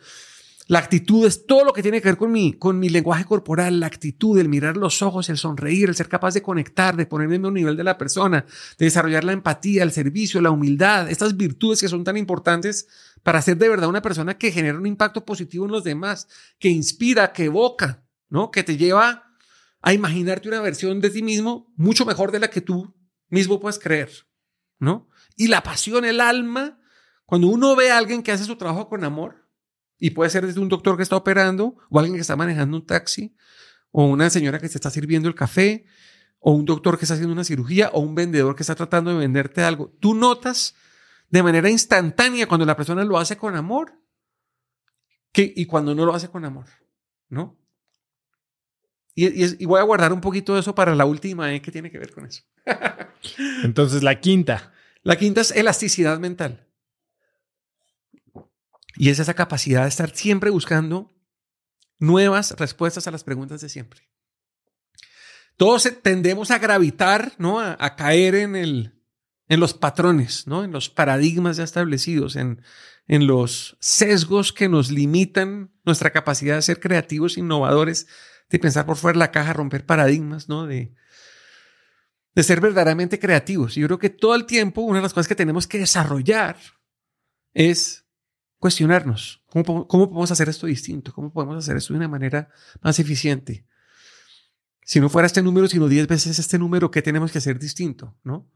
[0.66, 3.80] La actitud es todo lo que tiene que ver con mi, con mi lenguaje corporal,
[3.80, 7.36] la actitud, el mirar los ojos, el sonreír, el ser capaz de conectar, de ponerme
[7.36, 8.46] en un nivel de la persona,
[8.78, 12.88] de desarrollar la empatía, el servicio, la humildad, estas virtudes que son tan importantes
[13.22, 16.28] para ser de verdad una persona que genera un impacto positivo en los demás,
[16.58, 18.50] que inspira, que evoca, ¿no?
[18.50, 19.24] Que te lleva
[19.82, 22.94] a imaginarte una versión de ti mismo mucho mejor de la que tú
[23.28, 24.10] mismo puedes creer,
[24.78, 25.08] ¿no?
[25.36, 26.80] Y la pasión, el alma,
[27.26, 29.48] cuando uno ve a alguien que hace su trabajo con amor,
[29.98, 32.86] y puede ser desde un doctor que está operando, o alguien que está manejando un
[32.86, 33.36] taxi,
[33.90, 35.86] o una señora que se está sirviendo el café,
[36.38, 39.18] o un doctor que está haciendo una cirugía, o un vendedor que está tratando de
[39.18, 39.96] venderte algo.
[40.00, 40.74] Tú notas
[41.30, 43.98] de manera instantánea cuando la persona lo hace con amor
[45.32, 46.66] que, y cuando no lo hace con amor,
[47.28, 47.58] ¿no?
[49.14, 51.62] Y, voy a guardar un poquito de eso para la última ¿eh?
[51.62, 52.42] que tiene que ver con eso.
[53.62, 54.72] Entonces, la quinta.
[55.02, 56.66] La quinta es elasticidad mental.
[58.96, 61.12] Y es esa capacidad de estar siempre buscando
[61.98, 64.08] nuevas respuestas a las preguntas de siempre.
[65.56, 67.60] Todos tendemos a gravitar, ¿no?
[67.60, 69.00] A, caer en, el,
[69.48, 70.64] en los patrones, ¿no?
[70.64, 72.62] En los paradigmas ya establecidos, en,
[73.06, 78.08] en los sesgos que nos limitan nuestra capacidad de ser creativos, innovadores,
[78.50, 80.66] de pensar por fuera de la caja, romper paradigmas, ¿no?
[80.66, 80.94] De,
[82.34, 83.74] de ser verdaderamente creativos.
[83.74, 86.56] Yo creo que todo el tiempo una de las cosas que tenemos que desarrollar
[87.52, 88.04] es
[88.58, 89.42] cuestionarnos.
[89.46, 91.12] ¿Cómo, cómo podemos hacer esto distinto?
[91.12, 92.48] ¿Cómo podemos hacer esto de una manera
[92.82, 93.66] más eficiente?
[94.84, 98.16] Si no fuera este número, sino 10 veces este número, ¿qué tenemos que hacer distinto?
[98.22, 98.50] ¿No?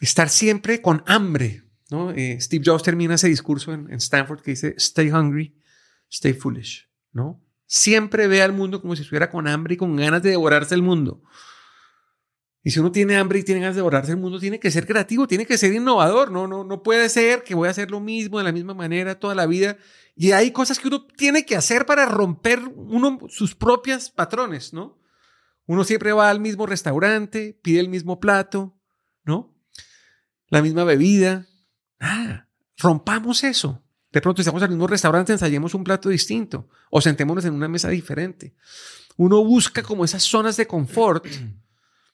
[0.00, 1.64] Estar siempre con hambre.
[1.90, 2.10] ¿no?
[2.12, 5.60] Eh, Steve Jobs termina ese discurso en, en Stanford que dice, stay hungry,
[6.10, 6.88] stay foolish.
[7.12, 7.43] ¿no?
[7.74, 10.82] Siempre ve al mundo como si estuviera con hambre y con ganas de devorarse el
[10.82, 11.20] mundo.
[12.62, 14.86] Y si uno tiene hambre y tiene ganas de devorarse el mundo, tiene que ser
[14.86, 16.30] creativo, tiene que ser innovador.
[16.30, 19.18] No, no, no puede ser que voy a hacer lo mismo de la misma manera
[19.18, 19.76] toda la vida.
[20.14, 25.00] Y hay cosas que uno tiene que hacer para romper uno sus propias patrones, ¿no?
[25.66, 28.78] Uno siempre va al mismo restaurante, pide el mismo plato,
[29.24, 29.52] ¿no?
[30.46, 31.48] La misma bebida.
[31.98, 32.46] Ah,
[32.78, 33.83] rompamos eso.
[34.14, 37.88] De pronto estamos el mismo restaurante, ensayemos un plato distinto o sentémonos en una mesa
[37.88, 38.54] diferente.
[39.16, 41.26] Uno busca como esas zonas de confort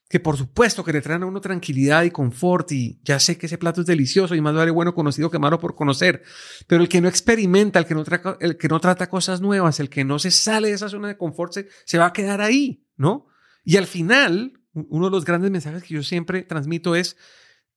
[0.08, 3.44] que por supuesto que le traen a uno tranquilidad y confort y ya sé que
[3.44, 6.22] ese plato es delicioso y más vale bueno conocido que malo por conocer,
[6.66, 8.04] pero el que no experimenta, el que no,
[8.40, 11.18] el que no trata cosas nuevas, el que no se sale de esa zona de
[11.18, 11.52] confort,
[11.84, 13.26] se va a quedar ahí, ¿no?
[13.62, 17.18] Y al final, uno de los grandes mensajes que yo siempre transmito es,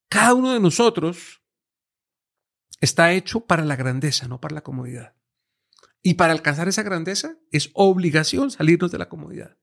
[0.08, 1.43] cada uno de nosotros
[2.84, 5.14] está hecho para la grandeza, no para la comodidad.
[6.02, 9.58] Y para alcanzar esa grandeza es obligación salirnos de la comodidad.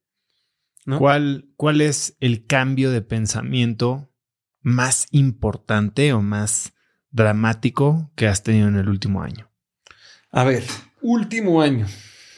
[0.99, 4.11] ¿Cuál, ¿Cuál es el cambio de pensamiento
[4.63, 6.73] más importante o más
[7.11, 9.51] dramático que has tenido en el último año?
[10.31, 10.65] A ver,
[11.03, 11.87] último año.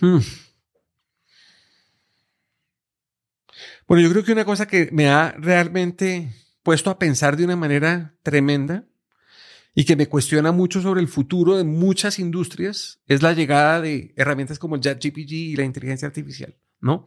[0.00, 0.18] Hmm.
[3.86, 6.34] Bueno, yo creo que una cosa que me ha realmente
[6.64, 8.84] puesto a pensar de una manera tremenda
[9.74, 14.12] y que me cuestiona mucho sobre el futuro de muchas industrias es la llegada de
[14.16, 17.06] herramientas como el ChatGPT y la inteligencia artificial, ¿no?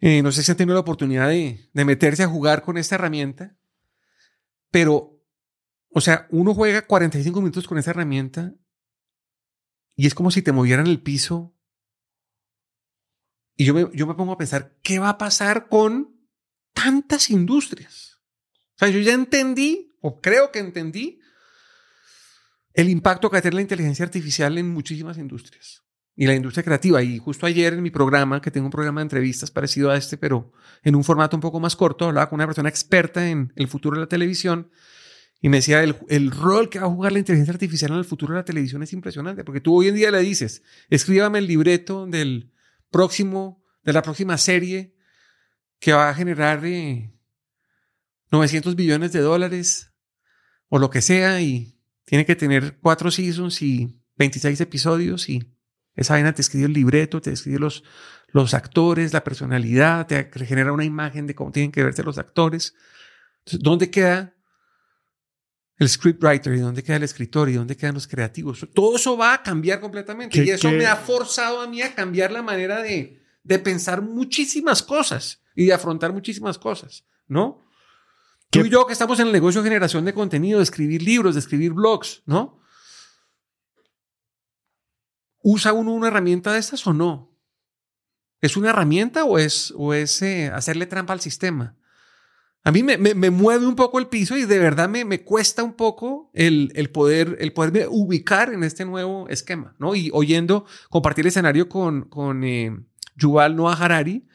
[0.00, 2.96] Eh, no sé si han tenido la oportunidad de, de meterse a jugar con esta
[2.96, 3.56] herramienta,
[4.70, 5.22] pero,
[5.88, 8.54] o sea, uno juega 45 minutos con esa herramienta
[9.94, 11.54] y es como si te movieran el piso.
[13.56, 16.14] Y yo me, yo me pongo a pensar, ¿qué va a pasar con
[16.74, 18.20] tantas industrias?
[18.74, 21.20] O sea, yo ya entendí, o creo que entendí,
[22.76, 25.82] el impacto que va a tener la inteligencia artificial en muchísimas industrias
[26.14, 27.02] y la industria creativa.
[27.02, 30.18] Y justo ayer en mi programa, que tengo un programa de entrevistas parecido a este,
[30.18, 33.66] pero en un formato un poco más corto, hablaba con una persona experta en el
[33.66, 34.70] futuro de la televisión
[35.40, 38.04] y me decía, el, el, rol que va a jugar la inteligencia artificial en el
[38.04, 41.46] futuro de la televisión es impresionante, porque tú hoy en día le dices, escríbame el
[41.46, 42.52] libreto del
[42.90, 44.94] próximo, de la próxima serie
[45.78, 46.62] que va a generar
[48.30, 49.94] 900 eh, billones de dólares
[50.68, 51.75] o lo que sea y
[52.06, 55.52] tiene que tener cuatro seasons y 26 episodios y
[55.94, 57.82] esa vaina te escribe el libreto, te escribe los,
[58.28, 62.74] los actores, la personalidad, te genera una imagen de cómo tienen que verse los actores.
[63.40, 64.34] Entonces, ¿dónde queda
[65.78, 68.66] el scriptwriter y dónde queda el escritor y dónde quedan los creativos?
[68.72, 72.30] Todo eso va a cambiar completamente y eso me ha forzado a mí a cambiar
[72.30, 77.65] la manera de, de pensar muchísimas cosas y de afrontar muchísimas cosas, ¿no?
[78.50, 81.34] Tú y yo que estamos en el negocio de generación de contenido, de escribir libros,
[81.34, 82.60] de escribir blogs, ¿no?
[85.42, 87.36] ¿Usa uno una herramienta de estas o no?
[88.40, 91.76] ¿Es una herramienta o es, o es eh, hacerle trampa al sistema?
[92.66, 95.62] A mí me, me, mueve un poco el piso y de verdad me, me cuesta
[95.62, 99.94] un poco el, el, poder, el poderme ubicar en este nuevo esquema, ¿no?
[99.94, 102.76] Y oyendo, compartir el escenario con, con eh,
[103.14, 104.26] Yuval Noah Harari,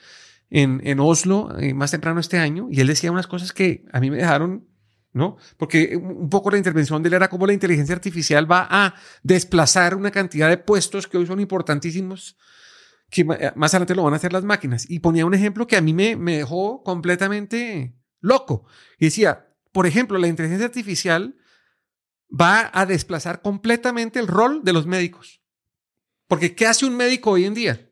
[0.51, 3.99] en, en Oslo eh, más temprano este año y él decía unas cosas que a
[3.99, 4.67] mí me dejaron,
[5.13, 5.37] ¿no?
[5.57, 9.95] Porque un poco la intervención de él era cómo la inteligencia artificial va a desplazar
[9.95, 12.37] una cantidad de puestos que hoy son importantísimos
[13.09, 14.89] que eh, más adelante lo van a hacer las máquinas.
[14.89, 18.65] Y ponía un ejemplo que a mí me, me dejó completamente loco.
[18.97, 21.35] Y decía, por ejemplo, la inteligencia artificial
[22.29, 25.41] va a desplazar completamente el rol de los médicos.
[26.27, 27.90] Porque ¿qué hace un médico hoy en día?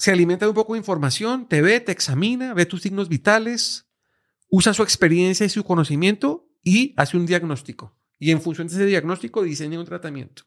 [0.00, 3.86] Se alimenta de un poco de información, te ve, te examina, ve tus signos vitales,
[4.48, 7.94] usa su experiencia y su conocimiento y hace un diagnóstico.
[8.18, 10.44] Y en función de ese diagnóstico diseña un tratamiento.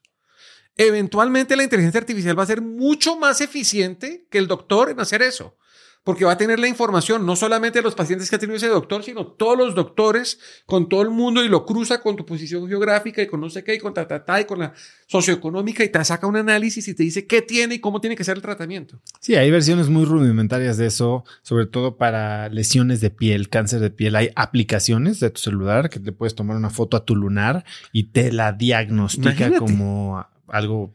[0.76, 5.22] Eventualmente la inteligencia artificial va a ser mucho más eficiente que el doctor en hacer
[5.22, 5.56] eso
[6.04, 8.68] porque va a tener la información no solamente de los pacientes que ha tenido ese
[8.68, 12.68] doctor, sino todos los doctores con todo el mundo y lo cruza con tu posición
[12.68, 14.74] geográfica y con no sé qué y con ta, ta, ta, y con la
[15.06, 18.24] socioeconómica y te saca un análisis y te dice qué tiene y cómo tiene que
[18.24, 19.00] ser el tratamiento.
[19.20, 23.90] Sí, hay versiones muy rudimentarias de eso, sobre todo para lesiones de piel, cáncer de
[23.90, 24.14] piel.
[24.16, 28.04] Hay aplicaciones de tu celular que te puedes tomar una foto a tu lunar y
[28.04, 30.92] te la diagnostica como algo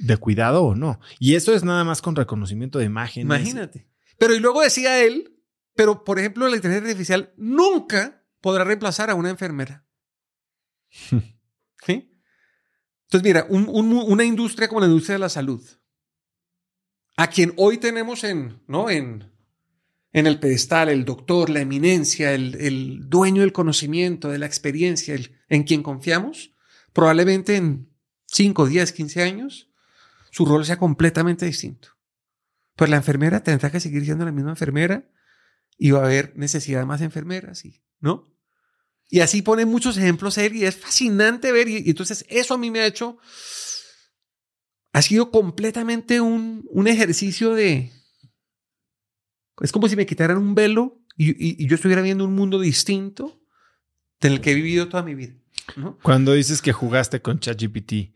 [0.00, 0.98] de cuidado o no.
[1.20, 3.24] Y eso es nada más con reconocimiento de imágenes.
[3.24, 3.91] Imagínate.
[4.18, 5.42] Pero y luego decía él,
[5.74, 9.86] pero por ejemplo, la inteligencia artificial nunca podrá reemplazar a una enfermera.
[11.86, 12.10] ¿Sí?
[13.04, 15.62] Entonces, mira, una industria como la industria de la salud,
[17.16, 18.88] a quien hoy tenemos en, ¿no?
[18.88, 19.30] en,
[20.12, 25.14] en el pedestal, el doctor, la eminencia, el, el dueño del conocimiento, de la experiencia,
[25.14, 26.54] el, en quien confiamos,
[26.92, 27.92] probablemente en
[28.26, 29.70] 5, 10, 15 años,
[30.30, 31.90] su rol sea completamente distinto.
[32.76, 35.08] Pues la enfermera tendrá que seguir siendo la misma enfermera
[35.78, 37.62] y va a haber necesidad de más enfermeras,
[38.00, 38.32] ¿no?
[39.08, 41.68] Y así pone muchos ejemplos él y es fascinante ver.
[41.68, 43.18] Y, entonces eso a mí me ha hecho,
[44.92, 47.92] ha sido completamente un, un ejercicio de,
[49.60, 53.40] es como si me quitaran un velo y, yo estuviera viendo un mundo distinto
[54.20, 55.34] del que he vivido toda mi vida.
[56.02, 58.14] Cuando dices que jugaste con ChatGPT,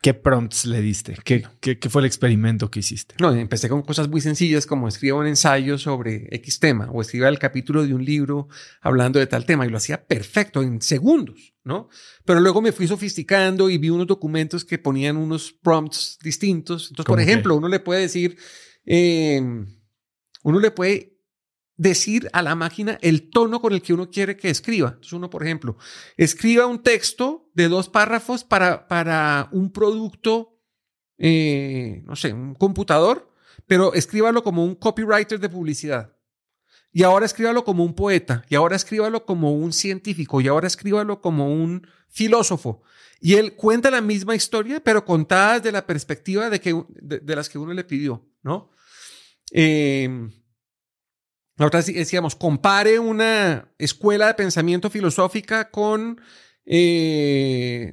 [0.00, 1.16] ¿Qué prompts le diste?
[1.24, 3.16] ¿Qué, ¿Qué, fue el experimento que hiciste?
[3.18, 7.28] No, empecé con cosas muy sencillas como escriba un ensayo sobre X tema o escriba
[7.28, 8.48] el capítulo de un libro
[8.80, 11.88] hablando de tal tema y lo hacía perfecto en segundos, ¿no?
[12.24, 16.90] Pero luego me fui sofisticando y vi unos documentos que ponían unos prompts distintos.
[16.90, 18.38] Entonces, por ejemplo, uno le puede decir,
[18.86, 19.42] eh,
[20.44, 21.17] uno le puede
[21.78, 24.88] decir a la máquina el tono con el que uno quiere que escriba.
[24.88, 25.78] Entonces uno, por ejemplo,
[26.16, 30.60] escriba un texto de dos párrafos para, para un producto,
[31.16, 33.32] eh, no sé, un computador,
[33.66, 36.14] pero escríbalo como un copywriter de publicidad.
[36.92, 41.20] Y ahora escríbalo como un poeta, y ahora escríbalo como un científico, y ahora escríbalo
[41.20, 42.82] como un filósofo.
[43.20, 47.48] Y él cuenta la misma historia, pero contada desde la perspectiva de, que, de, las
[47.48, 48.70] que uno le pidió, ¿no?
[49.52, 50.08] Eh,
[51.58, 56.20] nosotros decíamos, compare una escuela de pensamiento filosófica con
[56.64, 57.92] eh,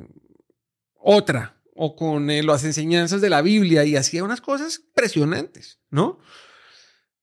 [0.94, 6.20] otra o con eh, las enseñanzas de la Biblia y hacía unas cosas impresionantes, ¿no?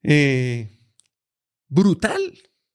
[0.03, 0.81] Eh,
[1.69, 2.21] brutal.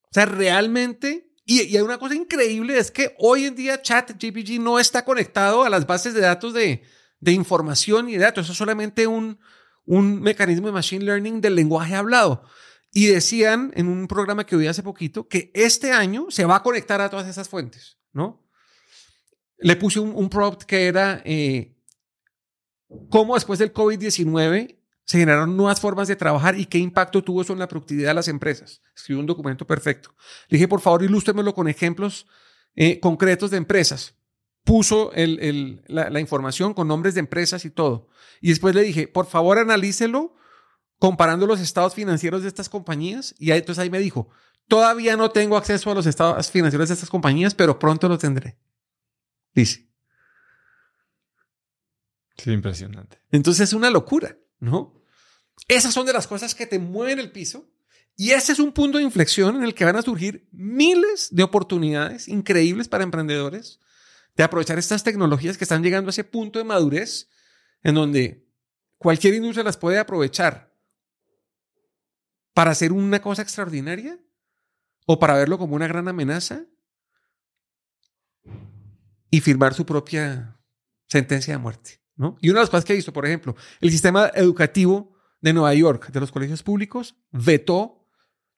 [0.03, 4.80] O sea, realmente Y, hay una cosa increíble, es que hoy en día ChatGPT no
[4.80, 6.84] está conectado a las bases de datos de,
[7.19, 8.45] de información y de datos.
[8.45, 9.39] Eso es solamente un,
[9.85, 12.44] un mecanismo de machine learning del lenguaje hablado.
[12.98, 16.64] Y decían en un programa que oí hace poquito que este año se va a
[16.64, 18.44] conectar a todas esas fuentes, ¿no?
[19.60, 21.76] Le puse un, un prompt que era eh,
[23.11, 27.53] cómo después del COVID-19 se generaron nuevas formas de trabajar y qué impacto tuvo eso
[27.53, 28.82] en la productividad de las empresas.
[28.95, 30.15] Escribió un documento perfecto.
[30.48, 32.26] Le dije, por favor, ilústremelo con ejemplos
[32.76, 34.15] eh, concretos de empresas.
[34.64, 38.10] Puso la, información con nombres de empresas y todo.
[38.41, 40.34] Y después le dije, por favor, analícelo
[40.99, 43.36] comparando los estados financieros de estas compañías.
[43.38, 44.30] Y ahí, entonces ahí me dijo,
[44.68, 48.57] todavía no tengo acceso a los estados financieros de estas compañías, pero pronto lo tendré.
[49.53, 49.88] Dice.
[52.38, 53.19] Sí, impresionante.
[53.32, 55.02] Entonces es una locura, ¿no?
[55.68, 57.69] Esas son de las cosas que te mueven el piso.
[58.15, 61.44] Y ese es un punto de inflexión en el que van a surgir miles de
[61.44, 63.80] oportunidades increíbles para emprendedores
[64.36, 67.30] de aprovechar estas tecnologías que están llegando a ese punto de madurez
[67.84, 68.48] en donde
[68.98, 70.66] cualquier industria las puede aprovechar
[72.58, 74.18] para hacer una cosa extraordinaria
[75.06, 76.66] o para verlo como una gran amenaza
[79.30, 80.58] y firmar su propia
[81.08, 82.02] sentencia de muerte.
[82.16, 82.36] ¿no?
[82.42, 85.72] Y una de las cosas que he visto, por ejemplo, el sistema educativo de Nueva
[85.76, 88.10] York, de los colegios públicos, vetó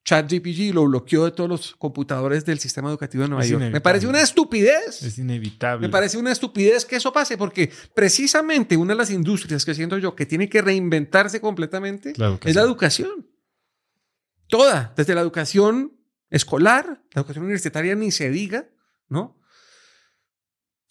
[0.05, 3.65] ChatGPT y lo bloqueó de todos los computadores del sistema educativo de Nueva Es York.
[3.69, 5.03] Me parece una estupidez.
[5.03, 5.85] Es inevitable.
[5.85, 9.97] Me parece una estupidez que eso pase, porque precisamente una de las industrias que siento
[9.97, 12.13] yo que tiene que reinventarse completamente
[12.45, 13.27] es la educación.
[14.49, 15.95] Toda, desde la educación
[16.31, 18.67] escolar, la educación universitaria ni se diga,
[19.07, 19.39] ¿no?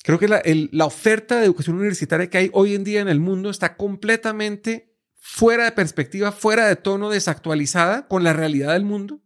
[0.04, 3.50] Creo que la, oferta de educación universitaria que hay hoy en día en el mundo
[3.50, 9.20] está completamente fuera de perspectiva, fuera de tono, desactualizada con la realidad del mundo.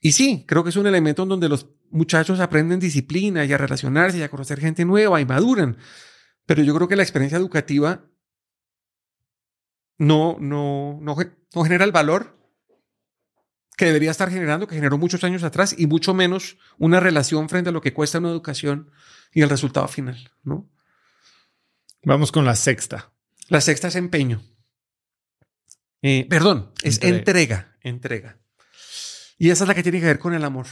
[0.00, 3.58] Y sí, creo que es un elemento en donde los muchachos aprenden disciplina y a
[3.58, 5.76] relacionarse y a conocer gente nueva y maduran.
[6.46, 8.06] Pero yo creo que la experiencia educativa
[9.98, 12.39] no, no, no genera el valor
[13.80, 17.70] que debería estar generando, que generó muchos años atrás, y mucho menos una relación frente
[17.70, 18.90] a lo que cuesta una educación
[19.32, 20.68] y el resultado final, ¿no?
[22.02, 23.10] Vamos con la sexta.
[23.48, 24.42] La sexta es empeño.
[26.02, 27.16] Eh, perdón, es Entrega.
[27.16, 28.38] entrega, entrega.
[29.38, 30.66] Y esa es la que tiene que ver con el amor.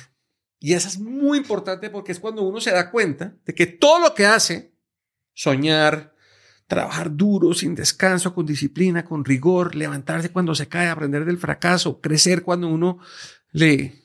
[0.60, 4.00] Y esa es muy importante porque es cuando uno se da cuenta de que todo
[4.00, 4.74] lo que hace,
[5.32, 6.14] soñar,
[6.68, 12.00] trabajar duro, sin descanso, con disciplina, con rigor, levantarse cuando se cae, aprender del fracaso,
[12.00, 12.98] crecer cuando uno
[13.52, 14.04] le,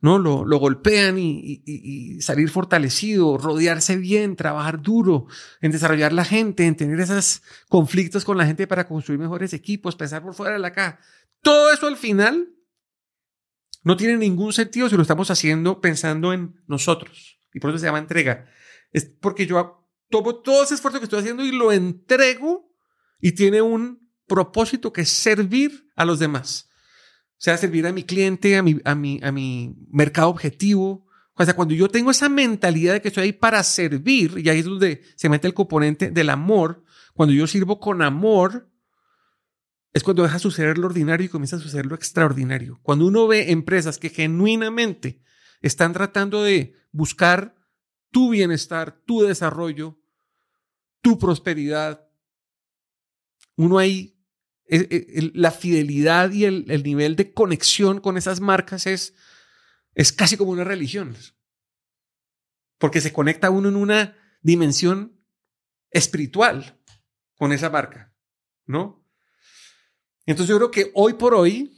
[0.00, 0.18] ¿no?
[0.18, 5.26] lo, lo golpean y, y- y- salir fortalecido, rodearse bien, trabajar duro,
[5.60, 9.96] en desarrollar la gente, en tener esos conflictos con la gente para construir mejores equipos,
[9.96, 11.00] pensar por fuera de la caja.
[11.42, 12.48] Todo eso al final
[13.82, 17.40] no tiene ningún sentido si lo estamos haciendo pensando en nosotros.
[17.52, 18.46] Y por eso se llama entrega.
[18.92, 19.77] Es porque yo
[20.10, 22.70] tomo todo ese esfuerzo que estoy haciendo y lo entrego
[23.20, 26.68] y tiene un propósito que es servir a los demás.
[27.32, 31.06] O sea, servir a mi cliente, a mi, a mi, a mi mercado objetivo.
[31.34, 34.58] O sea, cuando yo tengo esa mentalidad de que estoy ahí para servir, y ahí
[34.58, 38.68] es donde se mete el componente del amor, cuando yo sirvo con amor,
[39.92, 42.78] es cuando deja suceder lo ordinario y comienza a suceder lo extraordinario.
[42.82, 45.22] Cuando uno ve empresas que genuinamente
[45.60, 47.54] están tratando de buscar
[48.10, 49.98] tu bienestar, tu desarrollo,
[51.00, 52.08] tu prosperidad,
[53.56, 54.16] uno ahí,
[54.66, 59.14] eh, el- la fidelidad y el, el nivel de conexión con esas marcas es,
[59.94, 61.16] es casi como una religión.
[62.78, 65.18] Porque se conecta uno en una dimensión
[65.90, 66.78] espiritual
[67.36, 68.14] con esa marca,
[68.66, 69.04] ¿no?
[70.26, 71.74] Entonces yo creo que hoy por hoy,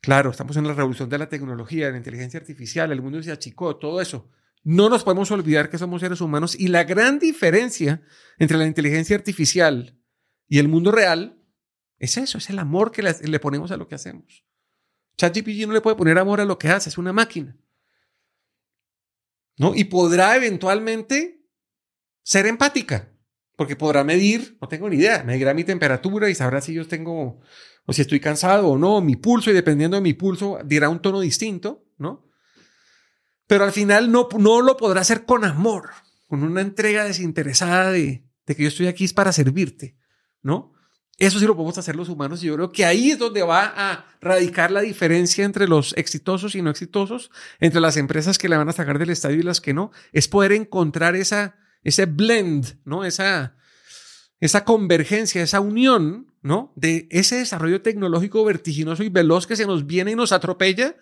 [0.00, 3.30] claro, estamos en la revolución de la tecnología, de la inteligencia artificial, el mundo se
[3.30, 4.30] achicó, todo eso.
[4.64, 8.02] No nos podemos olvidar que somos seres humanos y la gran diferencia
[8.38, 9.98] entre la inteligencia artificial
[10.48, 11.42] y el mundo real
[11.98, 14.44] es eso, es el amor que le, ponemos a lo que hacemos.
[15.16, 17.56] ChatGPT no le puede poner amor a lo que hace, es una máquina.
[19.56, 19.74] ¿No?
[19.74, 21.44] Y podrá eventualmente
[22.22, 23.12] ser empática,
[23.56, 27.40] porque podrá medir, no tengo ni idea, medirá mi temperatura y sabrá si yo tengo,
[27.86, 31.00] o si estoy cansado o no, mi pulso, y dependiendo de mi pulso, dirá un
[31.00, 32.31] tono distinto, ¿no?
[33.52, 35.90] Pero al final no, no lo podrá hacer con amor,
[36.26, 39.94] con una entrega desinteresada de, de que yo estoy aquí es para servirte,
[40.40, 40.72] ¿no?
[41.18, 43.74] Eso sí lo podemos hacer los humanos y yo creo que ahí es donde va
[43.76, 47.30] a radicar la diferencia entre los exitosos y no exitosos,
[47.60, 50.28] entre las empresas que la van a sacar del estadio y las que no, es
[50.28, 53.04] poder encontrar esa, ese blend, ¿no?
[53.04, 53.54] Esa,
[54.40, 56.72] esa convergencia, esa unión, ¿no?
[56.74, 60.96] De ese desarrollo tecnológico vertiginoso y veloz que se nos viene y nos atropella,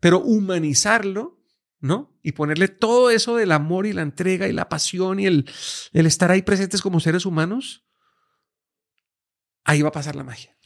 [0.00, 1.39] pero humanizarlo
[1.80, 2.16] ¿no?
[2.22, 5.50] Y ponerle todo eso del amor y la entrega y la pasión y el,
[5.92, 7.84] el estar ahí presentes como seres humanos,
[9.64, 10.56] ahí va a pasar la magia.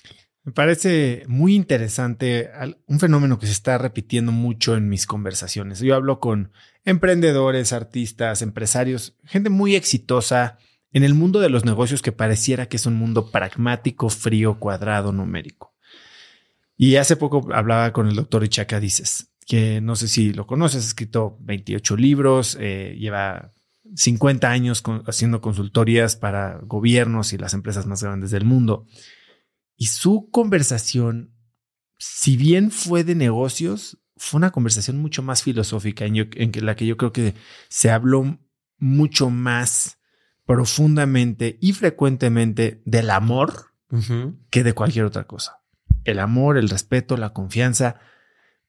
[0.45, 2.51] Me parece muy interesante
[2.87, 5.81] un fenómeno que se está repitiendo mucho en mis conversaciones.
[5.81, 6.53] Yo hablo con
[6.85, 10.59] emprendedores, artistas, empresarios, gente muy exitosa
[10.93, 15.13] en el mundo de los negocios que pareciera que es un mundo pragmático, frío, cuadrado,
[15.13, 15.75] numérico.
[16.77, 20.85] Y hace poco hablaba con el doctor Ichaka Dices, que no sé si lo conoces,
[20.85, 23.53] ha escrito 28 libros, eh, lleva
[23.95, 28.87] 50 años haciendo consultorías para gobiernos y las empresas más grandes del mundo.
[29.77, 31.35] Y su conversación,
[31.99, 36.31] si bien fue de negocios, fue una conversación mucho más filosófica en,
[36.63, 37.35] la que yo creo que
[37.69, 38.39] se habló
[38.79, 39.99] mucho más
[40.47, 43.73] profundamente y frecuentemente del amor
[44.51, 45.61] que de cualquier otra cosa.
[46.05, 48.01] El amor, el respeto, la confianza.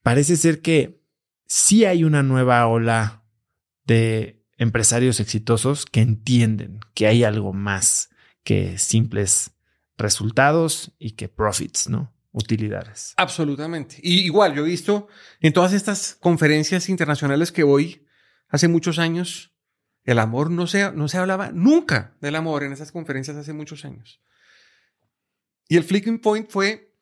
[0.06, 1.02] Parece ser que
[1.48, 3.23] sí hay una nueva ola
[3.86, 8.11] de empresarios exitosos que entienden que hay algo más
[8.44, 9.56] que simples
[9.98, 12.14] resultados y que profits, ¿no?
[12.34, 13.15] Utilidades.
[13.18, 13.95] Absolutamente.
[14.03, 15.07] Y igual, yo he visto
[15.40, 18.06] en todas estas conferencias internacionales que voy
[18.48, 19.56] hace muchos años,
[20.03, 23.86] el amor no se, no se hablaba nunca del amor en esas conferencias hace muchos
[23.86, 24.22] años.
[25.68, 26.94] Y el flicking point fue,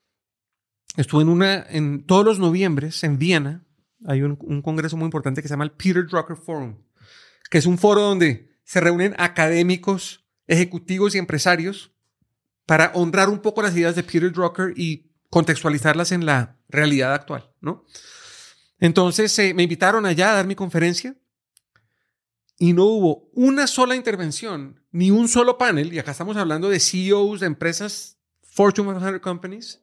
[0.95, 3.65] estuve en una, en todos los noviembres en Viena,
[4.05, 6.77] hay un, congreso muy importante que se llama el Peter Drucker Forum,
[7.49, 11.91] que es un foro donde se reúnen académicos, ejecutivos y empresarios
[12.65, 17.51] para honrar un poco las ideas de Peter Drucker y contextualizarlas en la realidad actual,
[17.61, 17.85] ¿no?
[18.79, 21.15] Entonces eh, me invitaron allá a dar mi conferencia
[22.59, 26.79] y no hubo una sola intervención, ni un solo panel, y acá estamos hablando de
[26.79, 29.82] CEOs de empresas Fortune 100 Companies,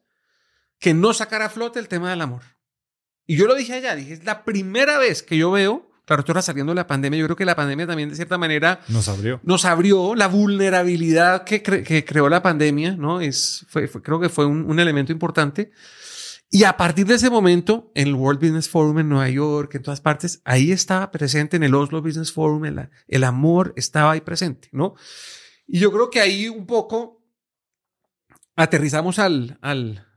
[0.81, 2.41] que no sacara a flote el tema del amor.
[3.25, 6.31] Y yo lo dije allá, dije, es la primera vez que yo veo Claro, esto
[6.33, 7.19] era saliendo de la pandemia.
[7.19, 9.39] Yo creo que la pandemia también, de cierta manera, nos abrió.
[9.43, 13.21] Nos abrió la vulnerabilidad que, creó la pandemia, ¿no?
[13.21, 15.71] Es, fue, creo que fue un, elemento importante.
[16.49, 19.83] Y a partir de ese momento, en el World Business Forum en Nueva York, en
[19.83, 24.21] todas partes, ahí estaba presente, en el Oslo Business Forum, el, el amor estaba ahí
[24.21, 24.95] presente, ¿no?
[25.65, 27.23] Y yo creo que ahí un poco
[28.57, 30.10] aterrizamos al, al,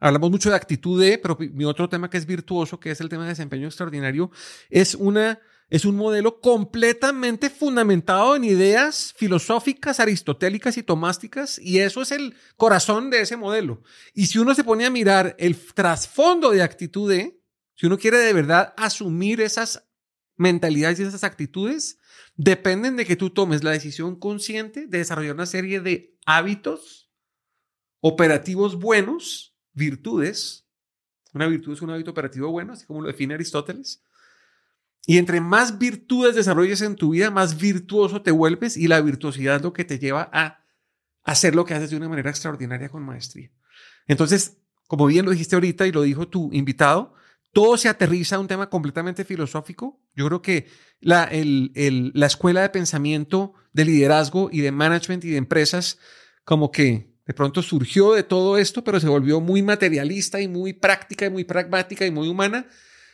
[0.00, 3.08] Hablamos mucho de actitud de, pero mi otro tema que es virtuoso, que es el
[3.08, 4.30] tema de desempeño extraordinario,
[4.68, 5.40] es una
[5.70, 12.36] es un modelo completamente fundamentado en ideas filosóficas, aristotélicas y tomásticas, y eso es el
[12.56, 13.82] corazón de ese modelo.
[14.12, 17.40] Y si uno se pone a mirar el trasfondo de actitud de,
[17.74, 19.88] si uno quiere de verdad asumir esas
[20.36, 21.98] mentalidades y esas actitudes,
[22.36, 27.10] dependen de que tú tomes la decisión consciente de desarrollar una serie de hábitos
[28.00, 30.64] operativos buenos virtudes.
[31.32, 34.02] Una virtud es un hábito operativo bueno, así como lo define Aristóteles.
[35.06, 39.56] Y entre más virtudes desarrolles en tu vida, más virtuoso te vuelves y la virtuosidad
[39.56, 40.64] es lo que te lleva a
[41.24, 43.50] hacer lo que haces de una manera extraordinaria con maestría.
[44.06, 47.14] Entonces, como bien lo dijiste ahorita y lo dijo tu invitado,
[47.52, 50.00] todo se aterriza a un tema completamente filosófico.
[50.14, 50.68] Yo creo que
[51.00, 55.98] la, la escuela de pensamiento de liderazgo y de management y de empresas
[56.44, 60.74] como que de pronto surgió de todo esto, pero se volvió muy materialista y muy
[60.74, 62.66] práctica y muy pragmática y muy humana.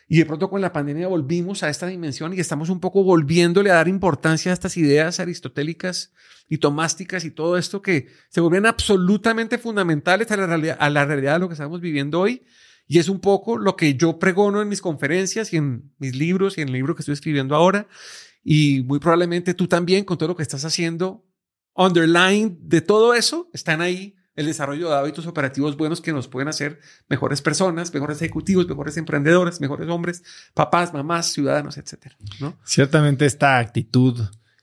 [0.09, 3.70] Y de pronto con la pandemia volvimos a esta dimensión y estamos un poco volviéndole
[3.70, 6.12] a dar importancia a estas ideas aristotélicas
[6.49, 11.05] y tomásticas y todo esto que se vuelven absolutamente fundamentales a la realidad, a la
[11.05, 12.43] realidad de lo que estamos viviendo hoy.
[12.89, 16.59] Y es un poco lo que yo pregono en mis conferencias y en mis libros
[16.59, 17.87] y en el libro que estoy escribiendo ahora.
[18.43, 21.24] Y muy probablemente tú también con todo lo que estás haciendo
[21.75, 26.49] underline de todo eso están ahí el desarrollo de hábitos operativos buenos que nos pueden
[26.49, 30.23] hacer mejores personas, mejores ejecutivos, mejores emprendedores, mejores hombres,
[30.55, 32.17] papás, mamás, ciudadanos, etcétera.
[32.41, 32.57] ¿no?
[32.65, 34.19] Ciertamente esta actitud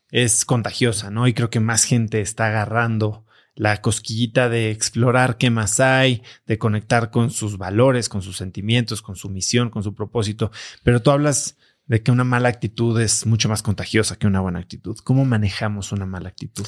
[0.09, 1.27] es contagiosa, ¿no?
[1.27, 3.25] Y creo que más gente está agarrando
[3.55, 9.01] la cosquillita de explorar qué más hay, de conectar con sus valores, con sus sentimientos,
[9.01, 10.51] con su misión, con su propósito.
[10.83, 14.59] Pero tú hablas de que una mala actitud es mucho más contagiosa que una buena
[14.59, 14.97] actitud.
[15.03, 16.67] ¿Cómo manejamos una mala actitud?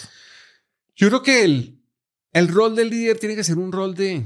[0.95, 1.81] Yo creo que el,
[2.31, 4.25] el rol del líder tiene que ser un rol de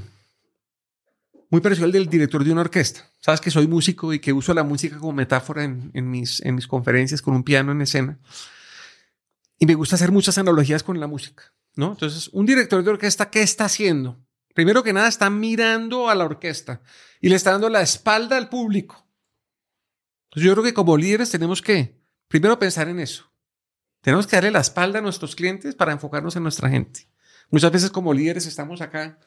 [1.49, 3.11] muy parecido al del director de una orquesta.
[3.19, 6.65] Sabes que soy músico y que uso la música como metáfora en, mis, en mis
[6.65, 8.19] conferencias con un piano en escena.
[9.59, 11.91] Y me gusta hacer muchas analogías con la música, ¿no?
[11.91, 14.19] Entonces, un director de orquesta, ¿qué está haciendo?
[14.55, 16.81] Primero que nada, está mirando a la orquesta
[17.21, 19.02] y le está dando la espalda al público.
[20.33, 23.31] Entonces, yo creo que como líderes tenemos que primero pensar en eso.
[24.01, 27.07] Tenemos que darle la espalda a nuestros clientes para enfocarnos en nuestra gente.
[27.49, 29.19] Muchas veces como líderes estamos acá,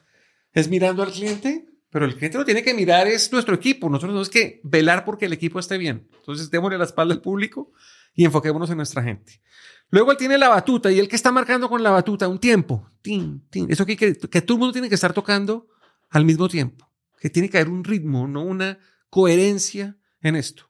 [0.53, 3.89] es mirando al cliente pero el cliente lo tiene que mirar es nuestro equipo.
[3.89, 6.07] Nosotros tenemos que velar porque el equipo esté bien.
[6.19, 7.71] Entonces, démosle la espalda al público
[8.13, 9.41] y enfoquémonos en nuestra gente.
[9.89, 12.89] Luego él tiene la batuta y él que está marcando con la batuta un tiempo.
[13.01, 13.71] Tin, tin.
[13.71, 15.69] Eso que, que, que todo el mundo tiene que estar tocando
[16.09, 16.91] al mismo tiempo.
[17.19, 18.79] Que tiene que haber un ritmo, no una
[19.09, 20.66] coherencia en esto.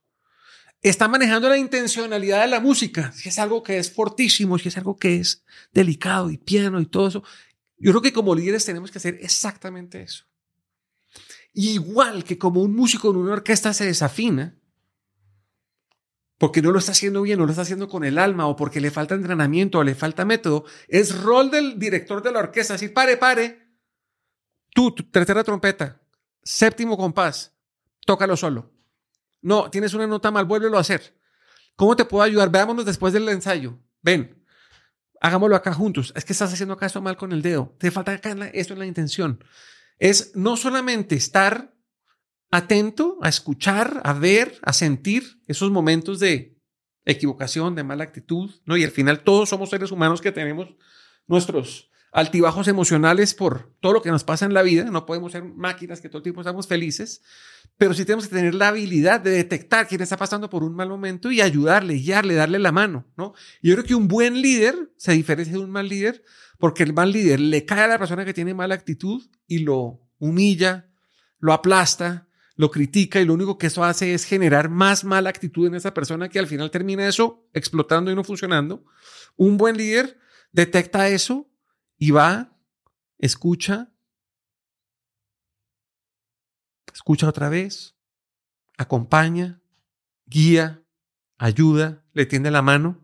[0.90, 3.12] Está manejando la intencionalidad de la música.
[3.12, 5.44] Si es algo que es fortísimo, si es algo que es
[5.74, 7.24] delicado y piano y todo eso.
[7.78, 10.24] Yo creo que como líderes tenemos que hacer exactamente eso.
[11.54, 14.58] Igual que como un músico en una orquesta se desafina,
[16.38, 18.80] porque no lo está haciendo bien, no lo está haciendo con el alma o porque
[18.80, 22.94] le falta entrenamiento o le falta método, es rol del director de la orquesta decir,
[22.94, 23.74] pare, pare,
[24.74, 26.02] tú, tercera trompeta,
[26.44, 27.54] séptimo compás,
[28.06, 28.77] tócalo solo.
[29.48, 31.18] No, tienes una nota mal, vuélvelo a hacer.
[31.78, 32.52] ¿Cómo te puedo ayudar?
[32.52, 33.80] Veámonos después del ensayo.
[34.02, 34.44] Ven,
[35.22, 36.12] hagámoslo acá juntos.
[36.18, 37.74] Es que estás haciendo acá esto mal con el dedo.
[37.80, 39.42] Te falta acá esto en la intención.
[40.00, 41.74] Es no solamente estar
[42.52, 46.60] atento a escuchar, a ver, a sentir esos momentos de
[47.06, 48.76] equivocación, de mala actitud, ¿no?
[48.76, 50.76] Y al final todos somos seres humanos que tenemos
[51.26, 54.86] nuestros altibajos emocionales por todo lo que nos pasa en la vida.
[54.86, 57.22] No podemos ser máquinas que todo el tiempo estamos felices,
[57.78, 60.90] pero sí tenemos que tener la habilidad de detectar quién está pasando por un mal
[60.90, 63.36] momento y ayudarle, guiarle, darle la mano, ¿no?
[63.62, 66.24] Yo creo que un buen líder se diferencia de un mal líder
[66.58, 70.02] porque el mal líder le cae a la persona que tiene mala actitud y lo
[70.18, 70.90] humilla,
[71.38, 75.68] lo aplasta, lo critica y lo único que eso hace es generar más mala actitud
[75.68, 78.86] en esa persona que al final termina eso explotando y no funcionando.
[79.36, 80.18] Un buen líder
[80.52, 81.48] detecta eso
[81.98, 82.58] y va,
[83.18, 83.94] escucha,
[86.94, 87.96] escucha otra vez,
[88.78, 89.62] acompaña,
[90.26, 90.84] guía,
[91.38, 93.04] ayuda, le tiende la mano.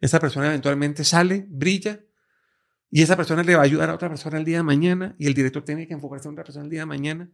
[0.00, 2.00] Esa persona eventualmente sale, brilla
[2.90, 5.26] y esa persona le va a ayudar a otra persona el día de mañana y
[5.26, 7.30] el director tiene que enfocarse en otra persona el día de mañana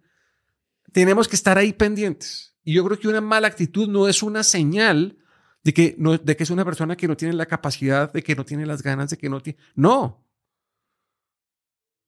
[0.92, 2.54] tenemos que estar ahí pendientes.
[2.64, 5.18] Y yo creo que una mala actitud no es una señal
[5.64, 8.34] de que, no, de que es una persona que no tiene la capacidad, de que
[8.34, 9.58] no tiene las ganas, de que no tiene...
[9.74, 10.24] No.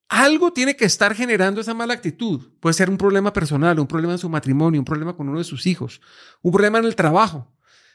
[0.09, 2.52] Algo tiene que estar generando esa mala actitud.
[2.60, 5.44] Puede ser un problema personal, un problema en su matrimonio, un problema con uno de
[5.44, 6.01] sus hijos,
[6.43, 7.52] un problema en el trabajo.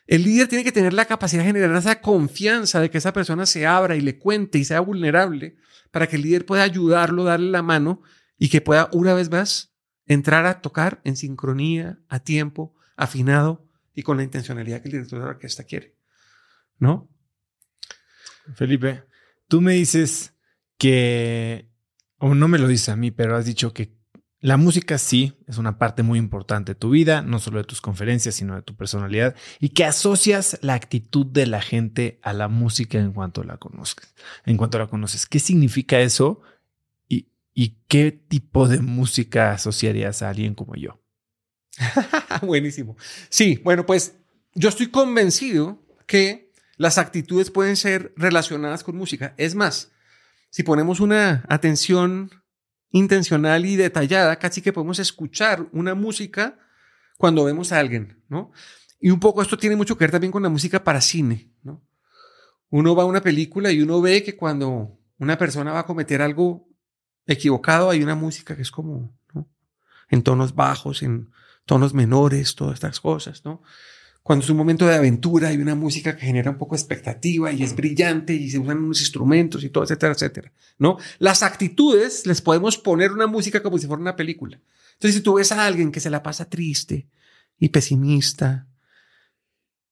[0.07, 3.45] El líder tiene que tener la capacidad de generar esa confianza de que esa persona
[3.45, 5.55] se abra y le cuente y sea vulnerable
[5.91, 8.01] para que el líder pueda ayudarlo, darle la mano
[8.39, 9.75] y que pueda una vez más
[10.07, 15.19] entrar a tocar en sincronía, a tiempo, afinado y con la intencionalidad que el director
[15.19, 15.95] de la orquesta quiere.
[16.79, 17.07] ¿No?
[18.55, 19.03] Felipe,
[19.47, 20.33] tú me dices
[20.77, 21.68] que,
[22.19, 23.97] o no me lo dices a mí, pero has dicho que
[24.41, 27.81] la música sí es una parte muy importante de tu vida, no solo de tus
[27.81, 32.47] conferencias, sino de tu personalidad, y que asocias la actitud de la gente a la
[32.47, 34.13] música en cuanto la conozcas,
[34.45, 35.25] en cuanto la conoces.
[35.25, 36.41] ¿Qué significa eso?
[37.61, 41.01] ¿Y qué tipo de música asociarías a alguien como yo?
[42.41, 42.95] Buenísimo.
[43.27, 44.15] Sí, bueno, pues
[44.55, 49.33] yo estoy convencido que las actitudes pueden ser relacionadas con música.
[49.35, 49.91] Es más,
[50.49, 52.31] si ponemos una atención
[52.91, 56.57] intencional y detallada, casi que podemos escuchar una música
[57.17, 58.51] cuando vemos a alguien, ¿no?
[58.99, 61.85] Y un poco esto tiene mucho que ver también con la música para cine, ¿no?
[62.69, 66.21] Uno va a una película y uno ve que cuando una persona va a cometer
[66.21, 66.67] algo
[67.25, 69.17] equivocado, hay una música que es como,
[70.09, 71.29] En tonos bajos, en
[71.65, 73.61] tonos menores, todas estas cosas, ¿no?
[74.29, 77.51] Cuando es un momento de aventura, hay una música que genera un poco de expectativa
[77.51, 80.99] y es brillante y se usan unos instrumentos y todo, etcétera, etcétera, ¿no?
[81.17, 84.61] Las actitudes les podemos poner una música como si fuera una película.
[84.93, 87.09] Entonces, si tú ves a alguien que se la pasa triste
[87.57, 88.67] y pesimista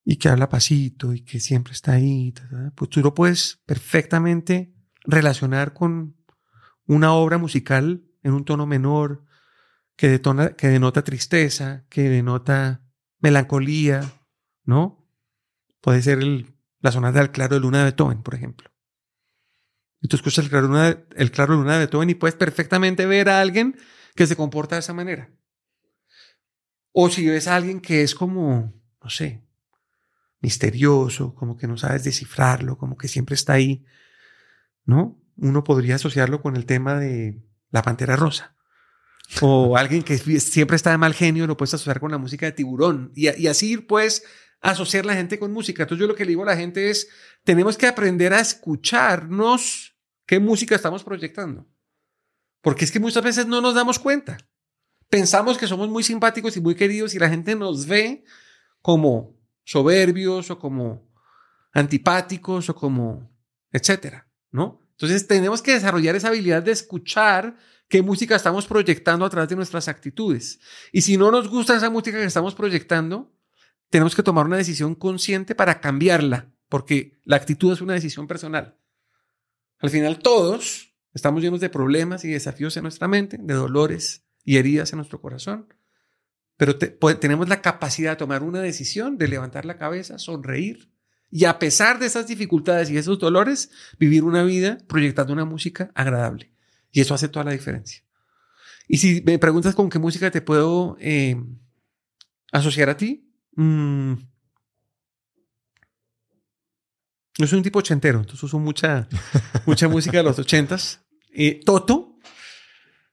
[0.05, 2.31] y que habla pasito y que siempre está ahí,
[2.75, 4.71] pues tú lo puedes perfectamente
[5.03, 6.15] relacionar con
[6.85, 9.23] una obra musical en un tono menor
[9.95, 10.21] que,
[10.55, 12.83] que denota tristeza, que denota
[13.19, 14.07] melancolía,
[14.67, 15.03] ¿no?
[15.81, 16.19] Puede ser
[16.81, 18.69] la sonata del claro de luna de Beethoven, por ejemplo.
[19.99, 23.07] Y tú escuchas el claro, luna, el claro de luna de Beethoven y puedes perfectamente
[23.07, 23.75] ver a alguien
[24.15, 25.31] que se comporta de esa manera.
[26.91, 29.43] O si ves a alguien que es como, no sé,
[30.41, 33.83] misterioso, como que no sabes descifrarlo, como que siempre está ahí,
[34.85, 35.19] ¿no?
[35.37, 38.55] uno podría asociarlo con el tema de la pantera rosa.
[39.41, 42.53] O alguien que siempre está de mal genio lo puedes asociar con la música de
[42.53, 43.11] tiburón.
[43.13, 44.23] Y, y así puedes
[44.61, 45.83] asociar la gente con música.
[45.83, 47.09] Entonces yo lo que le digo a la gente es,
[47.43, 51.67] tenemos que aprender a escucharnos qué música estamos proyectando.
[52.61, 54.37] Porque es que muchas veces no nos damos cuenta.
[55.09, 58.25] Pensamos que somos muy simpáticos y muy queridos y la gente nos ve
[58.81, 61.09] como soberbios o como
[61.73, 63.31] antipáticos o como
[63.71, 64.81] etcétera, ¿no?
[64.91, 67.55] Entonces tenemos que desarrollar esa habilidad de escuchar
[67.87, 70.59] qué música estamos proyectando a través de nuestras actitudes.
[70.91, 73.31] Y si no nos gusta esa música que estamos proyectando,
[73.89, 78.77] tenemos que tomar una decisión consciente para cambiarla, porque la actitud es una decisión personal.
[79.79, 84.57] Al final todos estamos llenos de problemas y desafíos en nuestra mente, de dolores y
[84.57, 85.73] heridas en nuestro corazón,
[86.57, 90.91] pero tenemos la capacidad de tomar una decisión, de levantar la cabeza, sonreír
[91.29, 93.69] y a pesar de esas dificultades y esos dolores,
[93.99, 96.51] vivir una vida proyectando una música agradable.
[96.91, 98.03] Y eso hace toda la diferencia.
[98.87, 101.35] Y si me preguntas con qué música te puedo eh,
[102.51, 103.26] asociar a ti,
[103.57, 104.17] yo
[107.47, 109.07] soy un tipo ochentero, entonces uso mucha,
[109.65, 111.03] mucha música de los ochentas.
[111.33, 112.19] Eh, Toto,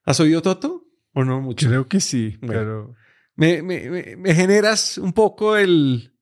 [0.05, 0.85] ¿has oído Toto?
[1.15, 1.69] ¿O no mucho?
[1.69, 2.95] Creo que sí, pero...
[3.37, 6.13] Me, me, me, generas un poco el...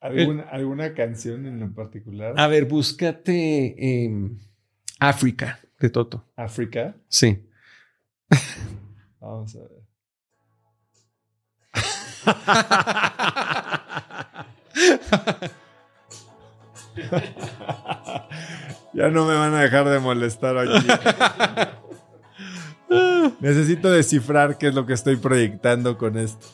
[0.00, 2.34] ¿Alguna, ¿Alguna canción en particular?
[2.36, 4.10] A ver, búscate eh,
[4.98, 6.30] África de Toto.
[6.36, 6.96] ¿África?
[7.08, 7.48] Sí.
[9.20, 9.79] Vamos a ver.
[18.92, 20.86] ya no me van a dejar de molestar aquí.
[23.40, 26.46] Necesito descifrar qué es lo que estoy proyectando con esto.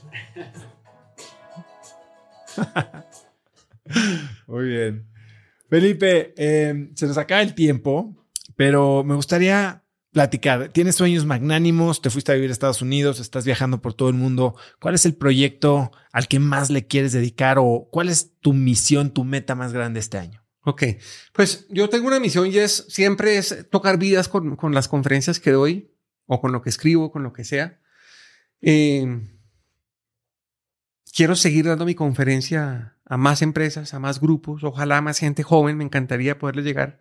[4.47, 5.09] Muy bien.
[5.69, 8.15] Felipe, eh, se nos acaba el tiempo,
[8.55, 9.83] pero me gustaría
[10.17, 10.71] platicar.
[10.71, 14.15] Tienes sueños magnánimos, te fuiste a vivir a Estados Unidos, estás viajando por todo el
[14.15, 14.57] mundo.
[14.81, 19.11] ¿Cuál es el proyecto al que más le quieres dedicar o cuál es tu misión,
[19.11, 20.43] tu meta más grande este año?
[20.63, 20.85] Ok,
[21.35, 25.39] pues yo tengo una misión y es siempre es tocar vidas con, con las conferencias
[25.39, 25.93] que doy
[26.25, 27.79] o con lo que escribo, con lo que sea.
[28.63, 29.21] Eh,
[31.15, 35.43] quiero seguir dando mi conferencia a más empresas, a más grupos, ojalá a más gente
[35.43, 35.77] joven.
[35.77, 37.01] Me encantaría poderle llegar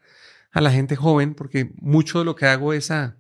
[0.52, 3.18] a la gente joven, porque mucho de lo que hago es a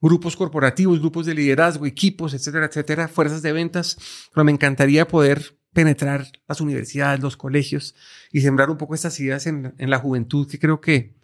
[0.00, 3.98] grupos corporativos, grupos de liderazgo, equipos, etcétera, etcétera, fuerzas de ventas,
[4.32, 7.94] pero me encantaría poder penetrar las universidades, los colegios
[8.32, 11.14] y sembrar un poco estas ideas en, la juventud que creo que,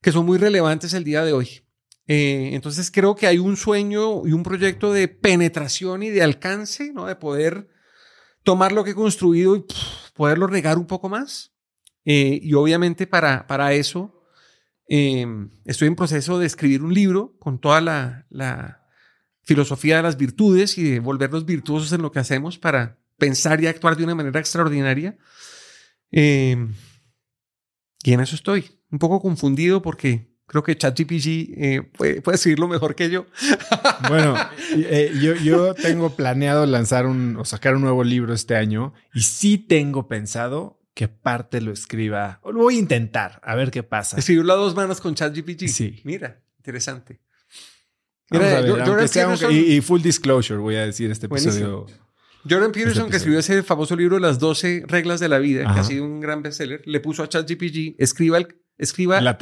[0.00, 1.62] que son muy relevantes el día de hoy.
[2.06, 6.92] Eh, entonces creo que hay un sueño y un proyecto de penetración y de alcance,
[6.92, 7.06] ¿no?
[7.06, 7.68] De poder
[8.42, 9.64] tomar lo que he construido y
[10.14, 11.52] poderlo regar un poco más.
[12.04, 14.22] Eh, y obviamente para, para eso
[14.86, 18.80] Em, estoy en proceso de escribir un libro con toda la,
[19.46, 23.66] filosofía de las virtudes y de volvernos virtuosos en lo que hacemos para pensar y
[23.66, 25.18] actuar de una manera extraordinaria.
[26.10, 26.72] Em,
[28.02, 32.94] y en eso estoy, un poco confundido porque creo que ChatGPT eh, puede, puede mejor
[32.94, 33.26] que yo.
[34.08, 34.34] Bueno,
[34.76, 39.20] eh, yo, yo, tengo planeado lanzar un o sacar un nuevo libro este año y
[39.22, 42.40] sí tengo pensado que parte lo escriba.
[42.44, 44.16] Lo voy a intentar, a ver qué pasa.
[44.16, 45.66] Escribirlo a dos manos con ChatGPT.
[45.66, 46.00] Sí.
[46.04, 47.20] Mira, interesante.
[49.50, 51.86] y, full disclosure, voy a decir este episodio.
[52.48, 55.84] Jordan Peterson, que escribió ese famoso libro Las 12 reglas de la vida, que ha
[55.84, 59.36] sido un gran bestseller, le puso a ChatGPT, escriba, el, escriba la,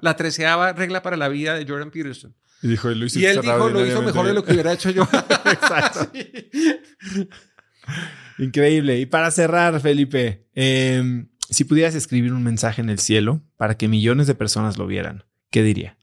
[0.00, 2.36] la, treceava regla para la vida de Jordan Peterson.
[2.62, 5.02] Y dijo, Y él dijo, lo hizo mejor de lo que hubiera hecho yo.
[5.44, 6.10] Exacto.
[8.38, 8.98] Increíble.
[8.98, 13.88] Y para cerrar, Felipe, em, si pudieras escribir un mensaje en el cielo para que
[13.88, 15.96] millones de personas lo vieran, ¿qué diría?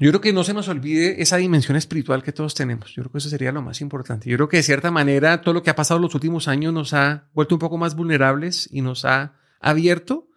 [0.00, 2.94] Yo creo que no se nos olvide esa dimensión espiritual que todos tenemos.
[2.94, 4.30] Yo creo que eso sería lo más importante.
[4.30, 6.72] Yo creo que de cierta manera todo lo que ha pasado en los últimos años
[6.72, 10.28] nos ha vuelto un poco más vulnerables y nos ha abierto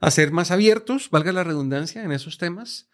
[0.00, 2.90] a ser más abiertos, valga la redundancia, en esos temas.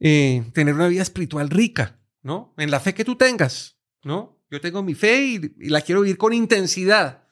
[0.00, 2.52] Eh, tener una vida espiritual rica, ¿no?
[2.58, 4.43] En la fe que tú tengas, ¿no?
[4.50, 7.24] Yo tengo mi fe y, la quiero vivir con intensidad,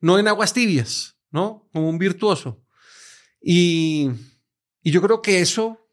[0.00, 1.68] no en aguas tibias, ¿no?
[1.72, 2.64] Como un virtuoso.
[3.40, 4.10] Y,
[4.82, 5.88] yo creo que eso,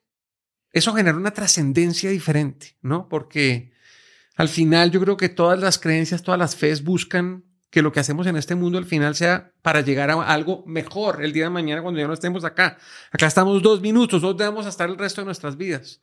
[0.71, 3.07] eso genera una trascendencia diferente, ¿no?
[3.07, 3.71] Porque
[4.35, 7.99] al final yo creo que todas las creencias, todas las fees buscan que lo que
[7.99, 11.49] hacemos en este mundo al final sea para llegar a algo mejor el día de
[11.51, 12.77] mañana cuando ya no estemos acá.
[13.11, 16.01] Acá estamos dos minutos, ¿dónde vamos a estar el resto de nuestras vidas?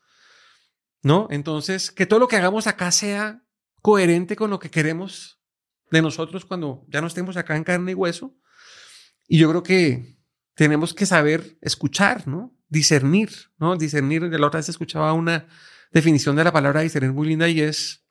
[1.02, 1.26] ¿No?
[1.30, 3.45] Entonces, que todo lo que hagamos acá sea
[3.86, 5.40] coherente con lo que queremos
[5.92, 8.36] de nosotros cuando ya no estemos acá en carne y hueso.
[9.28, 10.18] Y yo creo que
[10.56, 12.52] tenemos que saber escuchar, ¿no?
[12.68, 13.76] Discernir, ¿no?
[13.76, 15.46] Discernir, de la otra vez escuchaba una
[15.92, 18.04] definición de la palabra discernir muy linda y es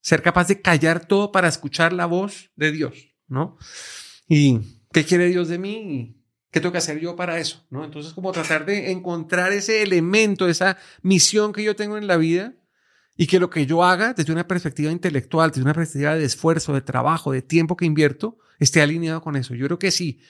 [0.00, 3.56] ser capaz de callar todo para escuchar la voz de Dios, ¿no?
[4.26, 6.16] Y qué quiere Dios de mí
[6.50, 7.84] qué tengo que hacer yo para eso, ¿no?
[7.84, 12.56] Entonces, como tratar de encontrar ese elemento, esa misión que yo tengo en la vida
[13.20, 16.72] y que lo que yo haga desde una perspectiva intelectual, desde una perspectiva de esfuerzo,
[16.72, 19.56] de trabajo, de tiempo que invierto, esté alineado con eso.
[19.56, 20.22] Yo creo que sí.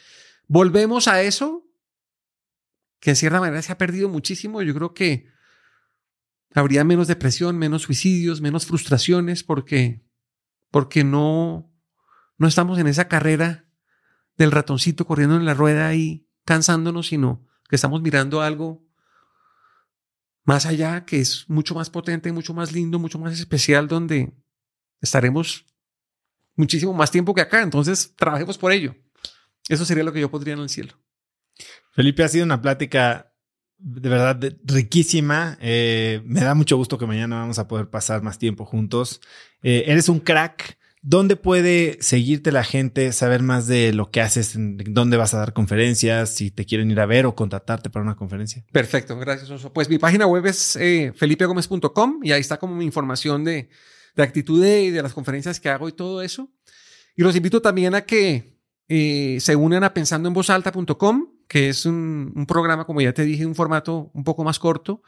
[0.47, 1.69] Volvemos a eso,
[2.99, 5.27] que en cierta manera se ha perdido muchísimo, yo creo que
[6.55, 10.03] habría menos depresión, menos suicidios, menos frustraciones, porque,
[10.71, 11.71] porque no,
[12.39, 13.67] no estamos en esa carrera
[14.39, 18.88] del ratoncito corriendo en la rueda y cansándonos, sino que estamos mirando algo
[20.49, 24.33] más allá, que es mucho más potente, mucho más lindo, mucho más especial, donde
[25.03, 25.67] estaremos
[26.57, 27.61] muchísimo más tiempo que acá.
[27.61, 28.97] Entonces, trabajemos por ello.
[29.69, 30.95] Eso sería lo que yo podría en el cielo.
[31.93, 33.35] Felipe, ha sido una plática
[33.77, 35.59] de verdad riquísima.
[35.61, 39.21] Eh, me da mucho gusto que mañana vamos a poder pasar más tiempo juntos.
[39.63, 40.78] Eh, eres un crack.
[41.03, 45.53] ¿Dónde puede seguirte la gente, saber más de lo que haces, dónde vas a dar
[45.53, 48.65] conferencias, si te quieren ir a ver o contratarte para una conferencia?
[48.73, 49.73] Perfecto, gracias, Oso.
[49.73, 53.69] Pues mi página web es eh, felipegomez.com y ahí está como mi información de,
[54.17, 56.51] de actitud y de las conferencias que hago y todo eso.
[57.15, 58.59] Y los invito también a que
[58.89, 64.11] eh, se unan a pensandoenvozalta.com, que es un, programa, como ya te dije, un formato
[64.15, 65.03] un poco más corto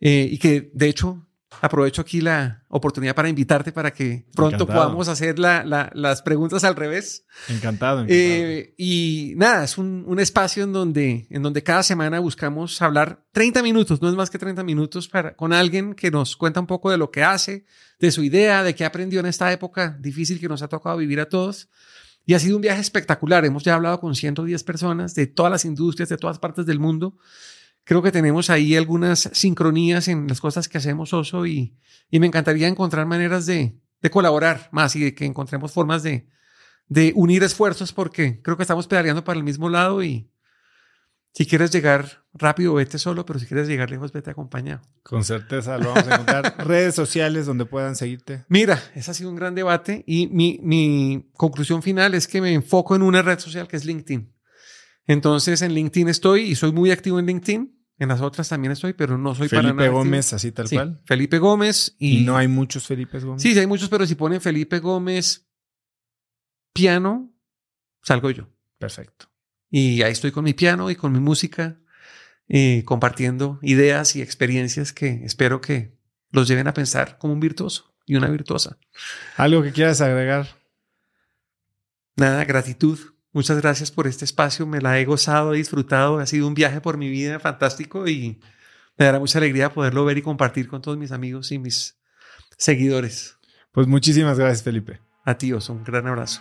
[0.00, 1.25] eh, y que de hecho
[1.60, 4.80] aprovecho aquí la oportunidad para invitarte para que pronto encantado.
[4.80, 7.24] podamos hacer la, la, las preguntas al revés.
[7.48, 8.00] Encantado.
[8.00, 8.06] encantado.
[8.08, 13.24] Eh, y nada, es un, un, espacio en donde, en donde cada semana buscamos hablar
[13.32, 16.66] 30 minutos, no es más que 30 minutos, para, con alguien que nos cuenta un
[16.66, 17.64] poco de lo que hace,
[17.98, 21.20] de su idea, de qué aprendió en esta época difícil que nos ha tocado vivir
[21.20, 21.68] a todos.
[22.28, 23.44] Y ha sido un viaje espectacular.
[23.44, 27.16] Hemos ya hablado con 110 personas de todas las industrias, de todas partes del mundo
[27.86, 31.78] creo que tenemos ahí algunas sincronías en las cosas que hacemos, Oso, y,
[32.10, 36.28] y me encantaría encontrar maneras de, de, colaborar más y de que encontremos formas de,
[36.88, 40.28] de unir esfuerzos porque creo que estamos pedaleando para el mismo lado y
[41.32, 44.82] si quieres llegar rápido, vete solo, pero si quieres llegar lejos, vete acompañado.
[45.04, 46.54] Con certeza lo vamos a encontrar.
[46.66, 48.44] Redes sociales donde puedan seguirte.
[48.48, 52.52] Mira, ese ha sido un gran debate y mi, mi conclusión final es que me
[52.52, 54.34] enfoco en una red social que es LinkedIn.
[55.06, 57.75] Entonces en LinkedIn estoy y soy muy activo en LinkedIn.
[57.98, 59.88] En las otras también estoy, pero no soy Felipe para nada.
[59.88, 61.00] Gómez, así tal sí, cual.
[61.06, 61.96] Felipe Gómez.
[61.98, 63.42] Y, y, no hay muchos Felipe Gómez.
[63.42, 65.46] Sí, sí, hay muchos, pero si ponen Felipe Gómez
[66.74, 67.34] piano,
[68.02, 68.48] salgo yo.
[68.78, 69.30] Perfecto.
[69.70, 71.78] Y ahí estoy con mi piano y con mi música,
[72.48, 75.96] eh, compartiendo ideas y experiencias que espero que
[76.30, 78.78] los lleven a pensar como un virtuoso y una virtuosa.
[79.36, 80.46] ¿Algo que quieras agregar?
[82.14, 82.98] Nada, gratitud.
[83.36, 86.80] Muchas gracias por este espacio, me la he gozado, he disfrutado, ha sido un viaje
[86.80, 88.40] por mi vida fantástico y
[88.96, 91.98] me dará mucha alegría poderlo ver y compartir con todos mis amigos y mis
[92.56, 93.36] seguidores.
[93.72, 95.00] Pues muchísimas gracias, Felipe.
[95.22, 96.40] A ti, Oso, un gran abrazo.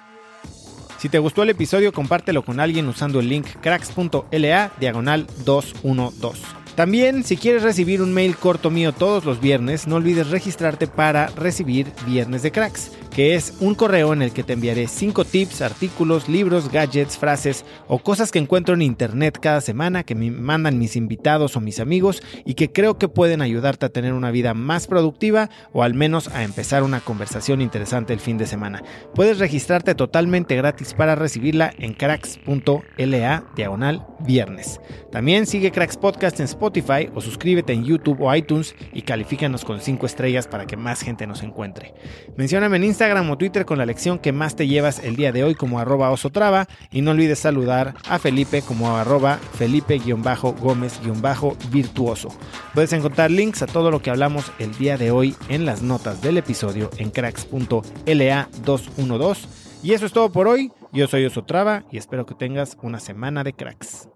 [0.98, 6.66] Si te gustó el episodio, compártelo con alguien usando el link cracks.la diagonal 212.
[6.76, 11.28] También, si quieres recibir un mail corto mío todos los viernes, no olvides registrarte para
[11.28, 15.62] recibir Viernes de Cracks, que es un correo en el que te enviaré 5 tips,
[15.62, 20.78] artículos, libros, gadgets, frases o cosas que encuentro en internet cada semana que me mandan
[20.78, 24.54] mis invitados o mis amigos y que creo que pueden ayudarte a tener una vida
[24.54, 28.84] más productiva o al menos a empezar una conversación interesante el fin de semana.
[29.14, 34.82] Puedes registrarte totalmente gratis para recibirla en cracks.la diagonal viernes.
[35.14, 39.80] También sigue Cracks Podcast en Spotify o suscríbete en YouTube o iTunes y califícanos con
[39.80, 41.94] 5 estrellas para que más gente nos encuentre.
[42.36, 45.44] Mencióname en Instagram o Twitter con la lección que más te llevas el día de
[45.44, 52.30] hoy como arroba osotrava y no olvides saludar a Felipe como arroba felipe-gómez-virtuoso.
[52.74, 56.24] Puedes encontrar links a todo lo que hablamos el día de hoy en las notas
[56.24, 59.48] del episodio en cracks.la 212.
[59.84, 60.72] Y eso es todo por hoy.
[60.92, 64.10] Yo soy Osotrava y espero que tengas una semana de cracks.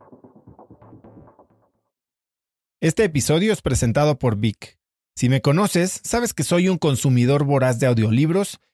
[2.82, 4.80] Este episodio es presentado por Vic.
[5.16, 8.60] Si me conoces, sabes que soy un consumidor voraz de audiolibros